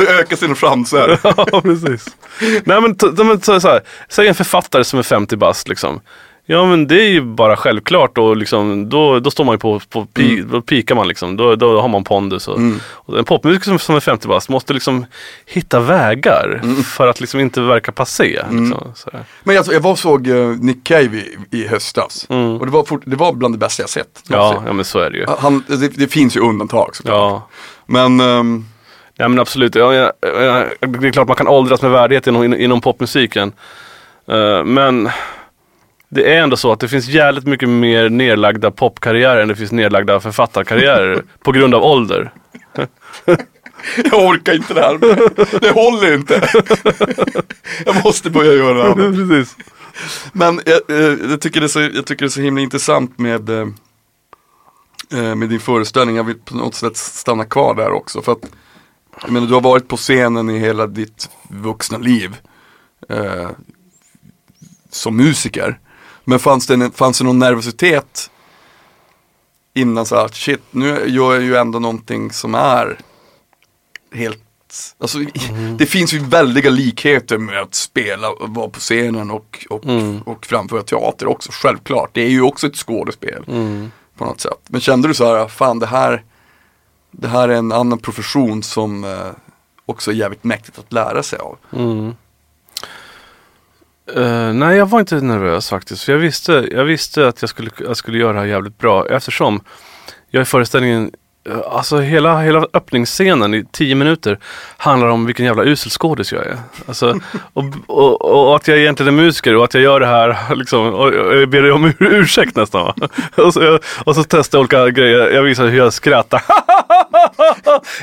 Öka 0.08 0.36
sina 0.36 0.54
chanser. 0.54 1.18
ja, 1.22 1.60
precis. 1.60 2.16
Nej 2.64 2.80
men, 2.80 2.96
men 3.16 3.40
så 3.40 3.52
här, 3.52 3.80
säg 4.08 4.28
en 4.28 4.34
författare 4.34 4.84
som 4.84 4.98
är 4.98 5.02
50 5.02 5.36
bast 5.36 5.68
liksom. 5.68 6.00
Ja 6.46 6.66
men 6.66 6.86
det 6.86 7.02
är 7.02 7.08
ju 7.08 7.20
bara 7.22 7.56
självklart 7.56 8.18
och 8.18 8.36
liksom, 8.36 8.88
då, 8.88 9.20
då 9.20 9.30
står 9.30 9.44
man 9.44 9.54
ju 9.54 9.58
på, 9.58 9.80
på 9.88 10.04
pi, 10.06 10.44
då 10.52 10.60
pikar 10.60 10.94
man 10.94 11.08
liksom. 11.08 11.36
Då, 11.36 11.56
då 11.56 11.80
har 11.80 11.88
man 11.88 12.04
pondus. 12.04 12.48
Och, 12.48 12.56
Mm. 12.58 12.80
och 12.86 13.18
en 13.18 13.24
popmusiker 13.24 13.64
som, 13.64 13.78
som 13.78 13.96
är 13.96 14.00
50 14.00 14.28
bast 14.28 14.48
måste 14.48 14.72
liksom 14.72 15.06
hitta 15.46 15.80
vägar 15.80 16.60
Mm. 16.62 16.82
för 16.82 17.06
att 17.06 17.20
liksom 17.20 17.40
inte 17.40 17.60
verka 17.60 17.92
passé. 17.92 18.42
Liksom, 18.50 18.92
så 18.94 19.10
här. 19.12 19.24
Men 19.44 19.56
jag, 19.56 19.64
jag 19.72 19.80
var 19.80 19.90
och 19.90 19.98
såg 19.98 20.28
eh, 20.28 20.48
Nick 20.48 20.84
Cave 20.84 21.04
i, 21.16 21.36
i 21.50 21.66
höstas. 21.66 22.26
Mm. 22.28 22.56
Och 22.56 22.66
det 22.66 22.72
var, 22.72 22.84
fort, 22.84 23.02
det 23.04 23.16
var 23.16 23.32
bland 23.32 23.54
det 23.54 23.58
bästa 23.58 23.82
jag 23.82 23.90
sett. 23.90 24.22
Ja, 24.28 24.62
ja 24.66 24.72
men 24.72 24.84
så 24.84 24.98
är 24.98 25.10
det 25.10 25.18
ju. 25.18 25.26
Han, 25.38 25.64
det, 25.68 25.88
det 25.88 26.08
finns 26.08 26.36
ju 26.36 26.40
undantag 26.40 26.96
såklart. 26.96 27.14
Ja. 27.14 27.48
Men 27.86 28.20
ehm, 28.20 28.64
Ja 29.16 29.28
men 29.28 29.38
absolut, 29.40 29.74
ja, 29.74 29.94
ja, 29.94 30.12
ja, 30.22 30.64
det 30.80 31.08
är 31.08 31.10
klart 31.12 31.28
man 31.28 31.36
kan 31.36 31.48
åldras 31.48 31.82
med 31.82 31.90
värdighet 31.90 32.26
inom, 32.26 32.54
inom, 32.54 32.80
popmusiken. 32.80 33.52
Eh, 34.28 34.64
men 34.64 35.10
det 36.14 36.34
är 36.34 36.42
ändå 36.42 36.56
så 36.56 36.72
att 36.72 36.80
det 36.80 36.88
finns 36.88 37.08
jävligt 37.08 37.46
mycket 37.46 37.68
mer 37.68 38.08
nedlagda 38.08 38.70
popkarriärer 38.70 39.42
än 39.42 39.48
det 39.48 39.56
finns 39.56 39.72
nedlagda 39.72 40.20
författarkarriärer 40.20 41.22
på 41.42 41.52
grund 41.52 41.74
av 41.74 41.82
ålder. 41.82 42.32
jag 43.96 44.26
orkar 44.28 44.54
inte 44.54 44.74
det 44.74 44.80
här. 44.80 44.98
Det 45.60 45.70
håller 45.70 46.14
inte. 46.14 46.48
jag 47.86 48.04
måste 48.04 48.30
börja 48.30 48.52
göra 48.52 48.94
det. 48.94 49.02
här. 49.02 49.28
Precis. 49.28 49.56
Men 50.32 50.60
jag, 50.64 50.90
eh, 50.90 51.30
jag, 51.30 51.40
tycker 51.40 51.60
det 51.60 51.66
är 51.66 51.68
så, 51.68 51.80
jag 51.80 52.06
tycker 52.06 52.24
det 52.24 52.28
är 52.28 52.28
så 52.28 52.40
himla 52.40 52.60
intressant 52.60 53.18
med, 53.18 53.50
eh, 53.50 53.68
eh, 55.12 55.34
med 55.34 55.48
din 55.48 55.60
föreställning. 55.60 56.16
Jag 56.16 56.24
vill 56.24 56.38
på 56.38 56.56
något 56.56 56.74
sätt 56.74 56.96
stanna 56.96 57.44
kvar 57.44 57.74
där 57.74 57.90
också. 57.90 58.22
För 58.22 58.32
att, 58.32 58.50
jag 59.22 59.30
menar, 59.30 59.46
du 59.46 59.54
har 59.54 59.60
varit 59.60 59.88
på 59.88 59.96
scenen 59.96 60.50
i 60.50 60.58
hela 60.58 60.86
ditt 60.86 61.30
vuxna 61.48 61.98
liv. 61.98 62.36
Eh, 63.08 63.50
som 64.90 65.16
musiker. 65.16 65.78
Men 66.24 66.38
fanns 66.38 66.66
det, 66.66 66.90
fanns 66.94 67.18
det 67.18 67.24
någon 67.24 67.38
nervositet 67.38 68.30
innan 69.74 70.06
så 70.06 70.16
här, 70.16 70.28
shit, 70.28 70.60
nu 70.70 70.86
gör 71.06 71.34
jag 71.34 71.42
ju 71.42 71.56
ändå 71.56 71.78
någonting 71.78 72.32
som 72.32 72.54
är 72.54 72.98
helt 74.12 74.40
Alltså, 74.98 75.18
Det 75.78 75.86
finns 75.86 76.12
ju 76.14 76.18
väldiga 76.18 76.70
likheter 76.70 77.38
med 77.38 77.60
att 77.60 77.74
spela 77.74 78.30
och 78.30 78.48
vara 78.54 78.68
på 78.68 78.80
scenen 78.80 79.30
och, 79.30 79.66
och, 79.70 79.84
Mm. 79.84 80.22
och 80.22 80.46
framföra 80.46 80.82
teater 80.82 81.26
också, 81.26 81.50
självklart. 81.52 82.10
Det 82.12 82.20
är 82.22 82.28
ju 82.28 82.42
också 82.42 82.66
ett 82.66 82.76
skådespel 82.76 83.44
Mm. 83.48 83.90
på 84.16 84.24
något 84.24 84.40
sätt. 84.40 84.58
Men 84.68 84.80
kände 84.80 85.08
du 85.08 85.14
så 85.14 85.24
här, 85.36 85.48
fan 85.48 85.78
det 85.78 85.86
här, 85.86 86.24
det 87.10 87.28
här 87.28 87.48
är 87.48 87.54
en 87.54 87.72
annan 87.72 87.98
profession 87.98 88.62
som 88.62 89.04
eh, 89.04 89.18
också 89.86 90.10
är 90.10 90.14
jävligt 90.14 90.44
mäktigt 90.44 90.78
att 90.78 90.92
lära 90.92 91.22
sig 91.22 91.38
av. 91.38 91.56
Mm. 91.72 92.14
Uh, 94.16 94.52
nej, 94.52 94.76
jag 94.76 94.86
var 94.86 95.00
inte 95.00 95.20
nervös 95.20 95.68
faktiskt. 95.68 96.02
För 96.02 96.12
jag 96.12 96.18
visste, 96.18 96.68
jag 96.70 96.84
visste 96.84 97.28
att 97.28 97.42
jag 97.42 97.48
skulle, 97.48 97.70
jag 97.78 97.96
skulle 97.96 98.18
göra 98.18 98.32
det 98.32 98.38
här 98.38 98.46
jävligt 98.46 98.78
bra 98.78 99.08
eftersom 99.08 99.60
jag 100.30 100.42
i 100.42 100.44
föreställningen 100.44 101.10
Alltså 101.70 101.98
hela, 101.98 102.40
hela 102.40 102.66
öppningsscenen 102.72 103.54
i 103.54 103.64
tio 103.72 103.94
minuter 103.94 104.38
handlar 104.76 105.08
om 105.08 105.26
vilken 105.26 105.46
jävla 105.46 105.64
usel 105.64 105.90
skådis 105.90 106.32
jag 106.32 106.46
är. 106.46 106.58
Alltså, 106.88 107.20
och, 107.52 107.64
och, 107.86 108.48
och 108.48 108.56
att 108.56 108.68
jag 108.68 108.78
egentligen 108.78 109.18
är 109.18 109.22
musiker 109.22 109.56
och 109.56 109.64
att 109.64 109.74
jag 109.74 109.82
gör 109.82 110.00
det 110.00 110.06
här 110.06 110.54
liksom, 110.56 110.94
och, 110.94 111.14
jag 111.14 111.48
ber 111.48 111.62
dig 111.62 111.72
om 111.72 111.84
ur, 111.84 111.94
ursäkt 112.00 112.56
nästan. 112.56 112.92
Och, 113.36 113.54
så, 113.54 113.78
och 114.04 114.14
så 114.14 114.24
testar 114.24 114.58
jag 114.58 114.60
olika 114.60 114.90
grejer. 114.90 115.30
Jag 115.30 115.42
visar 115.42 115.66
hur 115.66 115.78
jag 115.78 115.92
skrattar. 115.92 116.42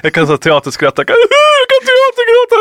jag 0.04 0.14
kan 0.14 0.28
så 0.28 0.38
teaterskratta. 0.38 1.02
Jag 1.02 1.08
kan, 1.08 1.16
kan 1.70 1.82
teatergråta. 1.88 2.56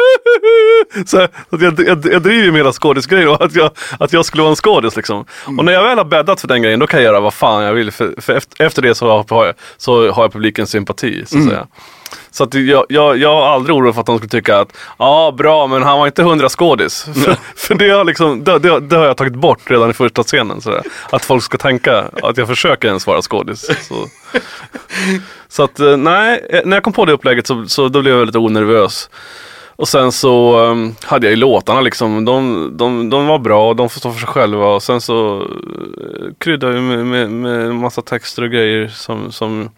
Så, 1.06 1.18
att 1.20 1.62
jag, 1.62 1.88
jag, 1.88 2.12
jag 2.12 2.22
driver 2.22 2.50
med 2.50 2.58
hela 2.58 2.72
skådisgrejen 2.72 3.28
och 3.28 3.44
att 3.44 3.54
jag, 3.54 3.70
att 3.98 4.12
jag 4.12 4.24
skulle 4.24 4.42
vara 4.42 4.50
en 4.50 4.56
skådis 4.56 4.96
liksom. 4.96 5.24
Och 5.58 5.64
när 5.64 5.72
jag 5.72 5.82
väl 5.82 5.98
har 5.98 6.04
bäddat 6.04 6.40
för 6.40 6.48
den 6.48 6.62
grejen 6.62 6.78
då 6.80 6.86
kan 6.86 7.00
jag 7.00 7.04
göra 7.04 7.20
vad 7.20 7.34
fan 7.34 7.62
jag 7.62 7.72
vill. 7.72 7.92
För, 7.92 8.20
för 8.20 8.32
efter, 8.32 8.64
efter 8.64 8.82
det 8.82 8.94
så 8.94 9.24
har, 9.28 9.46
jag, 9.46 9.54
så 9.76 10.10
har 10.10 10.24
jag 10.24 10.32
publikens 10.32 10.69
sympati. 10.70 11.24
Så 11.26 11.38
att 11.38 11.44
säga. 11.44 11.66
Så 12.30 12.44
att 12.44 12.54
jag, 12.54 12.86
jag, 12.88 13.16
jag 13.16 13.36
har 13.36 13.46
aldrig 13.46 13.76
oroat 13.76 13.94
för 13.94 14.00
att 14.00 14.06
de 14.06 14.18
skulle 14.18 14.30
tycka 14.30 14.58
att 14.58 14.76
ja 14.98 15.34
bra 15.38 15.66
men 15.66 15.82
han 15.82 15.98
var 15.98 16.06
inte 16.06 16.22
hundra 16.22 16.48
skådis. 16.48 17.02
För, 17.02 17.36
för 17.56 17.74
det, 17.74 17.90
har 17.90 18.04
liksom, 18.04 18.44
det, 18.44 18.58
det, 18.58 18.80
det 18.80 18.96
har 18.96 19.06
jag 19.06 19.16
tagit 19.16 19.34
bort 19.34 19.70
redan 19.70 19.90
i 19.90 19.92
första 19.92 20.22
scenen. 20.22 20.60
Sådär. 20.60 20.82
Att 21.10 21.24
folk 21.24 21.42
ska 21.42 21.58
tänka 21.58 22.04
att 22.22 22.36
jag 22.36 22.48
försöker 22.48 22.88
ens 22.88 23.06
vara 23.06 23.22
skådis. 23.22 23.70
Så, 23.88 23.94
så 25.48 25.62
att 25.62 25.80
eh, 25.80 25.96
nej, 25.96 26.46
eh, 26.50 26.60
när 26.64 26.76
jag 26.76 26.84
kom 26.84 26.92
på 26.92 27.04
det 27.04 27.12
upplägget 27.12 27.46
så, 27.46 27.64
så 27.66 27.88
då 27.88 28.02
blev 28.02 28.16
jag 28.16 28.26
lite 28.26 28.38
onervös. 28.38 29.10
Och 29.80 29.88
sen 29.88 30.12
så 30.12 30.58
um, 30.58 30.94
hade 31.02 31.26
jag 31.26 31.30
ju 31.30 31.36
låtarna 31.36 31.80
liksom, 31.80 32.24
de, 32.24 32.70
de, 32.76 33.10
de 33.10 33.26
var 33.26 33.38
bra 33.38 33.68
och 33.68 33.76
de 33.76 33.88
får 33.88 34.00
stå 34.00 34.12
för 34.12 34.20
sig 34.20 34.28
själva. 34.28 34.66
Och 34.66 34.82
sen 34.82 35.00
så 35.00 35.40
uh, 35.40 35.46
kryddade 36.38 36.74
jag 36.74 36.82
med, 36.82 37.06
med, 37.06 37.30
med 37.30 37.74
massa 37.74 38.02
texter 38.02 38.42
och 38.42 38.50
grejer 38.50 38.88
som, 38.88 39.32
som, 39.32 39.70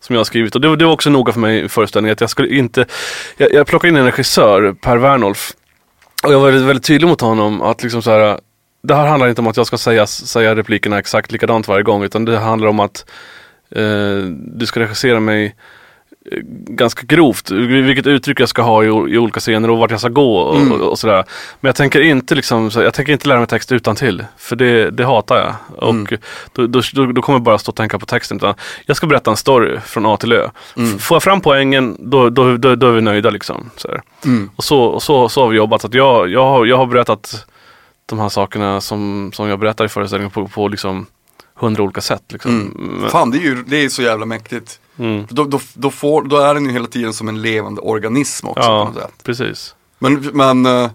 som 0.00 0.14
jag 0.14 0.20
har 0.20 0.24
skrivit. 0.24 0.54
Och 0.54 0.60
det, 0.60 0.76
det 0.76 0.84
var 0.84 0.92
också 0.92 1.10
noga 1.10 1.32
för 1.32 1.40
mig 1.40 1.64
i 1.64 1.68
föreställningen 1.68 2.12
att 2.12 2.20
jag 2.20 2.30
skulle 2.30 2.48
inte, 2.48 2.86
jag, 3.36 3.52
jag 3.52 3.66
plockade 3.66 3.88
in 3.88 3.96
en 3.96 4.04
regissör, 4.04 4.72
Per 4.72 4.96
Wernolf. 4.96 5.52
Och 6.24 6.32
jag 6.32 6.40
var 6.40 6.46
väldigt, 6.46 6.68
väldigt 6.68 6.84
tydlig 6.84 7.08
mot 7.08 7.20
honom 7.20 7.62
att 7.62 7.82
liksom 7.82 8.02
så 8.02 8.10
här, 8.10 8.40
det 8.82 8.94
här 8.94 9.06
handlar 9.06 9.28
inte 9.28 9.40
om 9.40 9.46
att 9.46 9.56
jag 9.56 9.66
ska 9.66 9.78
säga, 9.78 10.06
säga 10.06 10.56
replikerna 10.56 10.98
exakt 10.98 11.32
likadant 11.32 11.68
varje 11.68 11.82
gång 11.82 12.02
utan 12.02 12.24
det 12.24 12.38
handlar 12.38 12.68
om 12.68 12.80
att 12.80 13.10
eh, 13.70 14.18
du 14.30 14.66
ska 14.66 14.80
regissera 14.80 15.20
mig 15.20 15.44
eh, 15.46 15.52
ganska 16.68 17.02
grovt, 17.06 17.50
vilket 17.50 18.06
uttryck 18.06 18.40
jag 18.40 18.48
ska 18.48 18.62
ha 18.62 18.84
i, 18.84 18.86
i 18.86 19.18
olika 19.18 19.40
scener 19.40 19.70
och 19.70 19.78
vart 19.78 19.90
jag 19.90 20.00
ska 20.00 20.08
gå 20.08 20.36
och, 20.38 20.56
Mm. 20.56 20.72
och, 20.72 20.80
och 20.90 20.98
sådär. 20.98 21.24
Men 21.60 21.68
jag 21.68 21.76
tänker 21.76 22.00
inte 22.00 22.34
liksom, 22.34 22.70
jag 22.74 22.94
tänker 22.94 23.12
inte 23.12 23.28
lära 23.28 23.38
mig 23.38 23.46
text 23.46 23.72
utan 23.72 23.96
till 23.96 24.24
för 24.36 24.56
det, 24.56 24.90
det 24.90 25.04
hatar 25.04 25.36
jag. 25.36 25.54
Och 25.84 25.90
Mm. 25.90 26.06
då, 26.52 26.66
då, 26.66 27.06
då, 27.12 27.22
kommer 27.22 27.38
jag 27.38 27.42
bara 27.42 27.58
stå 27.58 27.70
och 27.70 27.76
tänka 27.76 27.98
på 27.98 28.06
texten. 28.06 28.36
Utan 28.36 28.54
jag 28.86 28.96
ska 28.96 29.06
berätta 29.06 29.30
en 29.30 29.36
story 29.36 29.80
från 29.80 30.06
A 30.06 30.16
till 30.16 30.32
Ö. 30.32 30.50
Mm. 30.76 30.98
Får 30.98 31.14
jag 31.14 31.22
fram 31.22 31.40
poängen, 31.40 31.96
då, 31.98 32.30
då, 32.30 32.56
då, 32.56 32.74
då 32.74 32.86
är 32.88 32.92
vi 32.92 33.00
nöjda 33.00 33.30
liksom. 33.30 33.70
Så. 33.76 33.88
Mm. 34.24 34.50
Och, 34.56 34.64
så, 34.64 34.82
och 34.82 35.02
så, 35.02 35.28
så 35.28 35.40
har 35.42 35.48
vi 35.48 35.56
jobbat. 35.56 35.80
Så 35.80 35.86
att 35.86 35.94
jag, 35.94 36.28
jag, 36.30 36.44
har, 36.44 36.66
jag 36.66 36.76
har 36.76 36.86
berättat 36.86 37.46
de 38.06 38.18
här 38.18 38.28
sakerna 38.28 38.80
som, 38.80 39.30
som 39.34 39.48
jag 39.48 39.58
berättar 39.58 39.84
i 39.84 39.88
föreställningen 39.88 40.30
på, 40.30 40.48
på 40.48 40.68
liksom 40.68 41.06
hundra 41.54 41.82
olika 41.82 42.00
sätt. 42.00 42.22
Liksom. 42.32 42.50
Mm. 42.50 43.10
Fan 43.10 43.30
det 43.30 43.38
är 43.38 43.42
ju 43.42 43.64
det 43.66 43.84
är 43.84 43.88
så 43.88 44.02
jävla 44.02 44.26
mäktigt. 44.26 44.80
Mm. 44.98 45.26
Då, 45.30 45.44
då, 45.44 45.60
då, 45.74 45.90
får, 45.90 46.22
då 46.22 46.36
är 46.36 46.54
den 46.54 46.64
ju 46.64 46.72
hela 46.72 46.86
tiden 46.86 47.12
som 47.12 47.28
en 47.28 47.42
levande 47.42 47.80
organism 47.80 48.46
också 48.48 48.60
på 48.62 48.66
Ja, 48.74 48.84
något 48.84 48.94
sätt. 48.94 49.22
precis. 49.24 49.74
Men, 49.98 50.14
men 50.32 50.66
eh, 50.66 50.90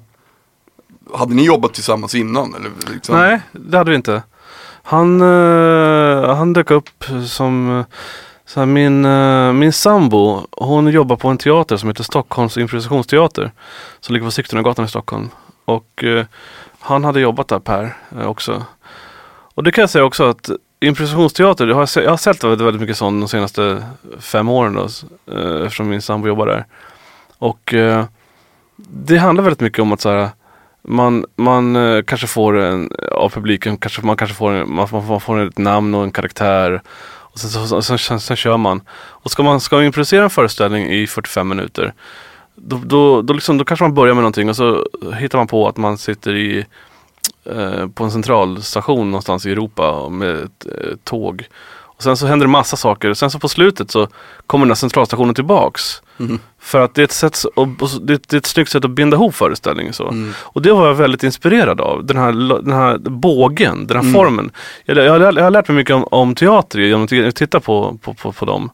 hade 1.13 1.33
ni 1.35 1.45
jobbat 1.45 1.73
tillsammans 1.73 2.15
innan? 2.15 2.55
Eller 2.55 2.69
liksom? 2.93 3.15
Nej, 3.15 3.39
det 3.51 3.77
hade 3.77 3.89
vi 3.89 3.95
inte. 3.95 4.23
Han, 4.83 5.21
eh, 5.21 6.35
han 6.35 6.53
dök 6.53 6.71
upp 6.71 6.89
som 7.27 7.83
så 8.45 8.59
här, 8.59 8.67
min, 8.67 9.05
eh, 9.05 9.53
min 9.53 9.73
sambo, 9.73 10.47
hon 10.51 10.87
jobbar 10.87 11.15
på 11.15 11.27
en 11.27 11.37
teater 11.37 11.77
som 11.77 11.89
heter 11.89 12.03
Stockholms 12.03 12.57
improvisationsteater. 12.57 13.51
Som 13.99 14.13
ligger 14.13 14.27
på 14.27 14.31
Sigtunagatan 14.31 14.85
i 14.85 14.87
Stockholm. 14.87 15.29
Och 15.65 16.03
eh, 16.03 16.25
han 16.79 17.03
hade 17.03 17.19
jobbat 17.19 17.47
där 17.47 17.59
Per 17.59 17.97
eh, 18.19 18.27
också. 18.27 18.63
Och 19.55 19.63
det 19.63 19.71
kan 19.71 19.81
jag 19.81 19.89
säga 19.89 20.05
också 20.05 20.23
att 20.29 20.49
improvisationsteater, 20.88 21.67
jag 21.67 21.76
har, 21.76 22.02
jag 22.02 22.10
har 22.10 22.17
sett 22.17 22.43
väldigt, 22.43 22.67
väldigt 22.67 22.82
mycket 22.82 22.98
sånt 22.98 23.22
de 23.22 23.30
senaste 23.30 23.84
fem 24.19 24.50
åren 24.50 24.74
då, 24.74 24.84
eh, 25.34 25.65
eftersom 25.65 25.89
min 25.89 26.02
sambo 26.02 26.28
jobbar 26.28 26.48
där. 26.48 26.65
Och 27.38 27.74
eh, 27.74 28.06
det 28.76 29.17
handlar 29.17 29.43
väldigt 29.43 29.62
mycket 29.62 29.80
om 29.80 29.93
att 29.93 30.02
så 30.02 30.10
här, 30.10 30.30
man, 30.82 31.26
man 31.36 31.76
eh, 31.76 32.04
kanske 32.04 32.28
får 32.28 32.58
en, 32.58 32.89
av 33.12 33.30
publiken, 33.30 33.78
kanske, 33.78 34.06
man 34.06 34.17
kanske 34.17 34.36
får, 34.36 34.52
en, 34.52 34.74
man, 34.74 34.88
man 34.91 35.22
får 35.22 35.48
ett 35.48 35.58
namn 35.58 35.96
och 35.96 36.04
en 36.04 36.12
karaktär. 36.12 36.82
Och 37.06 37.39
sen, 37.39 37.50
så, 37.50 37.82
sen, 37.82 37.98
sen, 37.98 38.19
sen 38.19 38.38
kör 38.38 38.58
man. 38.58 38.82
Och 38.96 39.32
ska 39.32 39.43
man, 39.43 39.60
ska 39.60 39.76
man 39.76 39.86
improvisera 39.86 40.24
en 40.24 40.30
föreställning 40.30 40.91
i 40.91 41.08
45 41.08 41.48
minuter 41.48 41.93
då, 42.56 42.82
då, 42.86 43.22
då, 43.22 43.34
liksom, 43.34 43.58
då 43.58 43.65
kanske 43.65 43.84
man 43.84 43.93
börjar 43.93 44.13
med 44.13 44.22
någonting 44.22 44.50
och 44.50 44.56
så 44.56 44.88
hittar 45.15 45.38
man 45.38 45.48
på 45.48 45.67
att 45.67 45.78
man 45.78 45.98
sitter 45.98 46.36
i 46.36 46.65
på 47.93 48.03
en 48.03 48.12
centralstation 48.12 49.12
någonstans 49.12 49.45
i 49.45 49.51
Europa 49.51 50.10
med 50.10 50.36
ett 50.36 50.65
eh, 50.65 50.95
tåg. 51.03 51.47
Och 51.95 52.03
sen 52.03 52.17
så 52.17 52.27
händer 52.27 52.45
det 52.45 52.51
massa 52.51 52.77
saker. 52.77 53.13
Sen 53.13 53.32
så 53.32 53.39
på 53.39 53.49
slutet 53.49 53.91
så 53.91 54.08
kommer 54.47 54.65
den 54.65 54.71
här 54.71 54.75
centralstationen 54.75 55.36
tillbaks. 55.36 56.01
Mhm. 56.17 56.39
För 56.60 56.82
att 56.82 56.95
det 56.95 57.01
är 57.01 57.03
ett, 57.03 57.12
sätt, 57.12 57.43
och, 57.56 57.67
det, 58.01 58.34
är 58.34 58.38
ett 58.38 58.45
snyggt 58.45 58.71
sätt 58.71 58.86
att 58.86 58.91
binda 58.91 59.17
ihop 59.17 59.36
föreställningen. 59.36 59.93
Så. 59.93 60.08
Mm. 60.08 60.34
Och 60.39 60.62
det 60.62 60.71
var 60.71 60.88
jag 60.88 60.93
väldigt 60.93 61.23
inspirerad 61.23 61.82
av. 61.82 62.06
Den 62.06 62.17
här, 62.17 62.32
den 62.62 62.73
här 62.73 62.97
bågen, 62.97 63.88
den 63.88 63.97
här 63.97 64.03
Mm. 64.03 64.13
formen. 64.13 64.51
Jag, 64.86 64.97
jag, 64.97 65.21
jag 65.21 65.43
har 65.43 65.51
lärt 65.51 65.67
mig 65.67 65.77
mycket 65.77 65.95
om, 65.95 66.03
om 66.03 66.36
teater 66.36 66.79
genom 66.79 67.03
att 67.03 67.36
titta 67.36 67.60
på, 67.60 67.97
på, 68.01 68.13
på, 68.13 68.32
på 68.32 68.45
dem. 68.45 68.69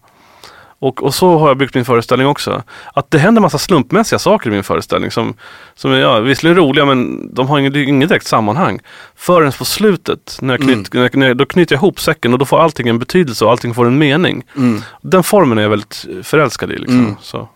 Och, 0.79 1.03
och 1.03 1.15
så 1.15 1.37
har 1.37 1.47
jag 1.47 1.57
byggt 1.57 1.75
min 1.75 1.85
föreställning 1.85 2.27
också. 2.27 2.63
Att 2.93 3.11
det 3.11 3.19
händer 3.19 3.41
massa 3.41 3.57
slumpmässiga 3.57 4.19
saker 4.19 4.49
i 4.49 4.53
min 4.53 4.63
föreställning 4.63 5.11
som, 5.11 5.33
som 5.75 5.91
är 5.91 5.99
ja, 5.99 6.19
visserligen 6.19 6.57
roliga 6.57 6.85
men 6.85 7.29
de 7.33 7.47
har 7.47 7.59
inget, 7.59 7.75
inget 7.75 8.09
direkt 8.09 8.27
sammanhang. 8.27 8.79
Förrän 9.15 9.51
på 9.51 9.65
slutet, 9.65 10.37
när 10.41 10.53
jag 10.53 10.61
knyt, 10.61 10.93
när 10.93 11.01
jag, 11.01 11.15
när 11.15 11.27
jag, 11.27 11.37
då 11.37 11.45
knyter 11.45 11.75
jag 11.75 11.79
ihop 11.79 11.99
säcken 11.99 12.33
och 12.33 12.39
då 12.39 12.45
får 12.45 12.59
allting 12.59 12.87
en 12.87 12.99
betydelse 12.99 13.45
och 13.45 13.51
allting 13.51 13.73
får 13.73 13.85
en 13.85 13.97
mening. 13.97 14.43
Mm. 14.57 14.81
Den 15.01 15.23
formen 15.23 15.57
är 15.57 15.61
jag 15.61 15.69
väldigt 15.69 16.05
förälskad 16.23 16.71
i. 16.71 16.77
Liksom. 16.77 16.99
Mm. 16.99 17.15
Så. 17.21 17.49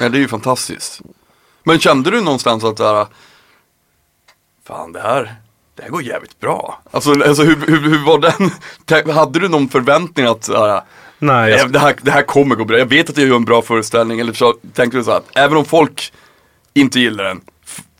Ja, 0.00 0.08
det 0.08 0.18
är 0.18 0.20
ju 0.20 0.28
fantastiskt. 0.28 1.00
Men 1.64 1.78
kände 1.78 2.10
du 2.10 2.20
någonstans 2.20 2.64
att 2.64 2.76
det 2.76 2.84
här, 2.84 3.06
fan 4.66 4.92
det 4.92 5.00
här, 5.00 5.34
det 5.74 5.82
här 5.82 5.90
går 5.90 6.02
jävligt 6.02 6.40
bra. 6.40 6.82
Alltså, 6.90 7.10
alltså 7.10 7.42
hur, 7.42 7.56
hur, 7.66 7.80
hur 7.80 8.06
var 8.06 8.18
den, 8.18 9.14
hade 9.14 9.38
du 9.38 9.48
någon 9.48 9.68
förväntning 9.68 10.26
att 10.26 10.44
så 10.44 10.66
här, 10.66 10.82
Nej, 11.22 11.50
"Ja, 11.50 11.56
jag, 11.58 11.72
det, 11.72 11.78
här, 11.78 11.94
det 12.02 12.10
här 12.10 12.22
kommer 12.22 12.54
gå 12.56 12.64
bra, 12.64 12.78
jag 12.78 12.86
vet 12.86 13.10
att 13.10 13.18
jag 13.18 13.28
gör 13.28 13.36
en 13.36 13.44
bra 13.44 13.62
föreställning. 13.62 14.20
Eller 14.20 14.32
så 14.32 14.54
tänkte 14.74 14.98
du 14.98 15.04
så 15.04 15.10
att 15.10 15.24
även 15.34 15.56
om 15.56 15.64
folk 15.64 16.12
inte 16.74 17.00
gillar 17.00 17.24
den, 17.24 17.40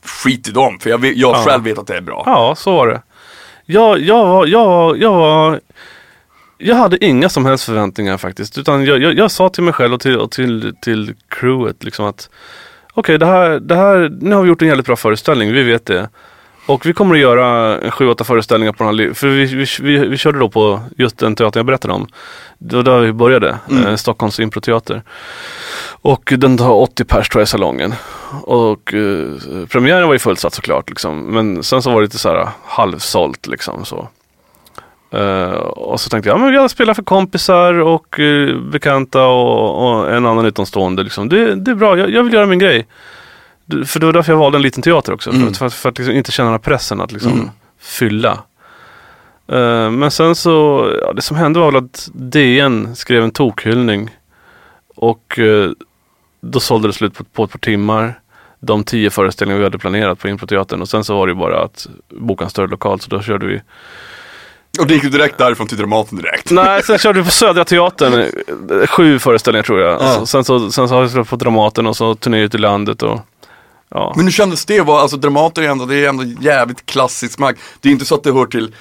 skit 0.05 0.47
i 0.47 0.51
dem. 0.51 0.79
För 0.79 0.89
jag, 0.89 1.05
jag 1.05 1.15
Ja. 1.35 1.43
själv 1.45 1.63
vet 1.63 1.77
att 1.77 1.87
det 1.87 1.97
är 1.97 2.01
bra. 2.01 2.23
Ja, 2.25 2.55
så 2.57 2.71
var 2.75 2.87
det. 2.87 3.01
Jag, 3.65 3.99
jag, 3.99 4.47
jag, 4.47 4.97
jag, 4.97 5.59
jag 6.57 6.75
hade 6.75 7.05
inga 7.05 7.29
som 7.29 7.45
helst 7.45 7.63
förväntningar 7.65 8.17
faktiskt. 8.17 8.57
Utan 8.57 8.85
jag, 8.85 9.01
jag, 9.01 9.13
jag 9.17 9.31
sa 9.31 9.49
till 9.49 9.63
mig 9.63 9.73
själv 9.73 9.93
och 9.93 9.99
till, 9.99 10.17
och 10.17 10.31
till, 10.31 10.75
till 10.81 11.13
crewet 11.29 11.83
liksom 11.83 12.05
att 12.05 12.29
okej, 12.93 13.17
det 13.17 13.25
här, 13.25 13.49
det 13.59 13.75
här, 13.75 14.17
nu 14.21 14.35
har 14.35 14.41
vi 14.41 14.47
gjort 14.49 14.61
en 14.61 14.67
jävligt 14.67 14.85
bra 14.85 14.95
föreställning, 14.95 15.53
vi 15.53 15.63
vet 15.63 15.85
det. 15.85 16.09
Och 16.65 16.85
vi 16.85 16.93
kommer 16.93 17.15
att 17.15 17.21
göra 17.21 17.79
en 17.79 17.91
sju, 17.91 18.07
åtta 18.09 18.23
föreställningar 18.23 18.73
på 18.73 18.83
den 18.83 18.99
här, 18.99 19.13
för 19.13 19.27
vi, 19.27 19.45
vi, 19.45 19.65
vi, 19.81 20.07
vi 20.07 20.17
körde 20.17 20.39
då 20.39 20.49
på 20.49 20.79
just 20.97 21.17
den 21.17 21.35
teatern 21.35 21.59
jag 21.59 21.65
berättade 21.65 21.93
om. 21.93 22.07
Det 22.57 22.75
var 22.75 22.83
där 22.83 22.99
vi 22.99 23.13
började, 23.13 23.57
Mm. 23.69 23.85
eh, 23.85 23.95
Stockholms 23.95 24.39
improteater. 24.39 25.01
Och 26.01 26.33
den 26.37 26.57
tar 26.57 26.71
80 26.73 27.03
pers 27.03 27.29
tror 27.29 27.39
jag 27.41 27.45
i 27.45 27.49
salongen. 27.49 27.93
Och 28.43 28.93
eh, 28.93 29.65
premiären 29.71 30.07
var 30.07 30.13
ju 30.13 30.19
fullsatt 30.19 30.53
såklart 30.53 30.89
liksom. 30.89 31.19
Men 31.25 31.63
sen 31.63 31.81
så 31.81 31.89
var 31.89 32.01
det 32.01 32.05
lite 32.05 32.17
så 32.17 32.29
här 32.29 32.47
halvsålt 32.65 33.47
liksom 33.47 33.85
så. 33.85 34.07
Eh, 35.11 35.51
och 35.61 35.99
så 35.99 36.09
tänkte 36.09 36.29
jag, 36.29 36.37
ja, 36.39 36.43
men 36.45 36.53
jag 36.53 36.71
spelar 36.71 36.93
för 36.93 37.03
kompisar 37.03 37.73
och 37.73 38.19
eh, 38.19 38.57
bekanta 38.57 39.25
och, 39.25 39.87
och 39.99 40.11
en 40.13 40.25
annan 40.25 40.45
utomstående. 40.45 41.03
Liksom. 41.03 41.29
Det, 41.29 41.55
det 41.55 41.71
är 41.71 41.75
bra, 41.75 41.97
jag, 41.97 42.09
jag 42.09 42.23
vill 42.23 42.33
göra 42.33 42.45
min 42.45 42.59
grej. 42.59 42.87
För 43.85 43.99
det 43.99 44.05
var 44.05 44.13
därför 44.13 44.31
jag 44.33 44.37
valde 44.39 44.57
en 44.57 44.61
liten 44.61 44.83
teater 44.83 45.13
också. 45.13 45.31
För, 45.31 45.37
Mm. 45.39 45.53
för, 45.53 45.65
att- 45.65 45.73
för 45.73 45.89
att 45.89 45.97
liksom 45.97 46.15
inte 46.15 46.31
känna 46.31 46.45
den 46.49 46.53
här 46.53 46.59
pressen 46.59 47.01
att 47.01 47.11
liksom 47.11 47.31
Mm. 47.33 47.49
fylla. 47.79 48.31
Eh, 49.47 49.89
men 49.91 50.11
sen 50.11 50.35
så, 50.35 50.87
ja, 51.01 51.13
det 51.13 51.21
som 51.21 51.37
hände 51.37 51.59
var 51.59 51.71
väl 51.71 51.83
att 51.85 52.09
DN 52.13 52.95
skrev 52.95 53.23
en 53.23 53.31
tokhyllning. 53.31 54.09
Och 54.95 55.39
eh, 55.39 55.69
då 56.41 56.59
sålde 56.59 56.87
det 56.87 56.93
slut 56.93 57.13
på, 57.17 57.23
på 57.23 57.43
ett 57.43 57.51
par 57.51 57.59
timmar. 57.59 58.19
De 58.59 58.83
tio 58.83 59.09
föreställningar 59.09 59.57
vi 59.59 59.63
hade 59.63 59.77
planerat 59.77 60.19
på 60.19 60.27
Improteatern. 60.27 60.81
Och 60.81 60.89
sen 60.89 61.03
så 61.03 61.15
var 61.17 61.27
det 61.27 61.31
ju 61.33 61.39
bara 61.39 61.63
att 61.63 61.87
boka 62.09 62.43
en 62.43 62.49
större 62.49 62.67
lokal. 62.67 62.99
Så 62.99 63.09
då 63.09 63.21
körde 63.21 63.45
vi 63.45 63.61
Och 64.79 64.87
det 64.87 64.93
gick 64.93 65.03
du 65.03 65.09
direkt 65.09 65.37
därifrån 65.37 65.67
till 65.67 65.77
Dramaten 65.77 66.17
direkt. 66.17 66.51
Nej, 66.51 66.83
sen 66.83 66.97
körde 66.97 67.19
vi 67.19 67.25
på 67.25 67.31
Södra 67.31 67.65
Teatern. 67.65 68.13
eh, 68.81 68.87
Sju 68.87 69.19
föreställningar 69.19 69.63
tror 69.63 69.79
jag. 69.81 70.01
Ja. 70.01 70.13
Så, 70.19 70.25
sen, 70.25 70.43
så, 70.43 70.71
sen 70.71 70.87
så 70.89 70.95
har 70.95 71.01
vi 71.01 71.09
spelat 71.09 71.29
på 71.29 71.35
Dramaten 71.35 71.87
och 71.87 71.97
så 71.97 72.15
turné 72.15 72.39
ut 72.41 72.55
i 72.55 72.57
landet. 72.57 73.03
Och, 73.03 73.19
ja. 73.93 74.13
Men 74.15 74.25
hur 74.25 74.31
kändes 74.31 74.65
det? 74.65 74.81
Var, 74.81 74.99
alltså 74.99 75.17
Dramaten 75.17 75.63
är 75.63 75.69
ändå, 75.69 75.85
det 75.85 75.95
är 76.05 76.09
ändå 76.09 76.23
jävligt 76.41 76.85
klassiskt 76.85 77.39
mark. 77.39 77.57
Det 77.81 77.89
är 77.89 77.93
inte 77.93 78.05
så 78.05 78.15
att 78.15 78.23
det 78.23 78.33
hör 78.33 78.45
till 78.45 78.75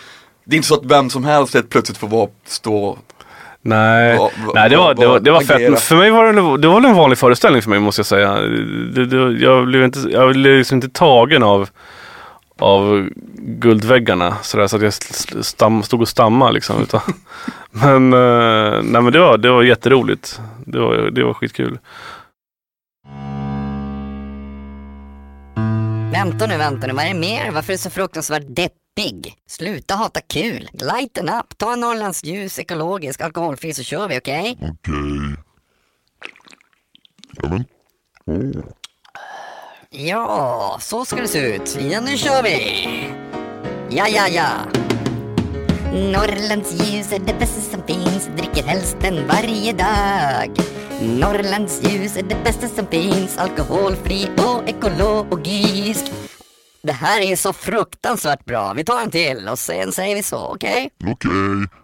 det 0.45 0.55
är 0.55 0.57
inte 0.57 0.69
så 0.69 0.75
att 0.75 0.85
vem 0.85 1.11
som 1.11 1.25
helst 1.25 1.55
helt 1.55 1.71
plötsligt 1.71 1.99
får 1.99 2.09
vara, 2.09 2.29
stå 2.47 2.99
Nej, 3.65 4.19
Va- 4.19 4.31
va- 4.47 4.53
nej 4.55 4.71
det 4.71 4.77
var, 4.77 4.95
det 4.95 5.07
var, 5.07 5.21
det 5.21 5.31
var 5.31 5.41
fett. 5.41 5.81
För 5.81 5.97
mig 5.97 6.11
var 6.11 6.33
det, 6.33 6.63
det 6.63 6.69
var 6.69 6.83
en 6.85 6.95
vanlig 6.95 7.19
föreställning 7.19 7.63
för 7.63 7.71
mig 7.71 7.81
måste 7.81 7.99
jag 7.99 8.07
säga. 8.07 8.35
Det, 8.95 9.07
det, 9.07 9.33
jag 9.45 9.67
blev 9.67 9.85
inte, 9.85 9.99
jag 9.99 10.31
blev 10.31 10.59
liksom 10.59 10.75
inte 10.77 10.89
tagen 10.89 11.43
av, 11.43 11.69
av 12.59 13.09
guldväggarna 13.37 14.37
sådär 14.43 14.67
så 14.67 14.77
att 14.77 14.83
jag 14.83 14.93
stam, 15.45 15.83
stod 15.83 16.01
och 16.01 16.09
stammade 16.09 16.53
liksom. 16.53 16.83
Utan, 16.83 17.01
men, 17.71 18.13
eh, 18.13 18.83
nej, 18.83 19.03
men 19.03 19.13
det, 19.13 19.19
var, 19.19 19.39
det 19.39 19.51
var 19.51 19.63
jätteroligt. 19.63 20.41
Det 20.67 20.79
var, 20.79 20.95
det 20.95 21.25
var 21.25 21.35
skitkul. 21.35 21.79
Vänta 26.13 26.47
nu, 26.47 26.57
vänta 26.57 26.87
nu, 26.87 26.93
vad 26.93 27.05
är 27.05 27.09
det 27.09 27.21
mer? 27.21 27.51
Varför 27.51 27.73
är 27.73 27.77
du 27.77 27.83
så 27.83 27.91
fruktansvärt 27.91 28.43
deppig? 28.47 29.35
Sluta 29.47 29.95
hata 29.95 30.21
kul. 30.21 30.69
Lighten 30.73 31.29
up, 31.29 31.59
ta 31.59 31.73
en 31.73 31.81
Norrlands 31.81 32.25
ljus, 32.25 32.59
ekologisk, 32.59 33.21
alkoholfri 33.21 33.75
så 33.75 33.83
kör 33.83 34.09
vi, 34.09 34.19
okej? 34.19 34.59
Okej. 34.61 35.37
Ja, 37.37 37.49
men. 37.49 37.65
Åh. 38.27 38.65
Ja, 39.91 40.79
så 40.81 41.05
ska 41.05 41.17
det 41.17 41.29
se 41.29 41.55
ut. 41.57 41.79
Ja, 41.91 42.01
nu 42.01 42.17
kör 42.17 42.43
vi! 42.43 42.87
Ja, 43.91 44.09
ja, 44.09 44.29
ja. 44.29 44.49
Norrlands 45.93 46.73
ljus 46.73 47.13
är 47.13 47.19
det 47.19 47.35
bästa 47.39 47.61
som 47.61 47.83
finns, 47.87 48.31
dricker 48.37 48.63
helst 48.63 48.97
den 49.01 49.27
varje 49.29 49.73
dag. 49.73 50.57
Norrlands 51.03 51.83
ljus 51.83 52.17
är 52.17 52.23
det 52.23 52.37
bästa 52.45 52.69
som 52.69 52.87
finns, 52.87 53.39
alkoholfri 53.39 54.29
och 54.37 54.69
ekologisk. 54.69 56.13
Det 56.83 56.93
här 56.93 57.21
är 57.21 57.37
så 57.37 57.53
fruktansvärt 57.53 58.45
bra. 58.45 58.73
Vi 58.73 58.85
tar 58.85 59.01
en 59.01 59.11
till 59.11 59.49
och 59.49 59.59
sen 59.59 59.93
säger 59.93 60.17
vi 60.17 60.23
så, 60.23 60.47
okej? 60.47 60.91
Okej. 61.07 61.31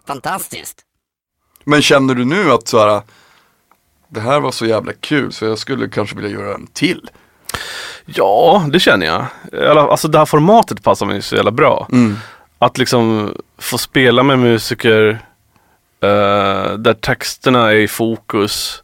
Fantastiskt. 0.07 0.79
Men 1.63 1.81
känner 1.81 2.15
du 2.15 2.25
nu 2.25 2.51
att 2.51 2.67
så 2.67 2.79
här, 2.79 3.01
det 4.07 4.19
här 4.19 4.39
var 4.39 4.51
så 4.51 4.65
jävla 4.65 4.93
kul 4.93 5.31
så 5.31 5.45
jag 5.45 5.57
skulle 5.57 5.89
kanske 5.89 6.15
vilja 6.15 6.31
göra 6.31 6.55
en 6.55 6.67
till? 6.67 7.09
Ja, 8.05 8.65
det 8.71 8.79
känner 8.79 9.05
jag. 9.05 9.25
Alltså 9.77 10.07
det 10.07 10.17
här 10.17 10.25
formatet 10.25 10.83
passar 10.83 11.05
mig 11.05 11.21
så 11.21 11.35
jävla 11.35 11.51
bra. 11.51 11.87
Mm. 11.91 12.17
Att 12.59 12.77
liksom 12.77 13.33
få 13.57 13.77
spela 13.77 14.23
med 14.23 14.39
musiker 14.39 15.19
eh, 16.01 16.73
där 16.77 16.93
texterna 16.93 17.71
är 17.71 17.75
i 17.75 17.87
fokus 17.87 18.83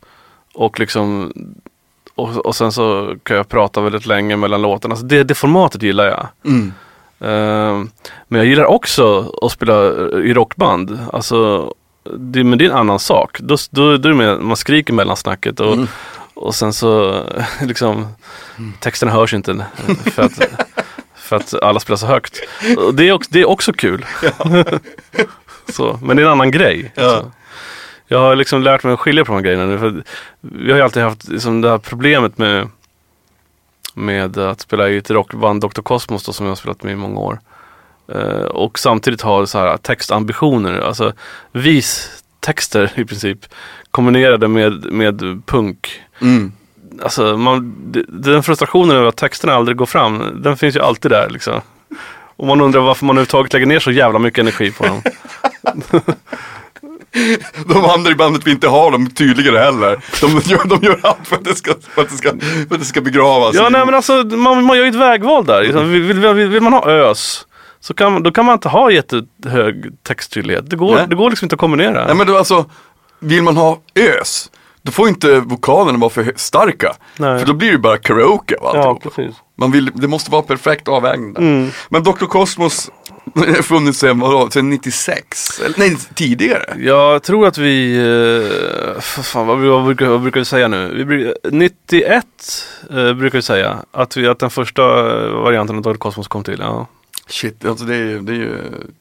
och 0.54 0.80
liksom 0.80 1.34
och, 2.16 2.46
och 2.46 2.56
sen 2.56 2.72
så 2.72 3.16
kan 3.24 3.38
jag 3.38 3.50
prata 3.50 3.82
väldigt 3.82 4.06
länge 4.06 4.36
mellan 4.36 4.62
låtarna. 4.62 4.94
Alltså 4.94 5.06
det, 5.06 5.24
det 5.24 5.36
formatet 5.36 5.84
gillar 5.84 6.06
jag. 6.06 6.28
Mm. 6.46 6.74
Eh, 7.20 7.88
men 8.28 8.38
jag 8.40 8.46
gillar 8.46 8.66
också 8.66 9.34
att 9.42 9.52
spela 9.52 9.86
i 10.24 10.34
rockband. 10.34 11.00
Alltså, 11.14 11.74
det, 12.18 12.44
men 12.44 12.58
det 12.60 12.66
är 12.66 12.70
en 12.70 12.76
annan 12.78 13.00
sak. 13.00 13.40
Då, 13.40 13.56
då, 13.72 13.98
då 13.98 14.10
är 14.10 14.12
det 14.12 14.16
mer, 14.18 14.38
man 14.38 14.58
skriker 14.58 14.94
mellan 14.94 15.18
snacket 15.18 15.60
och, 15.60 15.74
Mm. 15.74 15.88
och 16.34 16.56
sen 16.56 16.74
så 16.74 17.22
liksom 17.62 18.08
texterna 18.80 19.12
hörs 19.12 19.34
inte 19.34 19.52
eh, 19.52 19.96
för 19.96 20.24
att, 20.24 20.40
för 21.26 21.36
att 21.36 21.54
alla 21.54 21.80
spelar 21.80 21.98
så 21.98 22.06
högt. 22.06 22.40
Och 22.78 22.96
det, 22.96 23.10
är 23.10 23.12
också, 23.12 23.30
det 23.34 23.42
är 23.42 23.50
också 23.50 23.74
kul. 23.74 24.06
så, 25.70 26.00
men 26.02 26.18
det 26.18 26.24
är 26.24 26.26
en 26.26 26.32
annan 26.32 26.52
grej. 26.52 26.92
Ja. 26.96 27.24
Jag 28.08 28.20
har 28.20 28.36
liksom 28.36 28.62
lärt 28.62 28.84
mig 28.84 28.94
att 28.94 29.00
skilja 29.00 29.26
på 29.26 29.32
de 29.32 29.36
här 29.36 29.44
grejerna 29.44 29.66
nu. 29.66 29.78
För 29.80 30.04
vi 30.42 30.72
har 30.72 30.78
ju 30.78 30.84
alltid 30.84 31.04
haft 31.04 31.28
liksom 31.28 31.62
det 31.62 31.70
här 31.70 31.78
problemet 31.78 32.38
med 32.38 32.70
med 33.96 34.38
att 34.38 34.62
spela 34.62 34.90
i 34.90 34.98
ett 34.98 35.12
rockband, 35.12 35.62
Dr. 35.62 35.82
Cosmos 35.82 36.26
då, 36.26 36.34
som 36.34 36.46
jag 36.46 36.52
har 36.52 36.56
spelat 36.56 36.84
med 36.84 36.94
i 36.94 36.96
många 36.96 37.20
år. 37.20 37.40
Eh, 38.08 38.46
och 38.46 38.80
samtidigt 38.80 39.22
ha 39.22 39.48
så 39.48 39.60
här 39.60 39.78
textambitioner, 39.78 40.80
alltså 40.80 41.14
vistexter 41.52 42.92
i 42.96 43.06
princip. 43.06 43.46
Kombinerade 43.92 44.48
med, 44.48 44.94
med 44.94 45.46
punk. 45.46 46.02
Mm. 46.22 46.52
Alltså 47.02 47.38
man, 47.38 47.76
den 48.08 48.44
frustrationen 48.44 48.98
över 48.98 49.08
att 49.08 49.18
texterna 49.18 49.54
aldrig 49.54 49.78
går 49.78 49.86
fram, 49.86 50.42
den 50.44 50.58
finns 50.58 50.76
ju 50.76 50.80
alltid 50.80 51.12
där 51.12 51.30
liksom. 51.30 51.62
Och 52.38 52.48
man 52.48 52.62
undrar 52.62 52.82
varför 52.82 53.06
man 53.06 53.16
överhuvudtaget 53.16 53.54
lägger 53.54 53.66
ner 53.66 53.80
så 53.80 53.92
jävla 53.92 54.20
mycket 54.20 54.40
energi 54.40 54.72
på 54.72 54.86
dem. 54.86 55.02
De 57.68 57.86
andra 57.86 58.12
i 58.12 58.16
bandet 58.16 58.46
vill 58.46 58.54
inte 58.54 58.68
ha 58.68 58.92
dem 58.92 59.10
tydligare 59.10 59.58
heller. 59.58 60.00
De 60.22 60.28
gör, 60.28 60.68
de 60.68 60.86
gör 60.86 61.00
allt 61.04 61.28
för 61.28 61.36
att 61.36 61.44
det 61.44 61.56
ska, 61.56 61.74
för 61.90 62.02
att 62.02 62.10
det 62.10 62.16
ska, 62.16 62.30
för 62.68 62.76
att 62.76 62.80
det 62.80 62.86
ska 62.86 63.02
begravas. 63.02 63.56
Ja 63.56 63.70
nej 63.70 63.86
men 63.86 63.96
alltså 63.96 64.14
man, 64.24 64.64
man 64.64 64.78
gör 64.78 64.84
ju 64.84 64.90
ett 64.90 64.96
vägval 64.96 65.46
där. 65.46 65.64
Liksom, 65.64 65.92
Vill, 65.92 66.02
vill, 66.02 66.48
vill, 66.50 66.62
man 66.62 66.74
ha 66.74 66.90
ös, 66.90 67.48
så 67.80 67.94
kan, 67.94 68.24
då 68.24 68.32
kan 68.32 68.46
man 68.46 68.54
inte 68.54 68.70
ha 68.70 68.92
jättehög 68.92 70.04
texttydlighet. 70.04 70.70
Det 70.70 70.76
går, 70.76 70.96
Nej. 70.96 71.06
det 71.10 71.16
går 71.16 71.30
liksom 71.30 71.46
inte 71.46 71.54
att 71.54 71.60
kombinera. 71.60 72.06
Nej 72.06 72.16
men 72.16 72.28
då, 72.28 72.38
alltså, 72.38 72.66
vill 73.20 73.44
man 73.44 73.58
ha 73.58 73.80
ös, 73.96 74.52
då 74.86 74.92
får 74.92 75.08
inte 75.08 75.40
vokalerna 75.40 75.98
vara 75.98 76.10
för 76.10 76.34
starka. 76.36 76.94
Nej. 77.18 77.40
För 77.40 77.46
då 77.46 77.54
blir 77.54 77.72
det 77.72 77.78
bara 77.78 77.98
karaoke 77.98 78.56
av 78.62 78.76
ja, 78.76 79.00
precis. 79.04 79.36
Man 79.58 79.72
vill, 79.72 79.92
det 79.94 80.08
måste 80.08 80.32
vara 80.32 80.42
perfekt 80.42 80.88
avvägning. 80.88 81.36
Mm. 81.38 81.70
Men 81.90 82.04
Dr. 82.04 82.26
Cosmos 82.26 82.92
har 83.36 83.46
funnits 83.62 84.00
sedan, 84.00 84.20
vadå, 84.20 84.50
sedan 84.50 84.70
96? 84.70 85.60
Eller, 85.60 85.80
nej, 85.80 85.98
tidigare. 86.14 86.76
Jag 86.80 87.24
tror 87.24 87.48
att 87.48 87.58
vi, 87.58 87.98
eh, 88.96 89.02
fan, 89.02 89.48
vad, 89.48 89.58
vad, 89.60 89.86
brukar, 89.86 90.06
vad 90.06 90.22
brukar 90.22 90.40
vi 90.40 90.46
säga 90.46 90.68
nu? 90.68 90.94
Vi, 90.96 91.04
bru- 91.04 91.34
91 91.52 92.26
eh, 92.90 93.14
brukar 93.14 93.38
vi 93.38 93.42
säga 93.42 93.78
att, 93.92 94.18
vi, 94.18 94.28
att 94.28 94.40
den 94.40 94.50
första 94.50 94.82
eh, 94.84 95.32
varianten 95.32 95.76
av 95.76 95.82
Dr. 95.82 95.94
Cosmos 95.94 96.28
kom 96.28 96.44
till. 96.44 96.60
Ja. 96.60 96.88
Shit, 97.28 97.66
alltså 97.66 97.86
det 97.86 97.96
är 97.96 98.00
ju, 98.00 98.20
det 98.20 98.32
är 98.32 98.36
ju, 98.36 98.58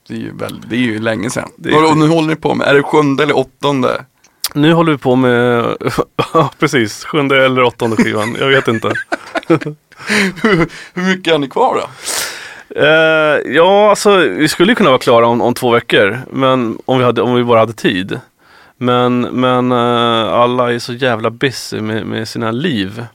det 0.09 0.15
är 0.15 0.19
ju, 0.19 0.33
väl, 0.37 0.61
det 0.69 0.77
är 0.77 0.81
ju 0.81 0.99
länge 0.99 1.31
sedan. 1.31 1.49
Det 1.57 1.71
är 1.71 1.91
och, 1.91 1.97
nu 1.97 2.09
håller 2.09 2.29
ni 2.29 2.37
på 2.37 2.55
med, 2.55 2.69
är 2.69 2.75
det 2.75 2.83
sjunde 2.83 3.23
eller 3.23 3.37
åttonde? 3.37 4.05
Nu 4.53 4.73
håller 4.73 4.93
vi 4.93 4.99
på 4.99 5.17
med, 5.17 5.77
ja 6.33 6.51
precis, 6.59 7.05
sjunde 7.05 7.45
eller 7.45 7.63
åttonde 7.63 7.97
skivan. 7.97 8.37
Jag 8.41 8.49
vet 8.49 8.69
inte. 8.69 8.93
hur, 9.49 9.77
hur 10.95 11.03
mycket 11.03 11.35
är 11.35 11.39
ni 11.39 11.49
kvar 11.49 11.75
då? 11.75 11.89
Eh, 12.81 13.55
ja, 13.55 13.91
alltså 13.91 14.17
vi 14.17 14.49
skulle 14.49 14.75
kunna 14.75 14.91
vara 14.91 14.99
klara 14.99 15.27
om, 15.27 15.43
om 15.43 15.55
två 15.55 15.71
veckor. 15.71 16.21
Men 16.31 16.79
om 16.85 16.99
vi, 16.99 17.05
hade, 17.05 17.23
om 17.23 17.35
vi 17.35 17.45
bara 17.45 17.61
hade 17.61 17.73
tid. 17.73 18.21
Men, 18.77 19.21
men 19.21 19.73
eh, 19.73 20.33
alla 20.33 20.73
är 20.73 20.79
så 20.79 20.93
jävla 20.93 21.31
busy 21.31 21.81
med, 21.81 22.07
med 22.07 22.29
sina 22.29 22.51
liv. 22.51 23.07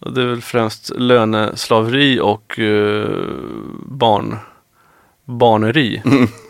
Och 0.00 0.12
det 0.12 0.22
är 0.22 0.26
väl 0.26 0.42
främst 0.42 0.90
löneslaveri 0.96 2.20
och 2.20 2.58
eh, 2.58 3.08
barn, 3.86 4.36
barneri 5.24 6.02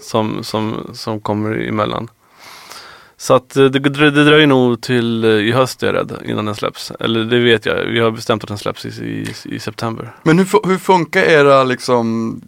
som, 0.03 0.45
som, 0.45 0.91
som 0.93 1.21
kommer 1.21 1.69
emellan. 1.69 2.09
Så 3.17 3.35
att 3.35 3.57
eh, 3.57 3.65
det, 3.65 3.79
det, 3.79 4.11
dröjer 4.25 4.47
nog 4.47 4.81
till 4.81 5.25
eh, 5.25 5.31
i 5.31 5.53
höst 5.53 5.83
är 5.83 5.87
jag 5.87 5.95
rädd 5.95 6.13
innan 6.25 6.45
den 6.45 6.55
släpps. 6.55 6.91
Eller 7.01 7.25
det 7.25 7.39
vet 7.39 7.67
jag, 7.67 7.85
vi 7.85 7.99
har 8.01 8.11
bestämt 8.11 8.45
att 8.45 8.49
den 8.49 8.59
släpps 8.59 8.85
i, 8.87 8.89
i, 8.89 9.35
i 9.45 9.59
september. 9.59 10.13
Men 10.23 10.39
hur, 10.39 10.67
hur 10.69 10.79
funkar 10.79 11.23
era 11.23 11.65
liksom, 11.65 12.41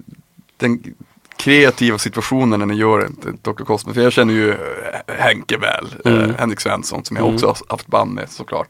den 0.57 0.83
kreativa 1.37 1.99
situationen 1.99 2.59
när 2.59 2.67
ni 2.67 2.75
gör 2.75 3.09
Dr. 3.43 3.65
Cosmos? 3.65 3.95
För 3.95 4.03
jag 4.03 4.13
känner 4.13 4.35
ju 4.35 4.51
eh, 4.51 4.57
Henke 5.19 5.57
väl, 5.59 5.87
Mm. 6.05 6.31
eh, 6.31 6.37
Henrik 6.37 6.61
Svensson 6.61 7.05
som 7.05 7.17
jag 7.17 7.25
Mm. 7.25 7.35
också 7.35 7.47
har 7.47 7.57
haft 7.69 7.87
band 7.87 8.15
med 8.15 8.31
såklart. 8.31 8.69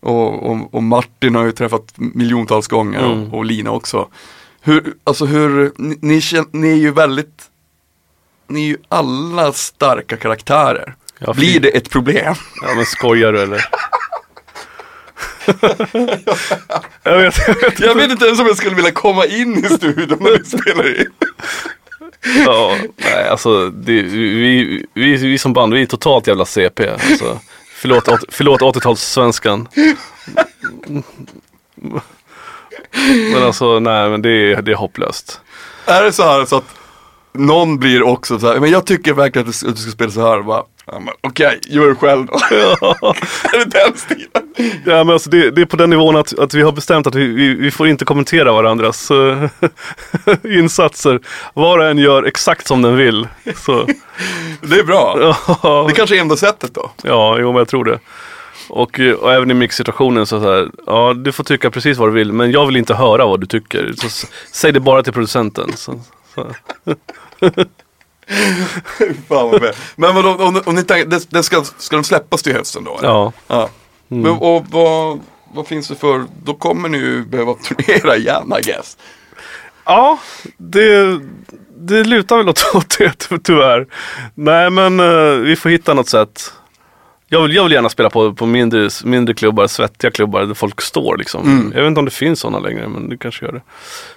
Och, 0.00 0.50
och, 0.50 0.74
och 0.74 0.82
Martin 0.82 1.34
har 1.34 1.42
jag 1.42 1.48
ju 1.48 1.52
träffat 1.52 1.92
miljontals 1.96 2.66
gånger 2.68 2.98
Mm. 3.04 3.22
och, 3.32 3.38
och 3.38 3.44
Lina 3.44 3.70
också. 3.70 4.08
Hur, 4.60 4.94
alltså 5.04 5.24
hur, 5.24 5.72
ni, 5.76 5.96
ni, 6.00 6.20
ni 6.52 6.68
är 6.70 6.76
ju 6.76 6.90
väldigt, 6.90 7.42
ni 8.46 8.62
är 8.64 8.68
ju 8.68 8.76
alla 8.88 9.52
starka 9.52 10.16
karaktärer. 10.16 10.94
Ja, 11.18 11.32
Blir 11.32 11.60
det 11.60 11.68
ett 11.68 11.90
problem? 11.90 12.34
Ja 12.62 12.74
men 12.74 12.86
skojar 12.86 13.32
du 13.32 13.40
eller? 13.42 13.64
jag 17.02 17.18
vet, 17.18 17.38
jag 17.48 17.54
vet. 17.60 17.80
Jag 17.80 17.94
vet 17.94 18.10
inte 18.10 18.26
ens 18.26 18.40
om 18.40 18.46
jag 18.46 18.56
skulle 18.56 18.76
vilja 18.76 18.90
komma 18.92 19.26
in 19.26 19.64
i 19.64 19.68
studion 19.68 20.18
när 20.20 20.38
vi 20.38 20.44
spelar 20.44 21.00
in. 21.00 21.10
Ja, 22.46 22.76
nej 22.96 23.28
alltså 23.28 23.70
det, 23.70 24.02
vi, 24.02 24.86
vi, 24.94 25.16
vi 25.16 25.38
som 25.38 25.52
band, 25.52 25.74
vi 25.74 25.82
är 25.82 25.86
totalt 25.86 26.26
jävla 26.26 26.44
CP. 26.44 26.88
Alltså. 26.88 27.40
Förlåt, 27.74 28.08
åt- 28.08 28.24
förlåt 28.28 28.60
80-talssvenskan. 28.60 29.66
Men 33.32 33.42
alltså 33.42 33.80
nej 33.80 34.10
men 34.10 34.22
det 34.22 34.30
är, 34.52 34.62
det 34.62 34.70
är 34.70 34.76
hopplöst. 34.76 35.40
Är 35.86 36.02
det 36.02 36.12
så 36.12 36.22
här 36.22 36.44
så 36.44 36.56
att 36.56 36.74
någon 37.32 37.78
blir 37.78 38.02
också 38.02 38.38
så 38.38 38.46
här, 38.52 38.60
men 38.60 38.70
jag 38.70 38.86
tycker 38.86 39.12
verkligen 39.12 39.48
att 39.48 39.60
du, 39.60 39.68
att 39.68 39.76
du 39.76 39.82
ska 39.82 39.90
spela 39.90 40.10
så 40.10 40.20
här. 40.28 40.42
bara, 40.42 40.62
Okej, 41.20 41.60
gör 41.66 41.88
det 41.88 41.94
själv 41.94 42.26
då. 42.26 42.34
är 43.52 43.58
det 43.58 43.64
den 43.64 43.96
stilen? 43.96 44.72
Ja 44.84 45.04
men 45.04 45.10
alltså 45.10 45.30
det, 45.30 45.50
det 45.50 45.60
är 45.62 45.66
på 45.66 45.76
den 45.76 45.90
nivån 45.90 46.16
att, 46.16 46.38
att 46.38 46.54
vi 46.54 46.62
har 46.62 46.72
bestämt 46.72 47.06
att 47.06 47.14
vi, 47.14 47.26
vi, 47.26 47.54
vi 47.54 47.70
får 47.70 47.88
inte 47.88 48.04
kommentera 48.04 48.52
varandras 48.52 49.10
eh, 49.10 49.48
insatser. 50.44 51.20
Var 51.54 51.78
och 51.78 51.84
en 51.86 51.98
gör 51.98 52.22
exakt 52.22 52.66
som 52.66 52.82
den 52.82 52.96
vill. 52.96 53.28
Så, 53.56 53.86
Det 54.60 54.78
är 54.78 54.84
bra. 54.84 55.34
ja, 55.62 55.84
Det 55.88 55.94
kanske 55.94 56.16
är 56.16 56.20
enda 56.20 56.36
sättet 56.36 56.74
då. 56.74 56.90
ja, 57.02 57.38
jo 57.40 57.52
men 57.52 57.58
jag 57.58 57.68
tror 57.68 57.84
det. 57.84 57.98
Och, 58.68 59.00
och 59.20 59.32
även 59.32 59.50
i 59.50 59.54
mixsituationen 59.54 60.26
så, 60.26 60.40
så 60.40 60.52
här, 60.52 60.68
ja 60.86 61.14
du 61.14 61.32
får 61.32 61.44
tycka 61.44 61.70
precis 61.70 61.98
vad 61.98 62.08
du 62.08 62.12
vill 62.12 62.32
men 62.32 62.50
jag 62.50 62.66
vill 62.66 62.76
inte 62.76 62.94
höra 62.94 63.26
vad 63.26 63.40
du 63.40 63.46
tycker. 63.46 63.92
Så, 63.96 64.26
säg 64.52 64.72
det 64.72 64.80
bara 64.80 65.02
till 65.02 65.12
producenten. 65.12 65.72
Så, 65.76 66.00
så. 66.34 66.46
Fan 69.28 69.50
vad. 69.50 69.74
Men 69.96 70.14
vadå, 70.14 70.34
om, 70.44 70.62
om 70.64 70.74
ni 70.74 70.82
tänker, 70.84 71.10
det, 71.10 71.30
det 71.30 71.42
ska, 71.42 71.64
ska 71.78 71.96
de 71.96 72.04
släppas 72.04 72.42
till 72.42 72.52
hösten 72.52 72.84
då? 72.84 72.98
eller? 72.98 73.08
Ja. 73.08 73.32
ja. 73.48 73.68
Men, 74.08 74.26
och 74.30 74.64
vad, 74.70 75.20
vad 75.54 75.66
finns 75.66 75.88
det 75.88 75.94
för, 75.94 76.24
då 76.42 76.54
kommer 76.54 76.88
ni 76.88 76.98
ju 76.98 77.24
behöva 77.24 77.54
turnera 77.62 78.16
igen 78.16 78.52
I 78.58 78.62
guess. 78.62 78.96
Ja, 79.84 80.18
det, 80.58 81.20
det 81.76 82.04
lutar 82.04 82.36
väl 82.36 82.48
åt, 82.74 82.98
det 82.98 83.12
ty- 83.28 83.38
tyvärr. 83.38 83.86
Nej 84.34 84.70
men 84.70 85.00
eh, 85.00 85.30
vi 85.40 85.56
får 85.56 85.70
hitta 85.70 85.94
något 85.94 86.08
sätt. 86.08 86.52
Jag 87.28 87.42
vill, 87.42 87.54
jag 87.54 87.62
vill 87.62 87.72
gärna 87.72 87.88
spela 87.88 88.10
på, 88.10 88.32
på 88.34 88.46
mindre, 88.46 88.88
mindre 89.04 89.34
klubbar, 89.34 89.66
svettiga 89.66 90.10
klubbar 90.10 90.42
där 90.42 90.54
folk 90.54 90.80
står 90.80 91.16
liksom. 91.16 91.42
Mm. 91.46 91.72
Jag 91.74 91.82
vet 91.82 91.88
inte 91.88 91.98
om 91.98 92.04
det 92.04 92.10
finns 92.10 92.40
sådana 92.40 92.58
längre 92.58 92.88
men 92.88 93.08
det 93.08 93.16
kanske 93.16 93.44
gör 93.44 93.52
det. 93.52 93.62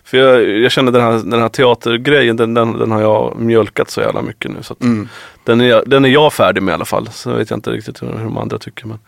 För 0.04 0.18
jag, 0.18 0.50
jag 0.50 0.72
känner 0.72 0.92
den 0.92 1.02
här, 1.02 1.12
den 1.12 1.42
här 1.42 1.50
teatergrejen, 1.50 2.36
den, 2.38 2.54
den, 2.54 2.74
den 2.80 2.92
har 2.92 3.02
jag 3.02 3.36
mjölkat 3.40 3.90
så 3.90 4.02
jävla 4.02 4.22
mycket 4.22 4.52
nu. 4.52 4.58
Så 4.64 4.76
Mm. 4.82 5.10
den, 5.44 5.62
är, 5.62 5.84
den 5.86 6.06
är 6.06 6.10
jag 6.10 6.34
färdig 6.34 6.64
med 6.64 6.72
i 6.72 6.76
alla 6.76 6.86
fall. 6.86 7.10
Så 7.12 7.34
vet 7.34 7.50
jag 7.50 7.58
inte 7.58 7.72
riktigt 7.72 8.02
hur, 8.02 8.08
hur 8.08 8.24
de 8.24 8.38
andra 8.38 8.58
tycker. 8.58 8.88
Men... 8.88 9.00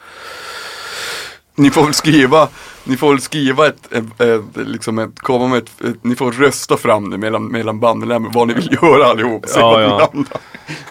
Ni 1.56 1.70
får 1.70 1.84
väl 1.84 1.94
skriva, 1.94 2.48
ni 2.84 2.98
får 2.98 3.10
väl 3.10 3.22
skriva 3.22 3.68
ett, 3.68 3.92
ett, 3.92 4.22
ett 4.22 4.68
liksom 4.68 5.00
ett, 5.00 5.20
komma 5.20 5.48
med 5.48 5.58
ett, 5.58 5.82
ett, 5.86 6.04
ni 6.04 6.16
får 6.16 6.32
rösta 6.32 6.78
fram 6.78 7.10
det 7.10 7.18
mellan, 7.18 7.48
mellan 7.48 7.80
bandmedlemmar 7.80 8.30
vad 8.34 8.48
ni 8.48 8.54
vill 8.54 8.78
göra 8.82 9.06
allihop. 9.06 9.46
Ja, 9.56 9.82
ja. 9.82 10.12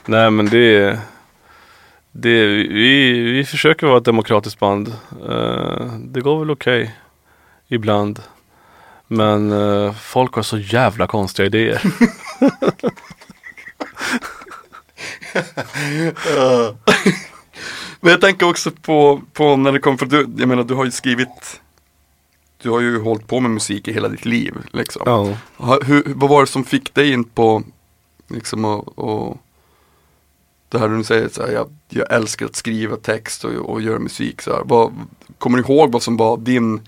Nej 0.06 0.30
men 0.30 0.46
det 0.46 0.76
är 0.78 0.98
det, 2.12 2.46
vi, 2.46 3.12
vi 3.20 3.44
försöker 3.44 3.86
vara 3.86 3.98
ett 3.98 4.04
demokratiskt 4.04 4.58
band. 4.60 4.88
Eh, 5.28 5.92
det 5.98 6.20
går 6.20 6.38
väl 6.38 6.50
okej 6.50 6.94
ibland. 7.68 8.20
Men 9.06 9.52
eh, 9.52 9.92
folk 9.94 10.34
har 10.34 10.42
så 10.42 10.58
jävla 10.58 11.06
konstiga 11.06 11.46
idéer. 11.46 11.82
Men 18.00 18.10
jag 18.10 18.20
tänker 18.20 18.48
också 18.48 18.70
på, 18.70 19.22
på 19.32 19.56
när 19.56 19.72
det 19.72 19.78
kommer, 19.78 19.98
för 19.98 20.06
du, 20.06 20.28
jag 20.38 20.48
menar 20.48 20.64
du 20.64 20.74
har 20.74 20.84
ju 20.84 20.90
skrivit 20.90 21.60
Du 22.62 22.70
har 22.70 22.80
ju 22.80 23.00
hållit 23.00 23.26
på 23.26 23.40
med 23.40 23.50
musik 23.50 23.88
i 23.88 23.92
hela 23.92 24.08
ditt 24.08 24.24
liv 24.24 24.54
liksom. 24.70 25.02
ja. 25.06 25.36
Ha- 25.56 25.80
Hur, 25.84 26.02
vad 26.06 26.30
var 26.30 26.40
det 26.40 26.46
som 26.46 26.64
fick 26.64 26.94
dig 26.94 27.12
in 27.12 27.24
på 27.24 27.62
liksom 28.28 28.64
och, 28.64 28.98
och 28.98 29.36
det 30.70 30.78
här 30.78 30.88
du 30.88 31.04
säger 31.04 31.28
så 31.28 31.42
här, 31.42 31.52
jag, 31.52 31.68
jag 31.88 32.12
älskar 32.12 32.46
att 32.46 32.56
skriva 32.56 32.96
text 32.96 33.44
och, 33.44 33.52
och 33.52 33.80
göra 33.80 33.98
musik 33.98 34.42
så 34.42 34.52
här. 34.52 34.62
Vad, 34.64 34.92
kommer 35.38 35.58
du 35.58 35.64
ihåg 35.64 35.92
vad 35.92 36.02
som 36.02 36.16
var 36.16 36.36
din 36.36 36.80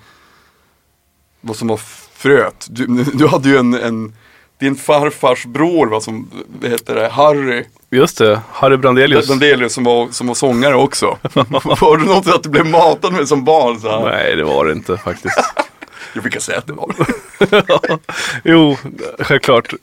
vad 1.41 1.57
som 1.57 1.69
var 1.69 1.81
fröet? 2.13 2.67
Du, 2.71 2.87
du 3.15 3.27
hade 3.27 3.49
ju 3.49 3.57
en, 3.57 3.75
en 3.75 4.15
din 4.59 4.77
farfars 4.77 5.47
bror 5.47 5.87
vad 5.87 6.03
som, 6.03 6.31
vad 6.61 6.71
heter 6.71 6.95
det, 6.95 7.09
Harry 7.09 7.65
Just 7.91 8.19
det, 8.19 8.41
Harry 8.53 8.77
Brandelius. 8.77 9.27
Brandelius 9.27 9.75
som 9.75 9.85
var, 9.85 10.09
som 10.11 10.27
var 10.27 10.35
sångare 10.35 10.75
också. 10.75 11.19
var 11.81 11.97
det 11.97 12.05
något 12.05 12.27
att 12.27 12.43
du 12.43 12.49
blev 12.49 12.67
matad 12.67 13.13
med 13.13 13.29
som 13.29 13.45
barn? 13.45 13.81
Så 13.81 13.89
här? 13.89 14.11
Nej 14.11 14.37
det 14.37 14.45
var 14.45 14.65
det 14.65 14.73
inte 14.73 14.97
faktiskt. 14.97 15.39
Jag 16.13 16.23
brukar 16.23 16.41
säga 16.41 16.59
att 16.59 16.67
det 16.67 16.73
var 16.73 16.95
det. 16.97 17.99
jo, 18.45 18.77
självklart. 19.19 19.75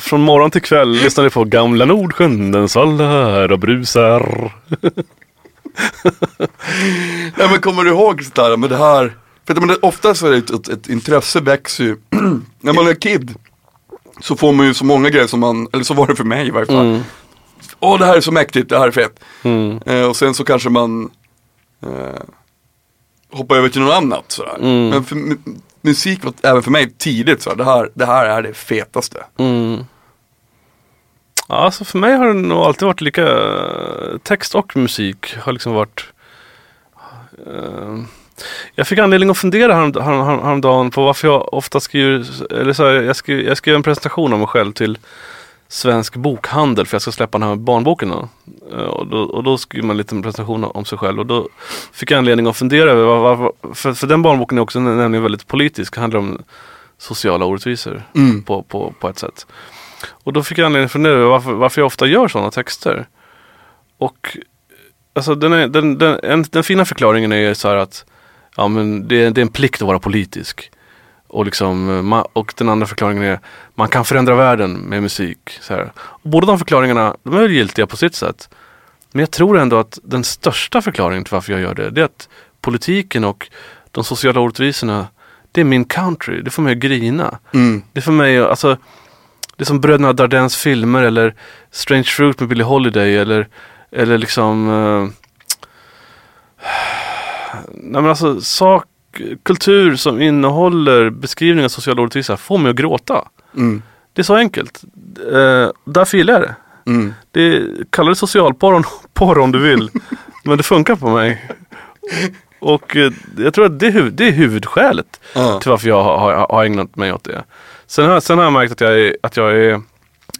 Från 0.00 0.20
morgon 0.20 0.50
till 0.50 0.62
kväll 0.62 0.90
lyssnar 0.90 1.24
vi 1.24 1.30
på 1.30 1.44
Gamla 1.44 1.84
Nordsjön, 1.84 2.52
den 2.52 2.68
svallar 2.68 3.52
och 3.52 3.58
brusar. 3.58 4.52
Nej 7.36 7.48
men 7.50 7.60
kommer 7.60 7.84
du 7.84 7.90
ihåg 7.90 8.24
sådär, 8.24 8.56
men 8.56 8.70
det 8.70 8.76
här, 8.76 9.16
För 9.46 9.54
att, 9.54 9.66
men 9.66 9.76
ofta 9.82 10.14
så 10.14 10.26
är 10.26 10.30
det 10.30 10.36
ett, 10.36 10.50
ett, 10.50 10.68
ett 10.68 10.88
intresse 10.88 11.40
växer 11.40 11.84
ju, 11.84 11.96
när 12.60 12.72
man 12.72 12.88
är 12.88 12.94
kid 12.94 13.34
så 14.20 14.36
får 14.36 14.52
man 14.52 14.66
ju 14.66 14.74
så 14.74 14.84
många 14.84 15.10
grejer 15.10 15.26
som 15.26 15.40
man, 15.40 15.68
eller 15.72 15.84
så 15.84 15.94
var 15.94 16.06
det 16.06 16.16
för 16.16 16.24
mig 16.24 16.46
i 16.46 16.50
varje 16.50 16.66
fall. 16.66 16.86
Mm. 16.86 17.02
Åh 17.80 17.98
det 17.98 18.06
här 18.06 18.16
är 18.16 18.20
så 18.20 18.32
mäktigt, 18.32 18.68
det 18.68 18.78
här 18.78 18.88
är 18.88 18.90
fett. 18.90 19.20
Mm. 19.42 19.78
Eh, 19.86 20.04
och 20.04 20.16
sen 20.16 20.34
så 20.34 20.44
kanske 20.44 20.68
man 20.68 21.10
eh, 21.82 22.22
hoppar 23.32 23.56
över 23.56 23.68
till 23.68 23.80
något 23.80 23.94
annat 23.94 24.24
sådär. 24.32 24.56
Mm. 24.60 24.88
Men 24.88 25.04
för, 25.04 25.16
mu- 25.16 25.60
musik 25.80 26.24
var 26.24 26.32
även 26.42 26.62
för 26.62 26.70
mig 26.70 26.90
tidigt 26.90 27.42
så 27.42 27.54
det 27.54 27.64
här, 27.64 27.90
det 27.94 28.06
här 28.06 28.26
är 28.26 28.42
det 28.42 28.54
fetaste. 28.54 29.24
Mm. 29.38 29.84
Ja, 31.48 31.54
alltså 31.56 31.84
för 31.84 31.98
mig 31.98 32.16
har 32.16 32.26
det 32.26 32.32
nog 32.32 32.58
alltid 32.58 32.86
varit 32.86 33.00
lika, 33.00 33.28
text 34.22 34.54
och 34.54 34.76
musik 34.76 35.36
har 35.36 35.52
liksom 35.52 35.72
varit 35.74 36.04
eh, 37.46 37.98
Jag 38.74 38.86
fick 38.86 38.98
anledning 38.98 39.30
att 39.30 39.38
fundera 39.38 39.74
härom, 39.74 39.94
härom, 40.02 40.26
härom- 40.26 40.44
häromdagen 40.44 40.90
på 40.90 41.04
varför 41.04 41.28
jag 41.28 41.54
ofta 41.54 41.80
skriver, 41.80 42.26
eller 42.60 42.72
så 42.72 42.84
här, 42.84 42.92
jag, 42.92 43.16
skrev, 43.16 43.40
jag 43.40 43.56
skrev 43.56 43.76
en 43.76 43.82
presentation 43.82 44.32
av 44.32 44.38
mig 44.38 44.48
själv 44.48 44.72
till 44.72 44.98
Svensk 45.72 46.16
Bokhandel 46.16 46.86
för 46.86 46.94
jag 46.94 47.02
ska 47.02 47.12
släppa 47.12 47.38
den 47.38 47.48
här 47.48 47.56
barnboken 47.56 48.08
då. 48.08 48.28
Eh, 48.72 48.78
Och 48.84 49.06
då, 49.06 49.18
och 49.18 49.42
då 49.44 49.58
skriver 49.58 49.86
man 49.86 49.94
en 49.94 49.98
liten 49.98 50.22
presentation 50.22 50.64
om 50.64 50.84
sig 50.84 50.98
själv 50.98 51.18
och 51.20 51.26
då 51.26 51.48
fick 51.92 52.10
jag 52.10 52.18
anledning 52.18 52.46
att 52.46 52.56
fundera 52.56 52.90
över 52.90 53.04
var, 53.04 53.36
var, 53.36 53.52
för, 53.74 53.92
för 53.94 54.06
den 54.06 54.22
barnboken 54.22 54.58
är 54.58 54.62
också 54.62 54.80
nämligen 54.80 55.22
väldigt 55.22 55.46
politisk, 55.46 55.96
handlar 55.96 56.20
om 56.20 56.42
sociala 56.98 57.44
orättvisor 57.44 58.02
Mm. 58.14 58.42
på, 58.42 58.62
på, 58.62 58.94
på 59.00 59.08
ett 59.08 59.18
sätt. 59.18 59.46
Och 60.24 60.32
då 60.32 60.42
fick 60.42 60.58
jag 60.58 60.66
anledning 60.66 60.84
att 60.86 60.92
fundera 60.92 61.12
över 61.14 61.26
varför, 61.26 61.52
varför 61.52 61.80
jag 61.80 61.86
ofta 61.86 62.06
gör 62.06 62.28
sådana 62.28 62.50
texter. 62.50 63.06
Och 63.98 64.36
alltså 65.14 65.34
den, 65.34 65.52
är, 65.52 65.68
den, 65.68 65.98
den, 65.98 66.20
en, 66.22 66.44
den 66.50 66.64
fina 66.64 66.84
förklaringen 66.84 67.32
är 67.32 67.54
så 67.54 67.68
här 67.68 67.76
att 67.76 68.04
ja, 68.56 68.68
men 68.68 69.08
det, 69.08 69.30
det 69.30 69.40
är 69.40 69.42
en 69.42 69.48
plikt 69.48 69.82
att 69.82 69.88
vara 69.88 69.98
politisk. 69.98 70.70
Och, 71.32 71.44
liksom, 71.44 72.22
och 72.32 72.54
den 72.56 72.68
andra 72.68 72.86
förklaringen 72.86 73.22
är 73.22 73.40
man 73.74 73.88
kan 73.88 74.04
förändra 74.04 74.34
världen 74.34 74.72
med 74.72 75.02
musik. 75.02 75.58
Så 75.60 75.74
här. 75.74 75.92
Och 75.96 76.30
båda 76.30 76.46
de 76.46 76.58
förklaringarna 76.58 77.16
de 77.22 77.34
är 77.34 77.48
giltiga 77.48 77.86
på 77.86 77.96
sitt 77.96 78.14
sätt. 78.14 78.48
Men 79.12 79.20
jag 79.20 79.30
tror 79.30 79.58
ändå 79.58 79.78
att 79.78 79.98
den 80.02 80.24
största 80.24 80.82
förklaringen 80.82 81.24
till 81.24 81.32
varför 81.32 81.52
jag 81.52 81.62
gör 81.62 81.74
det, 81.74 81.90
det 81.90 82.00
är 82.00 82.04
att 82.04 82.28
politiken 82.60 83.24
och 83.24 83.50
de 83.90 84.04
sociala 84.04 84.40
orättvisorna, 84.40 85.06
det 85.52 85.60
är 85.60 85.64
min 85.64 85.84
country. 85.84 86.42
Det 86.42 86.50
får 86.50 86.62
mig 86.62 86.72
att 86.72 86.78
grina. 86.78 87.38
Mm. 87.54 87.82
Det 87.92 88.00
för 88.00 88.12
mig, 88.12 88.38
alltså 88.38 88.76
Det 89.56 89.62
är 89.62 89.66
som 89.66 89.80
Bröderna 89.80 90.12
Dardennes 90.12 90.56
filmer 90.56 91.02
eller 91.02 91.34
Strange 91.70 92.04
Fruit 92.04 92.40
med 92.40 92.48
Billie 92.48 92.64
Holiday 92.64 93.16
eller 93.16 93.48
Eller 93.90 94.18
liksom 94.18 94.68
eh, 94.70 95.08
Nej 97.68 98.02
men 98.02 98.06
alltså 98.06 98.40
sak, 98.40 98.84
kultur 99.42 99.96
som 99.96 100.22
innehåller 100.22 101.10
beskrivningar 101.10 101.64
av 101.64 101.68
sociala 101.68 102.02
orättvisor 102.02 102.36
får 102.36 102.58
mig 102.58 102.70
att 102.70 102.76
gråta. 102.76 103.28
Mm. 103.56 103.82
Det 104.12 104.22
är 104.22 104.24
så 104.24 104.36
enkelt. 104.36 104.82
Eh, 105.32 105.70
därför 105.84 106.16
gillar 106.18 106.32
jag 106.34 106.42
det. 106.42 106.54
Mm. 106.86 107.14
det 107.30 107.62
kalla 107.90 108.08
det 108.08 108.16
socialporr 108.16 108.84
porr 109.14 109.38
om 109.38 109.52
du 109.52 109.58
vill. 109.58 109.90
men 110.44 110.56
det 110.56 110.62
funkar 110.62 110.96
på 110.96 111.08
mig. 111.10 111.50
Och 112.58 112.96
eh, 112.96 113.12
jag 113.38 113.54
tror 113.54 113.66
att 113.66 113.78
det 113.78 113.86
är, 113.86 113.90
huv- 113.92 114.10
det 114.10 114.28
är 114.28 114.32
huvudskälet 114.32 115.20
Ja. 115.34 115.60
till 115.60 115.70
varför 115.70 115.88
jag 115.88 116.02
har, 116.02 116.18
har, 116.18 116.46
har 116.50 116.64
ägnat 116.64 116.96
mig 116.96 117.12
åt 117.12 117.24
det. 117.24 117.44
Sen 117.86 118.08
har, 118.10 118.20
sen 118.20 118.38
har 118.38 118.44
jag 118.44 118.52
märkt 118.52 118.72
att 118.72 118.80
jag, 118.80 119.00
är, 119.00 119.16
att 119.22 119.36
jag 119.36 119.56
är 119.56 119.80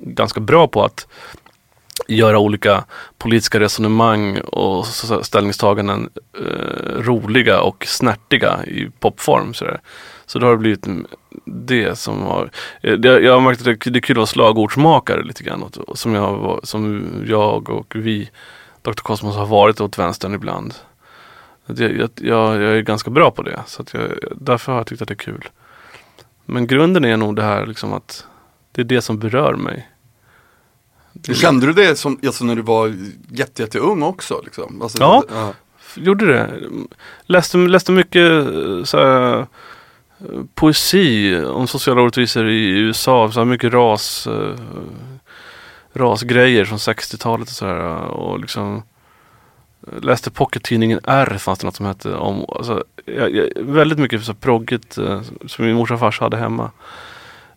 ganska 0.00 0.40
bra 0.40 0.68
på 0.68 0.85
att 0.85 1.06
göra 2.08 2.38
olika 2.38 2.84
politiska 3.18 3.60
resonemang 3.60 4.38
och 4.40 4.86
ställningstaganden 5.22 6.10
eh, 6.38 7.02
roliga 7.02 7.60
och 7.60 7.86
snärtiga 7.86 8.64
i 8.66 8.90
popform. 9.00 9.54
Sådär. 9.54 9.80
Så 10.26 10.38
då 10.38 10.46
har 10.46 10.52
det 10.52 10.58
blivit 10.58 10.86
det 11.44 11.98
som 11.98 12.22
har, 12.22 12.50
eh, 12.82 12.92
det, 12.92 13.20
jag 13.20 13.32
har 13.32 13.40
märkt 13.40 13.60
att 13.60 13.64
det, 13.64 13.90
det 13.90 13.98
är 13.98 14.00
kul 14.00 14.14
att 14.14 14.16
vara 14.16 14.26
slagordsmakare 14.26 15.22
lite 15.22 15.42
grann. 15.42 15.62
Och, 15.62 15.98
som, 15.98 16.14
jag, 16.14 16.60
som 16.62 17.04
jag 17.26 17.70
och 17.70 17.96
vi, 17.96 18.30
Dr. 18.82 18.92
Cosmos 18.92 19.36
har 19.36 19.46
varit 19.46 19.80
åt 19.80 19.98
vänstern 19.98 20.34
ibland. 20.34 20.74
Det, 21.66 21.84
Jag, 21.84 21.92
jag, 21.92 22.10
jag, 22.16 22.62
jag 22.62 22.76
är 22.76 22.80
ganska 22.80 23.10
bra 23.10 23.30
på 23.30 23.42
det. 23.42 23.60
Så 23.66 23.82
att 23.82 23.94
jag, 23.94 24.02
därför 24.36 24.72
har 24.72 24.78
jag 24.78 24.86
tyckt 24.86 25.02
att 25.02 25.08
det 25.08 25.14
är 25.14 25.16
kul. 25.16 25.48
Men 26.44 26.66
grunden 26.66 27.04
är 27.04 27.16
nog 27.16 27.36
det 27.36 27.42
här 27.42 27.66
liksom 27.66 27.92
att 27.92 28.26
det 28.72 28.80
är 28.80 28.84
det 28.84 29.02
som 29.02 29.18
berör 29.18 29.54
mig. 29.54 29.88
Det- 31.12 31.35
Kände 31.35 31.66
du 31.66 31.72
det 31.72 31.96
som, 31.96 32.18
alltså 32.27 32.44
när 32.44 32.57
du 32.57 32.62
var 32.62 32.94
jätte, 33.29 33.62
jätteung 33.62 34.03
också? 34.03 34.40
Liksom? 34.44 34.83
Alltså, 34.83 34.98
Ja. 35.01 35.25
ja. 35.31 35.53
Gjorde 35.96 36.27
det. 36.27 36.51
Läste, 37.27 37.57
läste 37.59 37.92
mycket 37.92 38.33
eh, 38.46 38.85
så 38.85 38.98
här, 38.98 39.46
poesi 40.55 41.37
om 41.44 41.66
sociala 41.66 42.01
orättvisor 42.03 42.48
i 42.48 42.68
USA. 42.68 43.31
Så 43.33 43.40
här, 43.40 43.44
mycket 43.44 43.72
ras, 43.72 44.27
eh, 44.27 44.55
rasgrejer 45.92 46.64
från 46.64 46.79
60-talet 46.79 47.48
och 47.48 47.55
sådär. 47.55 47.96
Och 47.98 48.40
liksom 48.40 48.83
eh, 49.92 50.01
läste 50.03 50.31
pockettidningen 50.31 51.01
R 51.05 51.37
fanns 51.38 51.59
det 51.59 51.66
något 51.66 51.77
som 51.77 51.87
hette. 51.87 52.14
Om, 52.14 52.44
alltså, 52.48 52.85
jag, 53.05 53.35
jag, 53.35 53.48
väldigt 53.57 53.98
mycket 53.98 54.25
så 54.25 54.35
proggigt 54.35 54.92
som 55.46 55.64
min 55.64 55.75
morsa 55.75 55.94
och 55.94 56.01
farsa 56.01 56.25
hade 56.25 56.37
hemma. 56.37 56.70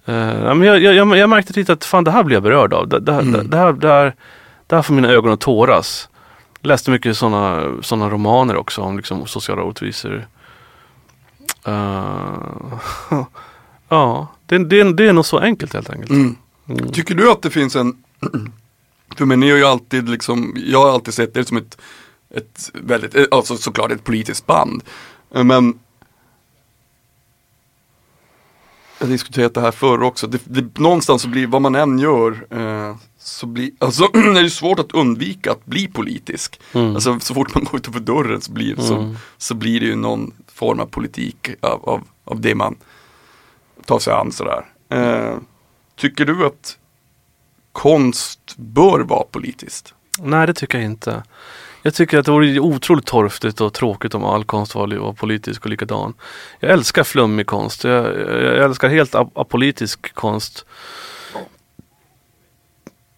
Ja, 0.06 0.54
men 0.54 0.62
jag, 0.68 0.80
jag, 0.82 0.94
jag, 0.96 1.18
jag 1.18 1.30
märkte 1.30 1.54
lite 1.54 1.74
att 1.74 1.86
fan 1.86 2.04
det 2.04 2.12
här 2.12 2.24
blir 2.24 2.36
jag 2.36 2.44
berörd 2.44 2.74
av. 2.74 2.88
Det, 2.88 3.00
det, 3.00 3.14
här- 3.14 3.22
Mm. 3.22 3.50
det, 3.50 3.58
här, 3.58 3.74
det, 3.74 3.88
här, 3.88 4.16
det 4.68 4.76
här 4.76 4.82
får 4.84 4.94
mina 4.94 5.08
ögon 5.10 5.32
att 5.34 5.40
tåras. 5.40 6.10
Läste 6.62 6.92
mycket 6.92 7.18
sådana 7.18 7.74
såna 7.82 8.10
romaner 8.10 8.56
också 8.56 8.82
om 8.82 8.98
liksom, 8.98 9.28
sociala 9.28 9.64
orättvisor. 9.64 10.28
Eh, 11.66 12.06
ja, 13.90 14.28
det, 14.46 14.58
det, 14.58 14.94
det 14.94 15.08
är 15.08 15.14
nog 15.14 15.26
så 15.26 15.40
enkelt 15.40 15.74
helt 15.74 15.90
enkelt. 15.90 16.10
Mm. 16.10 16.36
Mm. 16.70 16.92
Tycker 16.92 17.16
du 17.16 17.32
att 17.32 17.42
det 17.42 17.50
finns 17.50 17.76
en, 17.76 17.94
för 19.18 19.26
mig 19.26 19.38
ni 19.38 19.50
har 19.50 19.58
ju 19.58 19.66
alltid 19.66 20.10
liksom, 20.10 20.54
jag 20.58 20.80
har 20.86 20.90
alltid 20.94 21.14
sett 21.14 21.34
det 21.34 21.46
som 21.46 21.58
ett, 21.58 21.78
ett 22.36 22.70
väldigt, 22.74 23.16
eh, 23.16 23.24
alltså 23.32 23.58
såklart 23.58 23.92
ett 23.92 24.04
politiskt 24.04 24.46
band. 24.46 24.84
Men 25.44 25.74
jag 29.00 29.10
diskuterat 29.10 29.54
det 29.54 29.62
här 29.62 29.72
förr 29.72 30.04
också, 30.04 30.28
det, 30.28 30.42
det, 30.44 30.80
någonstans 30.80 31.22
så 31.22 31.28
blir, 31.28 31.48
vad 31.48 31.62
man 31.62 31.76
än 31.76 32.00
gör, 32.00 32.48
eh, 32.50 32.96
så 33.18 33.46
blir, 33.46 33.72
alltså 33.80 34.08
det 34.14 34.40
är 34.40 34.50
svårt 34.50 34.80
att 34.80 34.92
undvika 34.92 35.52
att 35.52 35.66
bli 35.66 35.88
politisk. 35.88 36.60
Mm. 36.74 36.96
Alltså 36.96 37.20
så 37.20 37.34
fort 37.34 37.56
man 37.56 37.64
går 37.64 37.76
utanför 37.76 38.00
dörren 38.00 38.42
så 38.42 38.52
blir, 38.52 38.76
så, 38.76 38.96
Mm. 38.96 39.16
så 39.38 39.54
blir 39.54 39.80
det 39.80 39.86
ju 39.86 39.96
någon 39.96 40.34
form 40.54 40.80
av 40.80 40.86
politik 40.86 41.50
av, 41.62 41.90
av, 41.90 42.02
av 42.24 42.42
det 42.42 42.56
man 42.56 42.76
tar 43.86 44.00
sig 44.00 44.14
an 44.14 44.32
sådär. 44.32 44.66
Eh, 44.90 45.38
tycker 45.96 46.26
du 46.26 46.46
att 46.46 46.78
konst 47.72 48.56
bör 48.58 49.00
vara 49.00 49.24
politiskt? 49.32 49.94
Nej 50.20 50.48
det 50.48 50.54
tycker 50.54 50.78
jag 50.78 50.86
inte. 50.86 51.24
Jag 51.86 51.94
tycker 51.94 52.18
att 52.18 52.26
det 52.26 52.32
vore 52.32 52.60
otroligt 52.60 53.06
torftigt 53.06 53.62
och 53.62 53.74
tråkigt 53.74 54.16
om 54.16 54.24
all 54.24 54.44
konst 54.44 54.76
var, 54.76 55.14
politisk 55.14 55.64
och 55.64 55.70
likadan. 55.70 56.14
Jag 56.60 56.72
älskar 56.72 57.04
flummig 57.04 57.46
konst. 57.46 57.84
Jag, 57.84 58.06
jag 58.30 58.64
älskar 58.64 58.90
helt 58.90 59.16
ap- 59.16 59.32
apolitisk 59.36 60.14
konst. 60.14 60.66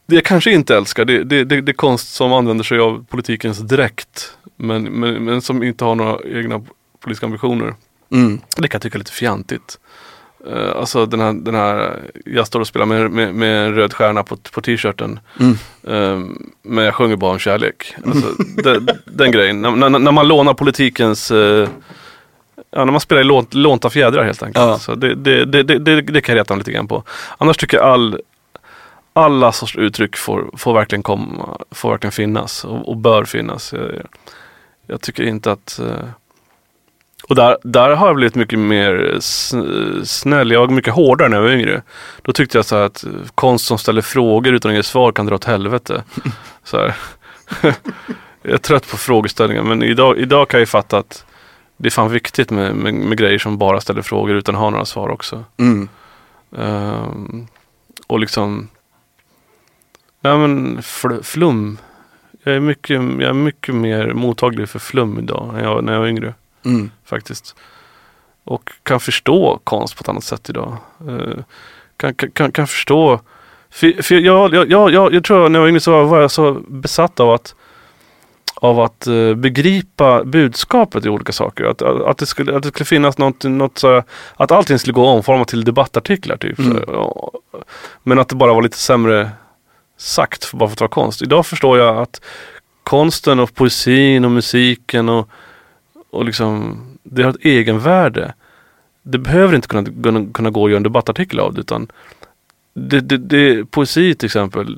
Det 0.06 0.16
jag 0.16 0.26
kanske 0.26 0.52
inte 0.52 0.76
älskar 0.76 1.06
det, 1.06 1.24
det, 1.24 1.44
det, 1.44 1.62
det 1.62 1.72
är 1.72 1.74
konst 1.74 2.14
som 2.14 2.34
använder 2.34 2.64
sig 2.64 2.80
av 2.80 3.06
politikens 3.10 3.58
dräkt. 3.58 4.38
Men, 4.56 4.84
men, 4.84 5.24
men 5.24 5.42
som 5.42 5.64
inte 5.64 5.86
har 5.86 5.96
några 5.96 6.40
egna 6.40 6.66
politiska 7.00 7.26
ambitioner. 7.26 7.76
Mm. 8.12 8.42
Det 8.58 8.68
kan 8.68 8.78
jag 8.78 8.82
tycka 8.82 8.96
är 8.96 9.00
lite 9.00 9.12
fjantigt. 9.12 9.80
Uh, 10.48 10.76
alltså 10.76 11.06
den 11.06 11.20
här, 11.20 11.34
den 11.34 11.56
här, 11.56 12.00
jag 12.26 12.48
står 12.48 12.60
och 12.60 12.68
spelar 12.68 12.86
med, 12.86 13.12
med, 13.12 13.36
med 13.36 13.66
en 13.66 13.76
röd 13.76 13.94
stjärna 13.94 14.24
på, 14.24 14.38
på 14.52 14.62
t-shirten. 14.62 15.20
Mm. 15.40 15.58
Ehm, 15.88 16.52
men 16.62 16.86
jag 16.86 16.96
sjunger 16.96 17.16
bara 17.16 17.32
om 17.32 17.40
kärlek. 17.40 17.96
Alltså, 18.06 18.28
den, 18.64 18.88
den 19.06 19.32
grejen. 19.32 19.62
När, 19.62 19.72
när, 19.72 19.90
när 19.90 20.12
man 20.12 20.28
lånar 20.28 20.54
politikens 20.54 21.32
eh, 21.32 21.70
Ja, 22.72 22.86
när 22.86 22.92
man 22.92 23.02
spelar 23.02 23.22
i 23.22 23.26
lån, 23.26 23.46
lånta 23.52 23.90
fjädrar 23.90 24.24
helt 24.24 24.44
enkelt. 24.44 24.66
Ja. 24.66 24.80
Så 24.80 24.96
det, 24.96 25.16
det, 25.16 25.46
det, 25.46 25.64
det, 25.64 25.80
det, 25.80 26.02
det 26.02 26.22
kan 26.22 26.36
jag 26.36 26.42
reta 26.42 26.54
mig 26.54 26.60
lite 26.60 26.72
grann 26.72 26.88
på. 26.88 27.04
Annars 27.38 27.58
tycker 27.58 27.78
jag 27.78 27.86
all, 27.86 28.22
alla 29.14 29.52
sorts 29.52 29.76
uttryck 29.76 30.18
får, 30.18 30.50
får, 30.58 30.74
verkligen 30.74 31.04
komma, 31.04 31.58
får 31.72 31.90
verkligen 31.90 32.12
finnas 32.12 32.66
och, 32.66 32.90
och 32.90 32.98
bör 32.98 33.24
finnas. 33.24 33.74
Jag, 33.74 34.08
jag 34.88 35.02
tycker 35.02 35.24
inte 35.24 35.52
att 35.52 35.80
eh, 35.80 36.10
och 37.24 37.36
där, 37.36 37.58
där 37.64 37.90
har 37.96 38.08
jag 38.08 38.16
blivit 38.16 38.36
mycket 38.36 38.60
mer 38.60 39.14
sn- 39.18 40.04
snäll. 40.04 40.52
Jag 40.52 40.60
var 40.60 40.68
mycket 40.68 40.94
hårdare 40.94 41.30
när 41.30 41.38
jag 41.38 41.44
var 41.44 41.52
yngre. 41.52 41.82
Då 42.22 42.34
tyckte 42.34 42.58
jag 42.58 42.66
så 42.66 42.76
att 42.76 43.04
konst 43.36 43.66
som 43.66 43.78
ställer 43.78 44.02
frågor 44.02 44.54
utan 44.54 44.72
att 44.72 44.78
ge 44.78 44.84
svar 44.84 45.12
kan 45.12 45.26
dra 45.26 45.36
åt 45.36 45.44
helvete. 45.44 46.04
Så 46.64 46.78
här. 46.78 46.96
jag 48.42 48.54
är 48.54 48.58
trött 48.58 48.92
på 48.92 48.98
frågeställningar 48.98 49.64
men 49.64 49.84
idag, 49.84 50.18
idag 50.18 50.50
kan 50.50 50.58
jag 50.58 50.62
ju 50.62 50.66
fatta 50.66 50.98
att 50.98 51.26
det 51.78 51.88
är 51.88 51.92
fan 51.92 52.12
viktigt 52.12 52.50
med, 52.52 52.76
med, 52.76 52.94
med 52.94 53.18
grejer 53.18 53.40
som 53.40 53.58
bara 53.58 53.82
ställer 53.82 54.02
frågor 54.02 54.36
utan 54.36 54.56
att 54.56 54.62
ha 54.62 54.70
några 54.70 54.86
svar 54.86 55.10
också. 55.10 55.44
Mm. 55.58 55.90
Ehm, 56.58 57.48
och 58.08 58.20
liksom 58.20 58.68
Ja 60.22 60.38
men 60.38 60.78
fl- 60.80 61.24
flum. 61.24 61.78
Jag 62.44 62.56
är, 62.56 62.60
mycket, 62.60 62.96
jag 63.02 63.22
är 63.22 63.34
mycket 63.34 63.76
mer 63.76 64.14
mottaglig 64.14 64.70
för 64.70 64.80
flum 64.80 65.20
idag 65.20 65.56
än 65.58 65.64
jag 65.64 65.84
när 65.84 65.94
jag 65.94 66.00
var 66.00 66.08
yngre 66.08 66.34
Mm. 66.68 66.92
faktiskt. 67.06 67.56
Och 68.44 68.72
kan 68.84 69.00
förstå 69.00 69.60
konst 69.64 69.96
på 69.98 70.02
ett 70.02 70.10
annat 70.10 70.24
sätt 70.24 70.50
idag. 70.50 70.78
Eh, 71.08 71.44
kan, 71.98 72.14
kan- 72.14 72.52
kan, 72.52 72.68
förstå 72.68 73.20
för, 73.70 74.04
för 74.04 74.16
jag, 74.16 74.54
jag, 74.54 74.92
jag, 74.92 75.14
jag, 75.14 75.24
tror 75.24 75.50
när 75.50 75.60
jag 75.60 75.62
var 75.62 75.70
yngre 75.70 75.80
så 75.80 76.06
var 76.06 76.22
jag 76.22 76.32
så 76.32 76.54
besatt 76.68 77.20
av 77.20 77.30
att 77.32 77.56
av 78.56 78.80
att 78.80 79.08
eh, 79.08 79.34
begripa 79.34 80.24
budskapet 80.24 81.06
i 81.06 81.10
olika 81.10 81.32
saker. 81.32 81.64
Att, 81.64 81.82
att, 81.82 82.02
att, 82.02 82.18
det, 82.18 82.26
skulle, 82.26 82.56
att 82.56 82.64
det 82.64 82.70
skulle 82.70 82.86
finnas 82.86 83.18
något, 83.18 83.44
något 83.44 83.78
så, 83.78 84.04
att 84.36 84.52
allting 84.52 84.80
skulle 84.80 84.94
gå 84.94 85.10
att 85.10 85.16
omforma 85.16 85.46
till 85.46 85.64
debattartiklar 85.64 86.38
typ. 86.38 86.60
Mm. 86.60 86.84
Så. 86.86 87.42
Men 88.04 88.20
att 88.20 88.30
det 88.30 88.36
bara 88.36 88.54
var 88.54 88.62
lite 88.62 88.78
sämre 88.78 89.30
sagt 89.98 90.54
bara 90.54 90.70
för 90.70 90.74
att 90.74 90.82
vara 90.82 90.90
konst. 90.90 91.22
Idag 91.22 91.46
förstår 91.46 91.78
jag 91.78 91.98
att 91.98 92.22
konsten 92.84 93.40
och 93.40 93.56
poesin 93.56 94.26
och 94.26 94.32
musiken 94.32 95.10
och, 95.10 95.30
och 96.10 96.26
liksom 96.26 96.78
det 97.04 97.24
har 97.24 97.30
ett 97.30 97.46
egenvärde. 97.46 98.34
Det 99.04 99.18
behöver 99.18 99.56
inte 99.56 99.68
kunna, 99.68 100.04
kunna, 100.04 100.34
kunna 100.34 100.50
gå 100.50 100.66
att 100.66 100.72
göra 100.72 100.78
en 100.78 100.84
debattartikel 100.84 101.40
av 101.40 101.54
det 101.54 101.62
utan 101.62 101.88
det, 102.74 103.02
det, 103.02 103.18
det, 103.18 103.66
poesi 103.66 104.16
till 104.16 104.26
exempel 104.26 104.78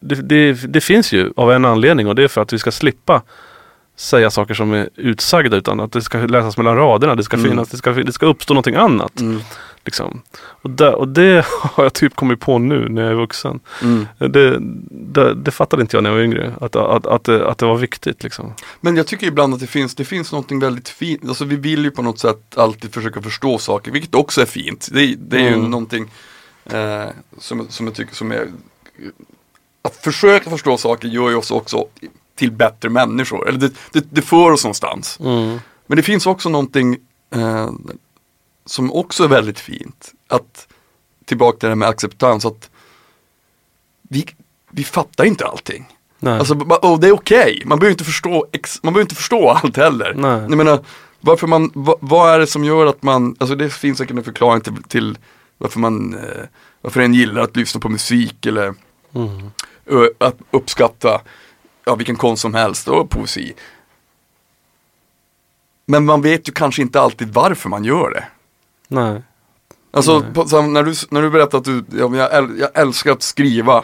det, 0.00 0.14
det, 0.14 0.52
det 0.72 0.80
finns 0.80 1.12
ju 1.12 1.32
av 1.36 1.52
en 1.52 1.64
anledning 1.64 2.08
och 2.08 2.14
det 2.14 2.24
är 2.24 2.28
för 2.28 2.40
att 2.40 2.52
vi 2.52 2.58
ska 2.58 2.70
slippa 2.70 3.22
säga 3.96 4.30
saker 4.30 4.54
som 4.54 4.72
är 4.72 4.88
utsagda 4.96 5.56
utan 5.56 5.80
att 5.80 5.92
det 5.92 6.02
ska 6.02 6.18
läsas 6.18 6.56
mellan 6.56 6.76
raderna. 6.76 7.14
Det 7.14 7.22
ska, 7.22 7.36
Mm. 7.36 7.50
finnas, 7.50 7.68
det 7.68 7.76
ska, 7.76 7.92
det 7.92 8.12
ska 8.12 8.26
uppstå 8.26 8.54
någonting 8.54 8.74
annat. 8.74 9.20
Mm. 9.20 9.40
Liksom. 9.84 10.22
Och, 10.36 10.70
där, 10.70 10.94
och 10.94 11.08
det 11.08 11.44
har 11.46 11.84
jag 11.84 11.92
typ 11.92 12.14
kommit 12.16 12.40
på 12.40 12.58
nu 12.58 12.88
när 12.88 13.02
jag 13.02 13.10
är 13.10 13.14
vuxen. 13.14 13.60
Mm. 13.82 14.06
Det, 14.18 14.58
det, 14.90 15.34
det 15.34 15.50
fattade 15.50 15.82
inte 15.82 15.96
jag 15.96 16.02
när 16.02 16.10
jag 16.10 16.16
var 16.16 16.24
yngre. 16.24 16.54
Att, 16.60 16.76
att, 16.76 17.06
att, 17.06 17.24
det, 17.24 17.48
att 17.50 17.58
det 17.58 17.66
var 17.66 17.76
viktigt 17.76 18.22
liksom. 18.22 18.52
Men 18.80 18.96
jag 18.96 19.06
tycker 19.06 19.26
ibland 19.26 19.54
att 19.54 19.60
det 19.60 19.66
finns, 19.66 19.94
det 19.94 20.04
finns 20.04 20.32
någonting 20.32 20.60
väldigt 20.60 20.88
fint, 20.88 21.28
alltså 21.28 21.44
vi 21.44 21.56
vill 21.56 21.84
ju 21.84 21.90
på 21.90 22.02
något 22.02 22.18
sätt 22.18 22.58
alltid 22.58 22.94
försöka 22.94 23.22
förstå 23.22 23.58
saker, 23.58 23.90
vilket 23.92 24.14
också 24.14 24.40
är 24.40 24.46
fint. 24.46 24.88
Det, 24.92 25.14
det 25.18 25.36
är 25.36 25.40
ju 25.42 25.48
Mm. 25.54 25.70
någonting 25.70 26.10
eh, 26.64 27.04
som, 27.38 27.66
som 27.68 27.86
jag 27.86 27.94
tycker 27.94 28.14
som 28.14 28.32
är, 28.32 28.48
att 29.82 29.96
försöka 29.96 30.50
förstå 30.50 30.76
saker 30.76 31.08
gör 31.08 31.30
ju 31.30 31.36
oss 31.36 31.50
också 31.50 31.86
till 32.36 32.52
bättre 32.52 32.88
människor, 32.88 33.48
eller 33.48 33.58
det, 33.58 33.72
det, 33.92 34.04
det 34.10 34.22
för 34.22 34.50
oss 34.50 34.64
någonstans. 34.64 35.18
Men 35.86 35.96
det 35.96 36.02
finns 36.02 36.26
också 36.26 36.48
någonting 36.48 36.96
eh, 37.34 37.70
som 38.66 38.92
också 38.92 39.24
är 39.24 39.28
väldigt 39.28 39.60
fint, 39.60 40.12
att 40.28 40.68
tillbaka 41.24 41.58
till 41.58 41.66
det 41.66 41.70
här 41.70 41.76
med 41.76 41.88
acceptans, 41.88 42.44
att 42.44 42.70
vi, 44.02 44.26
vi 44.70 44.84
fattar 44.84 45.24
inte 45.24 45.46
allting. 45.46 45.88
Nej. 46.18 46.38
Alltså, 46.38 46.54
och 46.82 47.00
det 47.00 47.08
är 47.08 47.12
okej, 47.12 47.62
man 47.64 47.78
behöver 47.78 47.92
inte 47.92 48.04
förstå, 48.04 48.46
man 48.82 48.92
behöver 48.92 49.00
inte 49.00 49.14
förstå 49.14 49.50
allt 49.50 49.76
heller. 49.76 50.14
Nej. 50.16 50.40
Jag 50.40 50.56
menar, 50.56 50.84
varför 51.20 51.46
man, 51.46 51.70
va, 51.74 51.96
vad 52.00 52.34
är 52.34 52.38
det 52.38 52.46
som 52.46 52.64
gör 52.64 52.86
att 52.86 53.02
man, 53.02 53.36
alltså 53.38 53.56
det 53.56 53.70
finns 53.70 53.98
säkert 53.98 54.16
en 54.16 54.24
förklaring 54.24 54.60
till, 54.60 54.82
till 54.82 55.18
varför 55.58 55.80
man, 55.80 56.14
eh, 56.14 56.44
varför 56.80 57.00
en 57.00 57.14
gillar 57.14 57.42
att 57.42 57.56
lyssna 57.56 57.80
på 57.80 57.88
musik 57.88 58.46
eller 58.46 58.74
Mm. 59.14 59.50
att 60.18 60.36
uppskatta, 60.50 61.20
ja 61.84 61.94
vilken 61.94 62.16
konst 62.16 62.42
som 62.42 62.54
helst 62.54 62.88
och 62.88 63.10
poesi. 63.10 63.54
Men 65.86 66.04
man 66.04 66.22
vet 66.22 66.48
ju 66.48 66.52
kanske 66.52 66.82
inte 66.82 67.00
alltid 67.00 67.34
varför 67.34 67.68
man 67.68 67.84
gör 67.84 68.10
det. 68.10 68.24
Nej. 68.88 69.22
Alltså 69.92 70.18
Nej. 70.18 70.34
på, 70.34 70.62
när, 70.62 70.82
du, 70.82 70.94
när 71.10 71.22
du 71.22 71.30
berättar 71.30 71.58
att 71.58 71.64
du, 71.64 71.84
ja, 71.92 72.16
jag, 72.16 72.34
äl, 72.34 72.58
jag 72.58 72.70
älskar 72.74 73.12
att 73.12 73.22
skriva. 73.22 73.76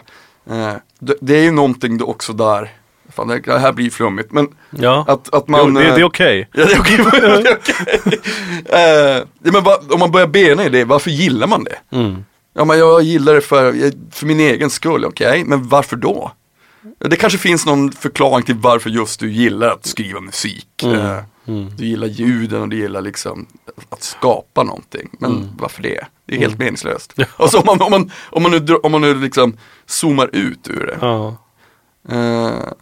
Eh, 0.51 0.73
det, 0.99 1.15
det 1.21 1.37
är 1.37 1.43
ju 1.43 1.51
någonting 1.51 2.03
också 2.03 2.33
där, 2.33 2.73
fan 3.09 3.29
det, 3.29 3.39
det 3.39 3.59
här 3.59 3.73
blir 3.73 3.91
flummigt, 3.91 4.33
men 4.33 4.49
Ja, 4.71 5.05
att, 5.09 5.35
att 5.35 5.49
man 5.49 5.61
jo, 5.61 5.71
det, 5.71 5.81
det 5.81 5.87
är 5.87 5.99
eh, 5.99 6.07
okej. 6.07 6.49
Ja 6.53 6.65
det 6.65 6.73
är 6.73 6.81
okej. 6.81 6.97
är 7.13 7.59
okej. 7.59 8.21
Eh, 8.67 9.53
men 9.53 9.65
va, 9.65 9.79
om 9.91 10.01
man 10.01 10.11
börjar 10.11 10.27
bena 10.27 10.65
i 10.65 10.69
det, 10.69 10.85
varför 10.85 11.11
gillar 11.11 11.47
man 11.47 11.65
det? 11.65 11.97
Mm. 11.97 12.25
Ja 12.55 12.65
men 12.65 12.79
jag 12.79 13.03
gillar 13.03 13.35
det 13.35 13.41
för, 13.41 13.93
för 14.15 14.27
min 14.27 14.41
egen 14.41 14.71
skull, 14.71 15.05
okej, 15.05 15.45
men 15.47 15.69
varför 15.69 15.97
då? 15.97 16.33
Det 16.99 17.17
kanske 17.17 17.39
finns 17.39 17.67
någon 17.67 17.93
förklaring 17.93 18.45
till 18.45 18.55
varför 18.55 18.91
just 18.91 19.21
du 19.21 19.33
gillar 19.33 19.69
att 19.69 19.87
skriva 19.87 20.21
musik. 20.21 20.83
Mm. 20.83 20.97
Eh, 20.97 21.19
Mm. 21.47 21.77
Du 21.77 21.87
gillar 21.87 22.07
ljuden 22.07 22.63
och 22.63 22.69
du 22.69 22.77
gillar 22.77 23.01
liksom 23.01 23.47
att 23.89 24.03
skapa 24.03 24.63
någonting. 24.63 25.09
Men 25.19 25.31
Mm. 25.33 25.49
varför 25.59 25.83
det? 25.83 26.07
Det 26.27 26.35
är 26.35 26.39
helt 26.39 26.59
meningslöst. 26.59 27.13
Ja. 27.17 27.25
Alltså 27.37 27.59
om 27.59 27.63
man, 27.67 27.83
om 27.83 27.91
man, 27.91 28.11
om 28.31 28.43
man, 28.43 28.51
nu, 28.53 28.75
om 28.77 28.93
man 28.93 29.01
nu 29.01 29.15
liksom 29.15 29.57
zoomar 29.87 30.31
ut 30.33 30.69
ur 30.71 30.87
det. 30.87 30.99
Ja. 31.01 31.37
Eh, 32.09 32.73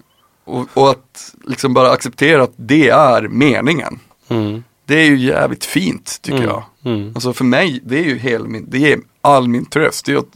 och, 0.45 0.67
och 0.75 0.91
att 0.91 1.35
liksom 1.45 1.75
bara 1.75 1.91
acceptera 1.91 2.43
att 2.43 2.53
det 2.57 2.89
är 2.89 3.23
meningen. 3.29 4.01
Mm. 4.29 4.65
Det 4.85 4.95
är 4.95 5.05
ju 5.11 5.17
jävligt 5.19 5.65
fint 5.65 6.19
tycker 6.23 6.39
Mm. 6.39 6.49
jag. 6.51 6.65
Mm. 6.85 7.13
Alltså 7.15 7.33
för 7.33 7.45
mig, 7.45 7.81
det 7.85 7.99
är 7.99 8.05
ju 8.05 8.19
hel 8.19 8.49
min, 8.49 8.67
det 8.71 8.93
är 8.93 9.01
all 9.21 9.49
min 9.49 9.67
tröst. 9.67 10.05
Det 10.07 10.13
är 10.13 10.17
att, 10.17 10.33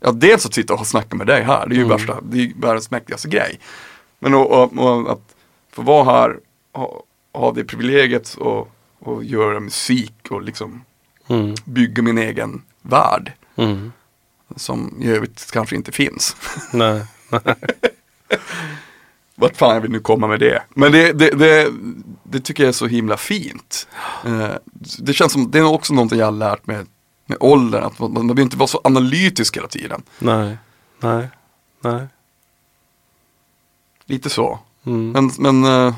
ja, 0.00 0.12
dels 0.12 0.46
att 0.46 0.54
sitta 0.54 0.74
och 0.74 0.86
snacka 0.86 1.16
med 1.16 1.26
dig 1.26 1.42
här, 1.42 1.66
det 1.66 1.74
är 1.74 1.76
ju 1.76 1.84
Mm. 1.84 1.96
värsta, 1.96 2.20
det 2.22 2.38
är 2.42 2.52
världens 2.56 2.90
mäktigaste 2.90 3.28
grej. 3.28 3.60
Men 4.18 4.34
och, 4.34 4.50
och, 4.62 4.78
och 4.78 5.12
att 5.12 5.34
få 5.72 5.82
vara 5.82 6.04
här, 6.04 6.36
ha, 6.72 7.02
ha 7.38 7.52
det 7.52 7.64
privilegiet 7.64 8.34
och, 8.34 8.72
och 8.98 9.24
göra 9.24 9.60
musik 9.60 10.14
och 10.30 10.42
liksom 10.42 10.84
Mm. 11.30 11.54
bygga 11.64 12.02
min 12.02 12.18
egen 12.18 12.62
värld. 12.82 13.32
Mm. 13.56 13.92
Som 14.56 15.02
i 15.02 15.08
övrigt 15.10 15.50
kanske 15.52 15.76
inte 15.76 15.92
finns. 15.92 16.36
Nej. 16.72 17.04
Vart 19.34 19.56
fan 19.56 19.74
jag 19.74 19.80
vill 19.80 19.90
nu 19.90 20.00
komma 20.00 20.26
med 20.26 20.40
det. 20.40 20.62
Men 20.74 20.92
det, 20.92 21.12
det, 21.12 21.30
det, 21.30 21.72
det 22.22 22.40
tycker 22.40 22.62
jag 22.62 22.68
är 22.68 22.72
så 22.72 22.86
himla 22.86 23.16
fint. 23.16 23.88
Eh, 24.24 24.50
det 24.98 25.12
känns 25.12 25.32
som, 25.32 25.50
det 25.50 25.58
är 25.58 25.64
också 25.64 25.94
någonting 25.94 26.18
jag 26.18 26.26
har 26.26 26.32
lärt 26.32 26.66
mig 26.66 26.84
med 27.26 27.36
åldern. 27.40 27.84
Att 27.84 27.98
man, 27.98 28.12
man 28.12 28.26
behöver 28.26 28.42
inte 28.42 28.56
vara 28.56 28.66
så 28.66 28.80
analytisk 28.84 29.56
hela 29.56 29.68
tiden. 29.68 30.02
Nej. 30.18 30.56
Nej. 31.00 31.28
Nej. 31.80 32.06
Lite 34.04 34.30
så. 34.30 34.58
Mm. 34.86 35.10
Men, 35.10 35.30
men 35.38 35.86
eh, 35.86 35.94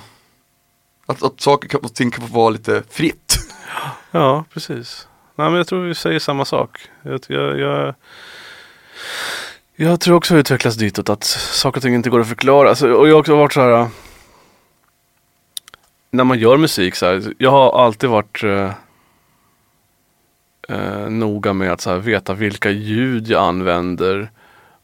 att, 1.11 1.23
att 1.23 1.41
saker 1.41 1.69
kan- 1.69 1.81
och 1.81 1.95
ting 1.95 2.11
kan 2.11 2.29
få 2.29 2.35
vara 2.35 2.51
lite 2.51 2.83
fritt. 2.91 3.37
Ja, 4.11 4.45
precis. 4.55 5.09
Nej, 5.37 5.49
men 5.51 5.57
jag 5.57 5.67
tror 5.67 5.83
vi 5.83 5.95
säger 5.95 6.19
samma 6.19 6.45
sak. 6.45 6.79
Jag, 7.03 7.21
jag, 7.29 7.59
jag, 7.59 7.95
jag 9.77 10.01
tror 10.01 10.17
också 10.17 10.35
jag 10.35 10.41
utvecklas 10.41 10.75
ditåt 10.75 11.09
att 11.09 11.25
saker 11.25 11.79
och 11.79 11.83
ting 11.83 11.95
inte 11.95 12.11
går 12.11 12.21
att 12.21 12.29
förklara. 12.29 12.69
Alltså, 12.69 12.93
och 12.93 13.09
jag 13.09 13.15
har 13.15 13.21
också 13.21 13.37
varit 13.37 13.53
så 13.53 13.61
här. 13.61 13.71
Äh, 13.71 13.89
när 16.11 16.25
man 16.25 16.39
gör 16.39 16.57
musik 16.57 16.95
så 16.95 17.07
här. 17.07 17.35
Jag 17.39 17.51
har 17.51 17.85
alltid 17.85 18.11
varit 18.11 18.43
eh, 18.45 18.73
eh, 20.69 21.09
noga 21.11 21.53
med 21.53 21.73
att 21.73 21.81
så 21.81 21.91
här, 21.91 21.99
veta 21.99 22.35
vilka 22.35 22.71
ljud 22.71 23.29
jag 23.29 23.43
använder. 23.43 24.31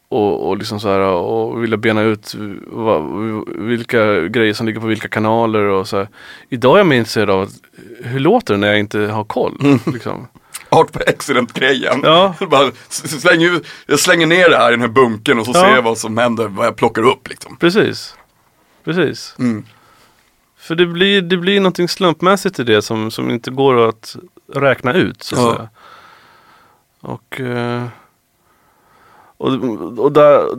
Och, 0.09 0.47
och 0.49 0.57
liksom 0.57 0.79
så 0.79 0.89
här, 0.89 0.99
och 0.99 1.63
vilja 1.63 1.77
bena 1.77 2.01
ut 2.01 2.35
vad, 2.67 3.03
vilka 3.57 4.21
grejer 4.21 4.53
som 4.53 4.65
ligger 4.65 4.79
på 4.79 4.87
vilka 4.87 5.07
kanaler 5.07 5.59
och 5.63 5.87
så 5.87 5.97
här. 5.97 6.07
Idag 6.49 6.73
är 6.73 6.77
jag 6.77 6.87
mer 6.87 6.97
intresserad 6.97 7.29
av 7.29 7.41
att, 7.41 7.49
hur 8.03 8.19
låter 8.19 8.53
det 8.53 8.59
när 8.59 8.67
jag 8.67 8.79
inte 8.79 8.99
har 8.99 9.23
koll. 9.23 9.79
Liksom. 9.85 10.27
Art 10.69 10.91
på 10.91 10.99
excellent-grejen. 11.07 11.99
Ja. 12.03 12.33
Släng 12.89 13.41
jag 13.85 13.99
slänger 13.99 14.27
ner 14.27 14.49
det 14.49 14.57
här 14.57 14.67
i 14.67 14.71
den 14.71 14.81
här 14.81 14.87
bunken 14.87 15.39
och 15.39 15.45
så 15.45 15.51
Ja. 15.55 15.61
ser 15.61 15.75
jag 15.75 15.81
vad 15.81 15.97
som 15.97 16.17
händer, 16.17 16.47
vad 16.47 16.65
jag 16.65 16.75
plockar 16.75 17.01
upp 17.07 17.27
liksom. 17.29 17.57
Precis. 17.57 18.15
Precis. 18.83 19.35
Mm. 19.39 19.65
För 20.59 20.75
det 20.75 20.85
blir, 20.85 21.21
det 21.21 21.37
blir 21.37 21.59
någonting 21.59 21.87
slumpmässigt 21.89 22.59
i 22.59 22.63
det 22.63 22.81
som, 22.81 23.11
som 23.11 23.29
inte 23.29 23.51
går 23.51 23.89
att 23.89 24.15
räkna 24.53 24.93
ut. 24.93 25.23
Så 25.23 25.35
att 25.35 25.41
Ja. 25.41 25.55
säga. 25.55 25.69
Och, 27.01 27.41
eh, 27.41 27.83
och, 29.37 29.53
och 29.99 30.11
där, 30.11 30.55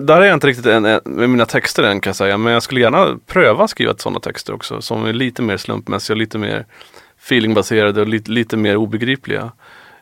där 0.00 0.20
är 0.20 0.24
jag 0.24 0.36
inte 0.36 0.46
riktigt 0.46 0.66
en, 0.66 0.84
en, 0.84 1.00
med 1.04 1.30
mina 1.30 1.46
texter 1.46 1.82
än 1.82 2.00
kan 2.00 2.10
jag 2.10 2.16
säga. 2.16 2.38
Men 2.38 2.52
jag 2.52 2.62
skulle 2.62 2.80
gärna 2.80 3.18
pröva 3.26 3.64
att 3.64 3.70
skriva 3.70 3.94
sådana 3.98 4.20
texter 4.20 4.52
också. 4.52 4.82
Som 4.82 5.04
är 5.04 5.12
lite 5.12 5.42
mer 5.42 5.56
slumpmässiga, 5.56 6.16
lite 6.16 6.38
mer 6.38 6.66
feelingbaserade 7.18 8.00
och 8.00 8.06
lite, 8.06 8.30
lite 8.30 8.56
mer 8.56 8.76
obegripliga. 8.76 9.52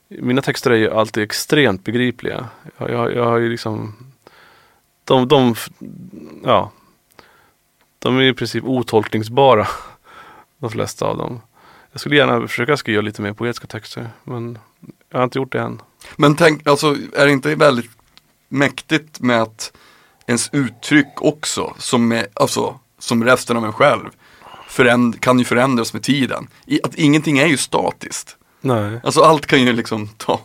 Mina 0.09 0.43
texter 0.43 0.71
är 0.71 0.77
ju 0.77 0.91
alltid 0.91 1.23
extremt 1.23 1.85
begripliga. 1.85 2.49
Jag, 2.79 2.91
jag, 2.91 3.15
jag 3.15 3.25
har 3.25 3.39
ju 3.39 3.49
liksom 3.49 3.97
de, 5.05 5.29
de, 5.29 5.55
ja, 6.45 6.71
de 7.99 8.19
är 8.19 8.23
i 8.23 8.35
princip 8.35 8.65
otolkningsbara. 8.65 9.67
De 10.59 10.71
flesta 10.71 11.07
av 11.07 11.17
dem. 11.17 11.41
Jag 11.93 12.01
skulle 12.01 12.17
gärna 12.17 12.49
försöka 12.49 12.77
skriva 12.77 13.03
lite 13.03 13.23
mer 13.23 13.33
poetiska 13.33 13.67
texter. 13.67 14.09
Men 14.25 14.59
jag 15.11 15.19
har 15.19 15.25
inte 15.25 15.39
gjort 15.39 15.53
det 15.53 15.61
än. 15.61 15.83
Men 16.17 16.37
tänk, 16.37 16.67
alltså 16.67 16.97
är 17.17 17.27
det 17.27 17.33
inte 17.33 17.55
väldigt 17.55 17.91
mäktigt 18.51 19.21
med 19.21 19.43
att 19.43 19.73
ens 20.27 20.49
uttryck 20.53 21.13
också, 21.17 21.75
som, 21.79 22.13
är, 22.13 22.27
alltså, 22.35 22.79
som 22.99 23.25
resten 23.25 23.57
av 23.57 23.65
en 23.65 23.73
själv, 23.73 24.09
föränd, 24.69 25.21
kan 25.21 25.39
ju 25.39 25.45
förändras 25.45 25.93
med 25.93 26.03
tiden. 26.03 26.49
I, 26.67 26.81
att 26.83 26.95
ingenting 26.95 27.39
är 27.39 27.47
ju 27.47 27.57
statiskt. 27.57 28.37
Nej. 28.61 29.01
Alltså 29.05 29.21
allt 29.21 29.47
kan 29.47 29.61
ju 29.63 29.73
liksom 29.73 30.09
ta, 30.17 30.41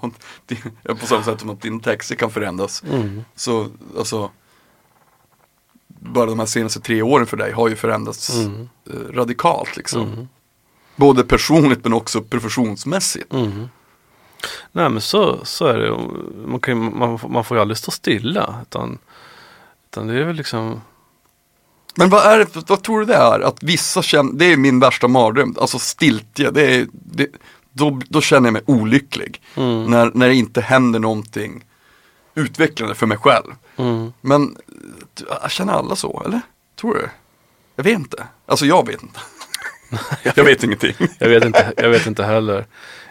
på 1.00 1.06
samma 1.08 1.24
sätt 1.24 1.40
som 1.40 1.50
att 1.50 1.62
din 1.62 1.80
texter 1.80 2.16
kan 2.16 2.32
förändras. 2.32 2.84
Mm. 2.92 3.24
Så, 3.36 3.68
alltså, 3.98 4.32
bara 5.88 6.26
de 6.26 6.40
här 6.40 6.46
senaste 6.46 6.80
tre 6.80 7.02
åren 7.02 7.28
för 7.28 7.38
dig 7.38 7.52
har 7.52 7.70
ju 7.70 7.76
förändrats 7.76 8.30
Mm. 8.36 8.70
eh, 8.90 9.14
radikalt 9.14 9.78
liksom. 9.78 10.02
Mm. 10.14 10.28
Både 10.96 11.24
personligt 11.24 11.84
men 11.84 11.94
också 11.94 12.22
professionsmässigt. 12.22 13.34
Mm. 13.34 13.70
Nej 14.72 14.90
men 14.90 15.02
så, 15.02 15.40
så 15.46 15.66
är 15.66 15.78
det. 15.78 15.98
Man, 16.48 16.60
kan, 16.60 16.98
man, 16.98 17.20
man 17.30 17.44
får 17.44 17.58
ju 17.58 17.62
aldrig 17.62 17.78
stå 17.78 17.92
stilla. 17.92 18.56
Utan, 18.62 18.98
utan 19.90 20.08
det 20.08 20.20
är 20.20 20.24
väl 20.24 20.36
liksom 20.36 20.82
Men 21.96 22.10
vad 22.10 22.26
är 22.26 22.48
vad 22.68 22.84
tror 22.84 23.00
du 23.00 23.06
det 23.06 23.16
är? 23.16 23.40
Att 23.40 23.64
vissa 23.64 24.02
känner, 24.02 24.34
det 24.34 24.46
är 24.46 24.58
min 24.58 24.80
värsta 24.80 25.08
mardröm, 25.08 25.56
alltså 25.62 25.80
stiltje, 25.80 26.52
det 26.52 26.76
är, 26.76 26.88
det, 26.92 27.28
då, 27.72 28.02
då 28.10 28.22
känner 28.22 28.48
jag 28.48 28.54
mig 28.54 28.62
olycklig. 28.66 29.42
Mm. 29.56 29.84
När, 29.86 30.12
när 30.14 30.28
det 30.28 30.36
inte 30.36 30.62
händer 30.62 31.00
någonting 31.00 31.64
utvecklande 32.36 32.96
för 32.96 33.06
mig 33.06 33.18
själv. 33.18 33.54
mm. 33.78 34.14
Men 34.22 34.58
jag 35.42 35.52
känner 35.52 35.74
alla 35.74 35.96
så, 35.96 36.24
eller? 36.26 36.42
Tror 36.76 36.94
du? 36.94 37.10
Jag 37.76 37.84
vet 37.84 38.00
inte. 38.00 38.28
Alltså 38.46 38.66
jag 38.66 38.88
vet 38.88 39.04
inte. 39.04 39.20
jag 40.36 40.44
vet 40.44 40.64
ingenting. 40.64 40.94
Jag 41.20 41.30
vet 41.30 41.46
inte, 41.46 41.74
jag 41.78 41.90
vet 41.90 42.08
inte 42.08 42.24
heller. 42.24 42.66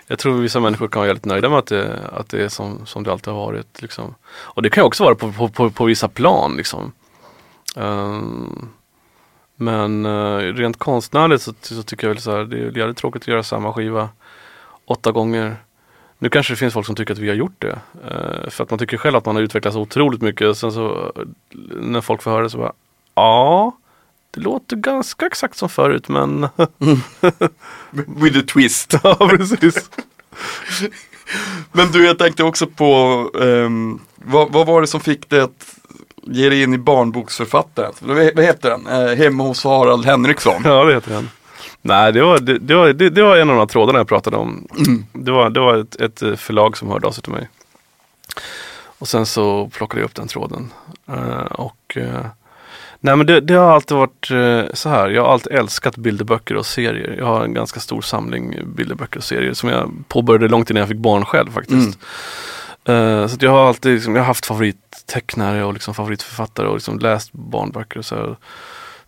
Jag 0.06 0.18
tror 0.18 0.40
vissa 0.40 0.60
människor 0.60 0.88
kan 0.88 1.00
vara 1.00 1.06
väldigt 1.06 1.24
nöjda 1.24 1.48
med 1.48 1.58
att 1.58 1.66
det, 1.66 2.10
att 2.12 2.28
det 2.28 2.44
är 2.44 2.48
som, 2.48 2.86
som 2.86 3.02
det 3.02 3.12
alltid 3.12 3.32
har 3.32 3.40
varit. 3.40 3.82
Liksom. 3.82 4.14
Och 4.26 4.62
det 4.62 4.70
kan 4.70 4.82
ju 4.82 4.86
också 4.86 5.04
vara 5.04 5.14
på, 5.14 5.32
på, 5.32 5.48
på, 5.48 5.70
på 5.70 5.84
vissa 5.84 6.08
plan. 6.08 6.56
Liksom. 6.56 6.92
Um, 7.76 8.68
men 9.56 10.06
uh, 10.06 10.54
rent 10.54 10.78
konstnärligt 10.78 11.42
så, 11.42 11.54
så 11.60 11.82
tycker 11.82 12.06
jag 12.06 12.14
väl 12.14 12.22
så 12.22 12.30
här, 12.30 12.44
det 12.44 12.56
är 12.56 12.78
jävligt 12.78 12.96
tråkigt 12.96 13.22
att 13.22 13.28
göra 13.28 13.42
samma 13.42 13.72
skiva 13.72 14.08
åtta 14.84 15.12
gånger. 15.12 15.56
Nu 16.18 16.28
kanske 16.28 16.52
det 16.52 16.56
finns 16.56 16.74
folk 16.74 16.86
som 16.86 16.94
tycker 16.94 17.12
att 17.14 17.20
vi 17.20 17.28
har 17.28 17.36
gjort 17.36 17.58
det. 17.62 17.78
Uh, 18.04 18.48
för 18.50 18.64
att 18.64 18.70
man 18.70 18.78
tycker 18.78 18.96
själv 18.96 19.16
att 19.16 19.26
man 19.26 19.36
har 19.36 19.42
utvecklats 19.42 19.76
otroligt 19.76 20.22
mycket. 20.22 20.56
Sen 20.56 20.72
så 20.72 21.12
eh, 21.16 21.22
när 21.80 22.00
folk 22.00 22.22
får 22.22 22.30
höra 22.30 22.42
det 22.42 22.50
så 22.50 22.58
bara, 22.58 22.72
ja, 23.14 23.72
det 24.34 24.40
låter 24.40 24.76
ganska 24.76 25.26
exakt 25.26 25.56
som 25.56 25.68
förut 25.68 26.08
men 26.08 26.48
With 27.90 28.38
a 28.38 28.42
twist. 28.52 28.94
Ja 29.02 29.14
precis. 29.14 29.90
Men 31.72 31.92
du, 31.92 32.06
jag 32.06 32.18
tänkte 32.18 32.44
också 32.44 32.66
på, 32.66 33.30
ehm, 33.40 34.00
vad, 34.14 34.52
vad 34.52 34.66
var 34.66 34.80
det 34.80 34.86
som 34.86 35.00
fick 35.00 35.30
dig 35.30 35.40
att 35.40 35.76
ge 36.22 36.48
dig 36.48 36.62
in 36.62 36.74
i 36.74 36.78
barnboksförfattandet? 36.78 38.02
Vad 38.34 38.44
heter 38.44 38.70
den? 38.70 38.86
Eh, 38.86 39.16
hemma 39.16 39.44
hos 39.44 39.64
Harald 39.64 40.04
Henriksson. 40.04 40.62
Ja 40.64 40.84
det 40.84 40.94
heter 40.94 41.10
den. 41.10 41.30
Nej 41.82 42.12
det 42.12 42.22
var, 42.22 42.38
det, 42.38 42.58
det, 42.58 42.74
var, 42.74 42.92
det, 42.92 43.10
det 43.10 43.22
var 43.22 43.36
en 43.36 43.50
av 43.50 43.56
de 43.56 43.60
här 43.60 43.66
trådarna 43.66 43.98
jag 43.98 44.08
pratade 44.08 44.36
om. 44.36 44.68
Det 45.12 45.30
var, 45.30 45.50
det 45.50 45.60
var 45.60 45.76
ett, 45.76 46.00
ett 46.00 46.40
förlag 46.40 46.76
som 46.76 46.88
hörde 46.88 47.06
av 47.06 47.12
sig 47.12 47.22
till 47.22 47.32
mig. 47.32 47.48
Och 48.98 49.08
sen 49.08 49.26
så 49.26 49.68
plockade 49.68 50.00
jag 50.00 50.06
upp 50.06 50.14
den 50.14 50.28
tråden. 50.28 50.72
Eh, 51.08 51.44
och 51.44 51.96
eh, 51.96 52.26
Nej 53.04 53.16
men 53.16 53.26
det, 53.26 53.40
det 53.40 53.54
har 53.54 53.72
alltid 53.72 53.96
varit 53.96 54.30
eh, 54.30 54.74
så 54.74 54.88
här. 54.88 55.08
Jag 55.08 55.22
har 55.22 55.32
alltid 55.32 55.52
älskat 55.52 55.96
bilderböcker 55.96 56.56
och 56.56 56.66
serier. 56.66 57.16
Jag 57.18 57.26
har 57.26 57.44
en 57.44 57.54
ganska 57.54 57.80
stor 57.80 58.02
samling 58.02 58.56
bilderböcker 58.76 59.18
och 59.18 59.24
serier 59.24 59.52
som 59.52 59.68
jag 59.68 60.04
påbörjade 60.08 60.48
långt 60.48 60.70
innan 60.70 60.80
jag 60.80 60.88
fick 60.88 60.98
barn 60.98 61.24
själv 61.24 61.52
faktiskt. 61.52 61.98
Eh, 62.84 63.26
så 63.26 63.36
jag 63.40 63.50
har 63.50 63.68
alltid 63.68 63.94
liksom, 63.94 64.14
jag 64.14 64.22
har 64.22 64.26
haft 64.26 64.46
favorittecknare 64.46 65.64
och 65.64 65.72
liksom 65.72 65.94
favoritförfattare 65.94 66.66
och 66.66 66.74
liksom 66.74 66.98
läst 66.98 67.32
barnböcker 67.32 67.98
och 67.98 68.04
så 68.04 68.14
här. 68.14 68.36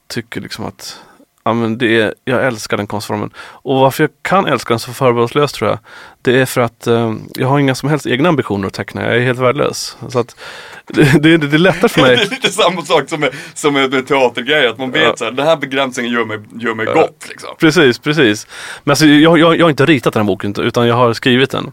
Tycker 0.07 0.41
liksom 0.41 0.65
att 0.65 1.01
ja, 1.47 1.53
men 1.53 1.79
det 1.79 2.01
är, 2.01 2.15
jag 2.25 2.47
älskar 2.47 2.77
den 2.77 2.87
konstformen. 2.87 3.31
Och 3.39 3.81
varför 3.81 4.03
jag 4.05 4.11
kan 4.23 4.47
älska 4.47 4.73
den 4.75 4.79
så 4.79 4.93
förbehållslöst 4.93 5.55
tror 5.55 5.71
jag. 5.71 5.79
Det 6.23 6.41
är 6.41 6.47
för 6.47 6.61
att 6.61 6.87
eh, 6.87 7.15
jag 7.35 7.49
har 7.49 7.59
inga 7.59 7.75
som 7.75 7.89
helst 7.89 8.07
egna 8.07 8.29
ambitioner 8.29 8.67
att 8.67 8.75
teckna. 8.75 9.03
Jag 9.05 9.17
är 9.17 9.21
helt 9.21 9.39
värdelös. 9.39 9.97
Så 10.09 10.19
att 10.19 10.37
det, 10.87 11.23
det, 11.23 11.37
det 11.37 11.57
är 11.57 11.59
lättare 11.59 11.89
för 11.89 12.01
Det 12.03 12.07
mig. 12.07 12.15
är 12.27 12.31
lite 12.31 12.53
samma 12.53 12.83
sak 12.83 13.09
som 13.09 13.21
med, 13.21 13.31
som 13.55 13.75
med, 13.75 13.91
med 13.93 14.07
teatergrejer, 14.07 14.69
att 14.69 14.79
man 14.79 14.91
vet 14.91 15.03
Ja. 15.03 15.17
så 15.17 15.25
här, 15.25 15.33
den 15.33 15.47
här 15.47 15.57
begränsningen 15.57 16.13
gör 16.13 16.25
mig, 16.25 16.39
gör 16.61 16.75
mig 16.75 16.87
gott 16.87 17.27
liksom. 17.29 17.51
Precis, 17.59 17.99
precis. 17.99 18.47
Men 18.85 18.93
alltså, 18.93 19.07
jag, 19.07 19.39
jag, 19.39 19.57
jag 19.57 19.65
har 19.65 19.71
inte 19.71 19.87
ritat 19.87 20.13
den 20.15 20.21
här 20.23 20.27
boken 20.27 20.55
utan 20.59 20.87
jag 20.87 20.95
har 20.95 21.13
skrivit 21.13 21.51
den. 21.51 21.73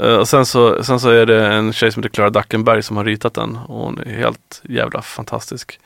Eh, 0.00 0.14
och 0.16 0.28
sen 0.28 0.46
så, 0.46 0.84
sen 0.84 1.00
så 1.00 1.10
är 1.10 1.26
det 1.26 1.46
en 1.46 1.72
tjej 1.72 1.92
som 1.92 2.02
heter 2.02 2.14
Clara 2.14 2.30
Dackenberg 2.30 2.82
som 2.82 2.96
har 2.96 3.04
ritat 3.04 3.34
den 3.34 3.56
och 3.56 3.80
hon 3.84 3.98
är 3.98 4.16
helt 4.16 4.60
jävla 4.62 5.02
fantastisk. 5.02 5.78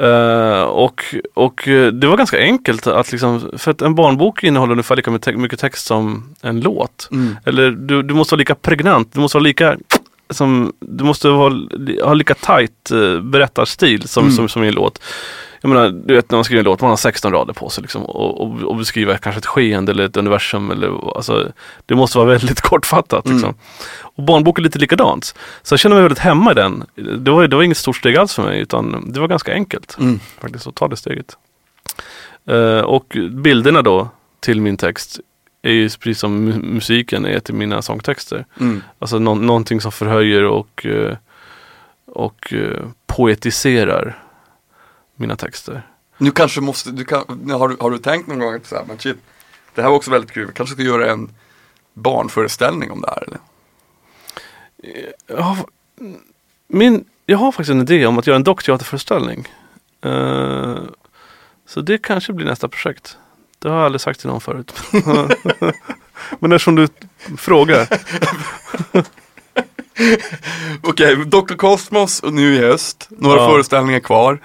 Eh, 0.00 0.62
och, 0.62 1.04
och 1.34 1.68
eh, 1.68 1.86
det 1.92 2.06
var 2.06 2.16
ganska 2.16 2.38
enkelt 2.38 2.86
att 2.86 3.12
liksom, 3.12 3.50
för 3.58 3.70
att 3.70 3.82
en 3.82 3.94
barnbok 3.94 4.44
innehåller 4.44 4.72
ungefär 4.72 4.96
lika 4.96 5.10
mycket 5.10 5.24
te- 5.24 5.36
mycket 5.36 5.58
text 5.60 5.86
som 5.86 6.34
en 6.42 6.60
låt. 6.60 7.08
Mm. 7.12 7.36
Eller 7.44 7.70
du, 7.70 8.02
du 8.02 8.14
måste 8.14 8.34
vara 8.34 8.38
lika 8.38 8.54
pregnant, 8.54 9.12
du 9.12 9.20
måste 9.20 9.36
vara 9.38 9.42
lika 9.44 9.76
som, 10.30 10.72
du 10.80 11.04
måste 11.04 11.28
vara, 11.28 11.54
ha 12.04 12.14
lika 12.14 12.34
tight 12.34 12.90
eh, 12.90 13.20
berättarstil 13.20 14.08
som, 14.08 14.24
Mm. 14.24 14.36
som, 14.36 14.48
som 14.48 14.64
i 14.64 14.68
en 14.68 14.74
låt. 14.74 15.02
Jag 15.64 15.68
menar, 15.68 15.88
du 15.90 16.14
vet 16.14 16.30
när 16.30 16.36
man 16.36 16.44
skriver 16.44 16.58
en 16.60 16.64
låt, 16.64 16.80
man 16.80 16.90
har 16.90 16.96
16 16.96 17.32
rader 17.32 17.52
på 17.52 17.68
sig 17.68 17.82
liksom, 17.82 18.02
och, 18.04 18.40
och, 18.40 18.62
och 18.62 18.76
beskriva 18.76 19.18
kanske 19.18 19.38
ett 19.38 19.46
skeende 19.46 19.92
eller 19.92 20.04
ett 20.04 20.16
universum. 20.16 20.70
Eller, 20.70 21.16
alltså, 21.16 21.52
det 21.86 21.94
måste 21.94 22.18
vara 22.18 22.28
väldigt 22.28 22.60
kortfattat. 22.70 23.28
Liksom. 23.28 23.44
Mm. 23.48 23.56
Och 24.00 24.22
barnbok 24.22 24.58
är 24.58 24.62
lite 24.62 24.78
likadant. 24.78 25.34
Så 25.62 25.72
jag 25.72 25.80
känner 25.80 25.96
mig 25.96 26.02
väldigt 26.02 26.18
hemma 26.18 26.50
i 26.50 26.54
den. 26.54 26.84
Det 27.18 27.30
var, 27.30 27.46
det 27.48 27.56
var 27.56 27.62
inget 27.62 27.76
stort 27.76 27.96
steg 27.96 28.16
alls 28.16 28.34
för 28.34 28.42
mig, 28.42 28.60
utan 28.60 29.12
det 29.12 29.20
var 29.20 29.28
ganska 29.28 29.52
enkelt 29.52 29.96
Mm. 30.00 30.20
faktiskt 30.40 30.66
att 30.66 30.74
ta 30.74 30.88
det 30.88 30.96
steget. 30.96 31.36
Eh, 32.50 32.80
och 32.80 33.16
bilderna 33.30 33.82
då 33.82 34.08
till 34.40 34.60
min 34.60 34.76
text 34.76 35.20
är 35.62 35.72
ju 35.72 35.88
precis 35.88 36.18
som 36.18 36.52
mu- 36.52 36.62
musiken 36.74 37.26
är 37.26 37.40
till 37.40 37.54
mina 37.54 37.82
sångtexter. 37.82 38.44
Mm. 38.60 38.82
Alltså 38.98 39.18
nå- 39.18 39.34
någonting 39.34 39.80
som 39.80 39.92
förhöjer 39.92 40.44
och, 40.44 40.86
eh, 40.86 41.16
och 42.06 42.52
eh, 42.52 42.84
poetiserar 43.06 44.18
mina 45.16 45.36
texter. 45.36 45.82
Nu 46.18 46.30
kanske 46.30 46.60
måste, 46.60 46.90
du 46.90 47.04
kan, 47.04 47.50
har, 47.50 47.68
du, 47.68 47.76
har 47.80 47.90
du 47.90 47.98
tänkt 47.98 48.26
någon 48.26 48.38
gång 48.38 48.54
att 48.54 48.66
så 48.66 48.76
här, 48.76 48.84
men 48.84 48.98
shit, 48.98 49.16
det 49.74 49.82
här 49.82 49.88
var 49.88 49.96
också 49.96 50.10
väldigt 50.10 50.32
kul, 50.32 50.46
vi 50.46 50.52
kanske 50.52 50.74
ska 50.74 50.82
göra 50.82 51.10
en 51.12 51.30
barnföreställning 51.94 52.90
om 52.90 53.00
det 53.00 53.08
här 53.10 53.22
eller? 53.26 53.38
Jag 55.26 55.42
har, 55.42 55.56
min, 56.68 57.04
jag 57.26 57.38
har 57.38 57.52
faktiskt 57.52 57.70
en 57.70 57.80
idé 57.80 58.06
om 58.06 58.18
att 58.18 58.26
göra 58.26 58.36
en 58.36 58.44
dockteaterföreställning. 58.44 59.48
Eh, 60.04 60.76
så 61.66 61.80
det 61.80 61.98
kanske 61.98 62.32
blir 62.32 62.46
nästa 62.46 62.68
projekt. 62.68 63.18
Det 63.58 63.68
har 63.68 63.76
jag 63.76 63.84
aldrig 63.84 64.00
sagt 64.00 64.20
till 64.20 64.28
någon 64.28 64.40
förut. 64.40 64.74
Men 66.38 66.52
eftersom 66.52 66.74
du 66.74 66.88
frågar. 67.38 67.88
Okej, 70.82 71.16
Dr. 71.16 71.54
Cosmos 71.54 72.20
och 72.20 72.32
nu 72.32 72.54
i 72.54 72.58
höst, 72.58 73.06
några 73.10 73.36
Ja. 73.40 73.50
föreställningar 73.50 74.00
kvar 74.00 74.40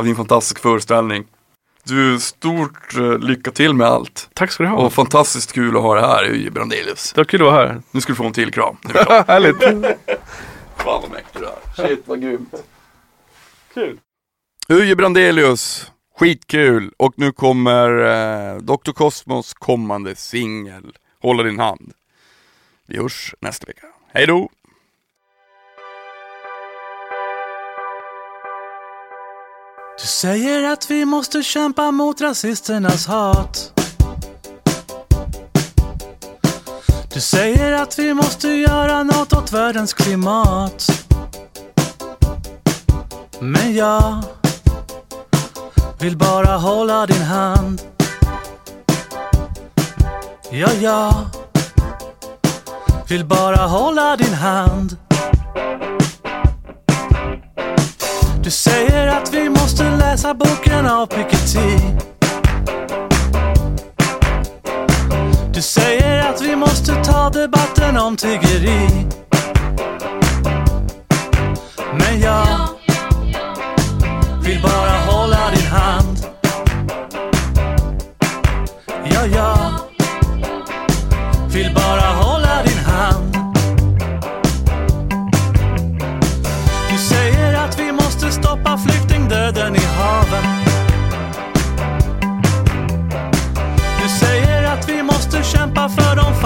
av 0.00 0.04
din 0.06 0.16
fantastiska 0.16 0.60
föreställning. 0.60 1.24
Du, 1.84 2.20
stort 2.20 2.96
eh, 2.96 3.18
lycka 3.18 3.50
till 3.50 3.74
med 3.74 3.86
allt. 3.86 4.30
Tack 4.34 4.52
ska 4.52 4.62
du 4.62 4.68
ha. 4.68 4.76
Och 4.76 4.92
fantastiskt 4.92 5.52
kul 5.52 5.76
att 5.76 5.82
ha 5.82 5.94
det 5.94 6.00
här 6.00 6.34
i 6.34 6.50
Brandelius. 6.50 7.12
Det 7.12 7.20
var 7.20 7.24
kul 7.24 7.40
att 7.42 7.52
vara 7.52 7.66
här. 7.66 7.82
Nu 7.90 8.00
ska 8.00 8.12
du 8.12 8.16
få 8.16 8.24
en 8.24 8.32
till 8.32 8.52
kram. 8.52 8.76
Härligt. 9.26 9.62
Fan 10.76 11.02
vad 11.02 11.10
mäktig 11.10 11.42
du 11.42 11.46
är. 11.46 11.88
Shit 11.88 12.02
vad 12.06 12.22
grymt. 12.22 12.54
Kul. 13.74 13.98
Uje 14.68 14.96
Brandelius, 14.96 15.92
skitkul. 16.18 16.92
Och 16.96 17.12
nu 17.16 17.32
kommer 17.32 17.88
eh, 17.90 18.56
Dr. 18.56 18.92
Cosmos 18.92 19.54
kommande 19.54 20.16
singel. 20.16 20.92
Hålla 21.22 21.42
din 21.42 21.58
hand. 21.58 21.92
Vi 22.86 22.98
hörs 22.98 23.34
nästa 23.40 23.66
vecka. 23.66 23.86
Hej 24.12 24.26
då! 24.26 24.48
Du 30.00 30.06
säger 30.06 30.72
att 30.72 30.90
vi 30.90 31.04
måste 31.04 31.42
kämpa 31.42 31.90
mot 31.90 32.20
rasisternas 32.20 33.06
hat. 33.06 33.72
Du 37.14 37.20
säger 37.20 37.72
att 37.72 37.98
vi 37.98 38.14
måste 38.14 38.48
göra 38.48 39.02
något 39.02 39.32
åt 39.32 39.52
världens 39.52 39.94
klimat. 39.94 40.86
Men 43.38 43.74
jag 43.74 44.22
vill 45.98 46.16
bara 46.16 46.56
hålla 46.56 47.06
din 47.06 47.22
hand. 47.22 47.82
Ja, 50.50 50.72
jag 50.80 51.14
vill 53.08 53.24
bara 53.24 53.66
hålla 53.66 54.16
din 54.16 54.34
hand. 54.34 54.96
Du 58.42 58.50
säger 58.50 59.06
att 59.06 59.34
vi 59.34 59.48
måste 59.48 59.96
läsa 59.96 60.34
boken 60.34 60.86
av 60.86 61.06
Piketty. 61.06 61.78
Du 65.54 65.62
säger 65.62 66.30
att 66.30 66.42
vi 66.42 66.56
måste 66.56 67.04
ta 67.04 67.30
debatten 67.30 67.96
om 67.96 68.16
tiggeri. 68.16 69.06
Men 71.92 72.20
jag 72.20 72.46
vill 74.42 74.62
bara 74.62 74.79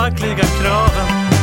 fackliga 0.04 0.44
kraven. 0.60 1.33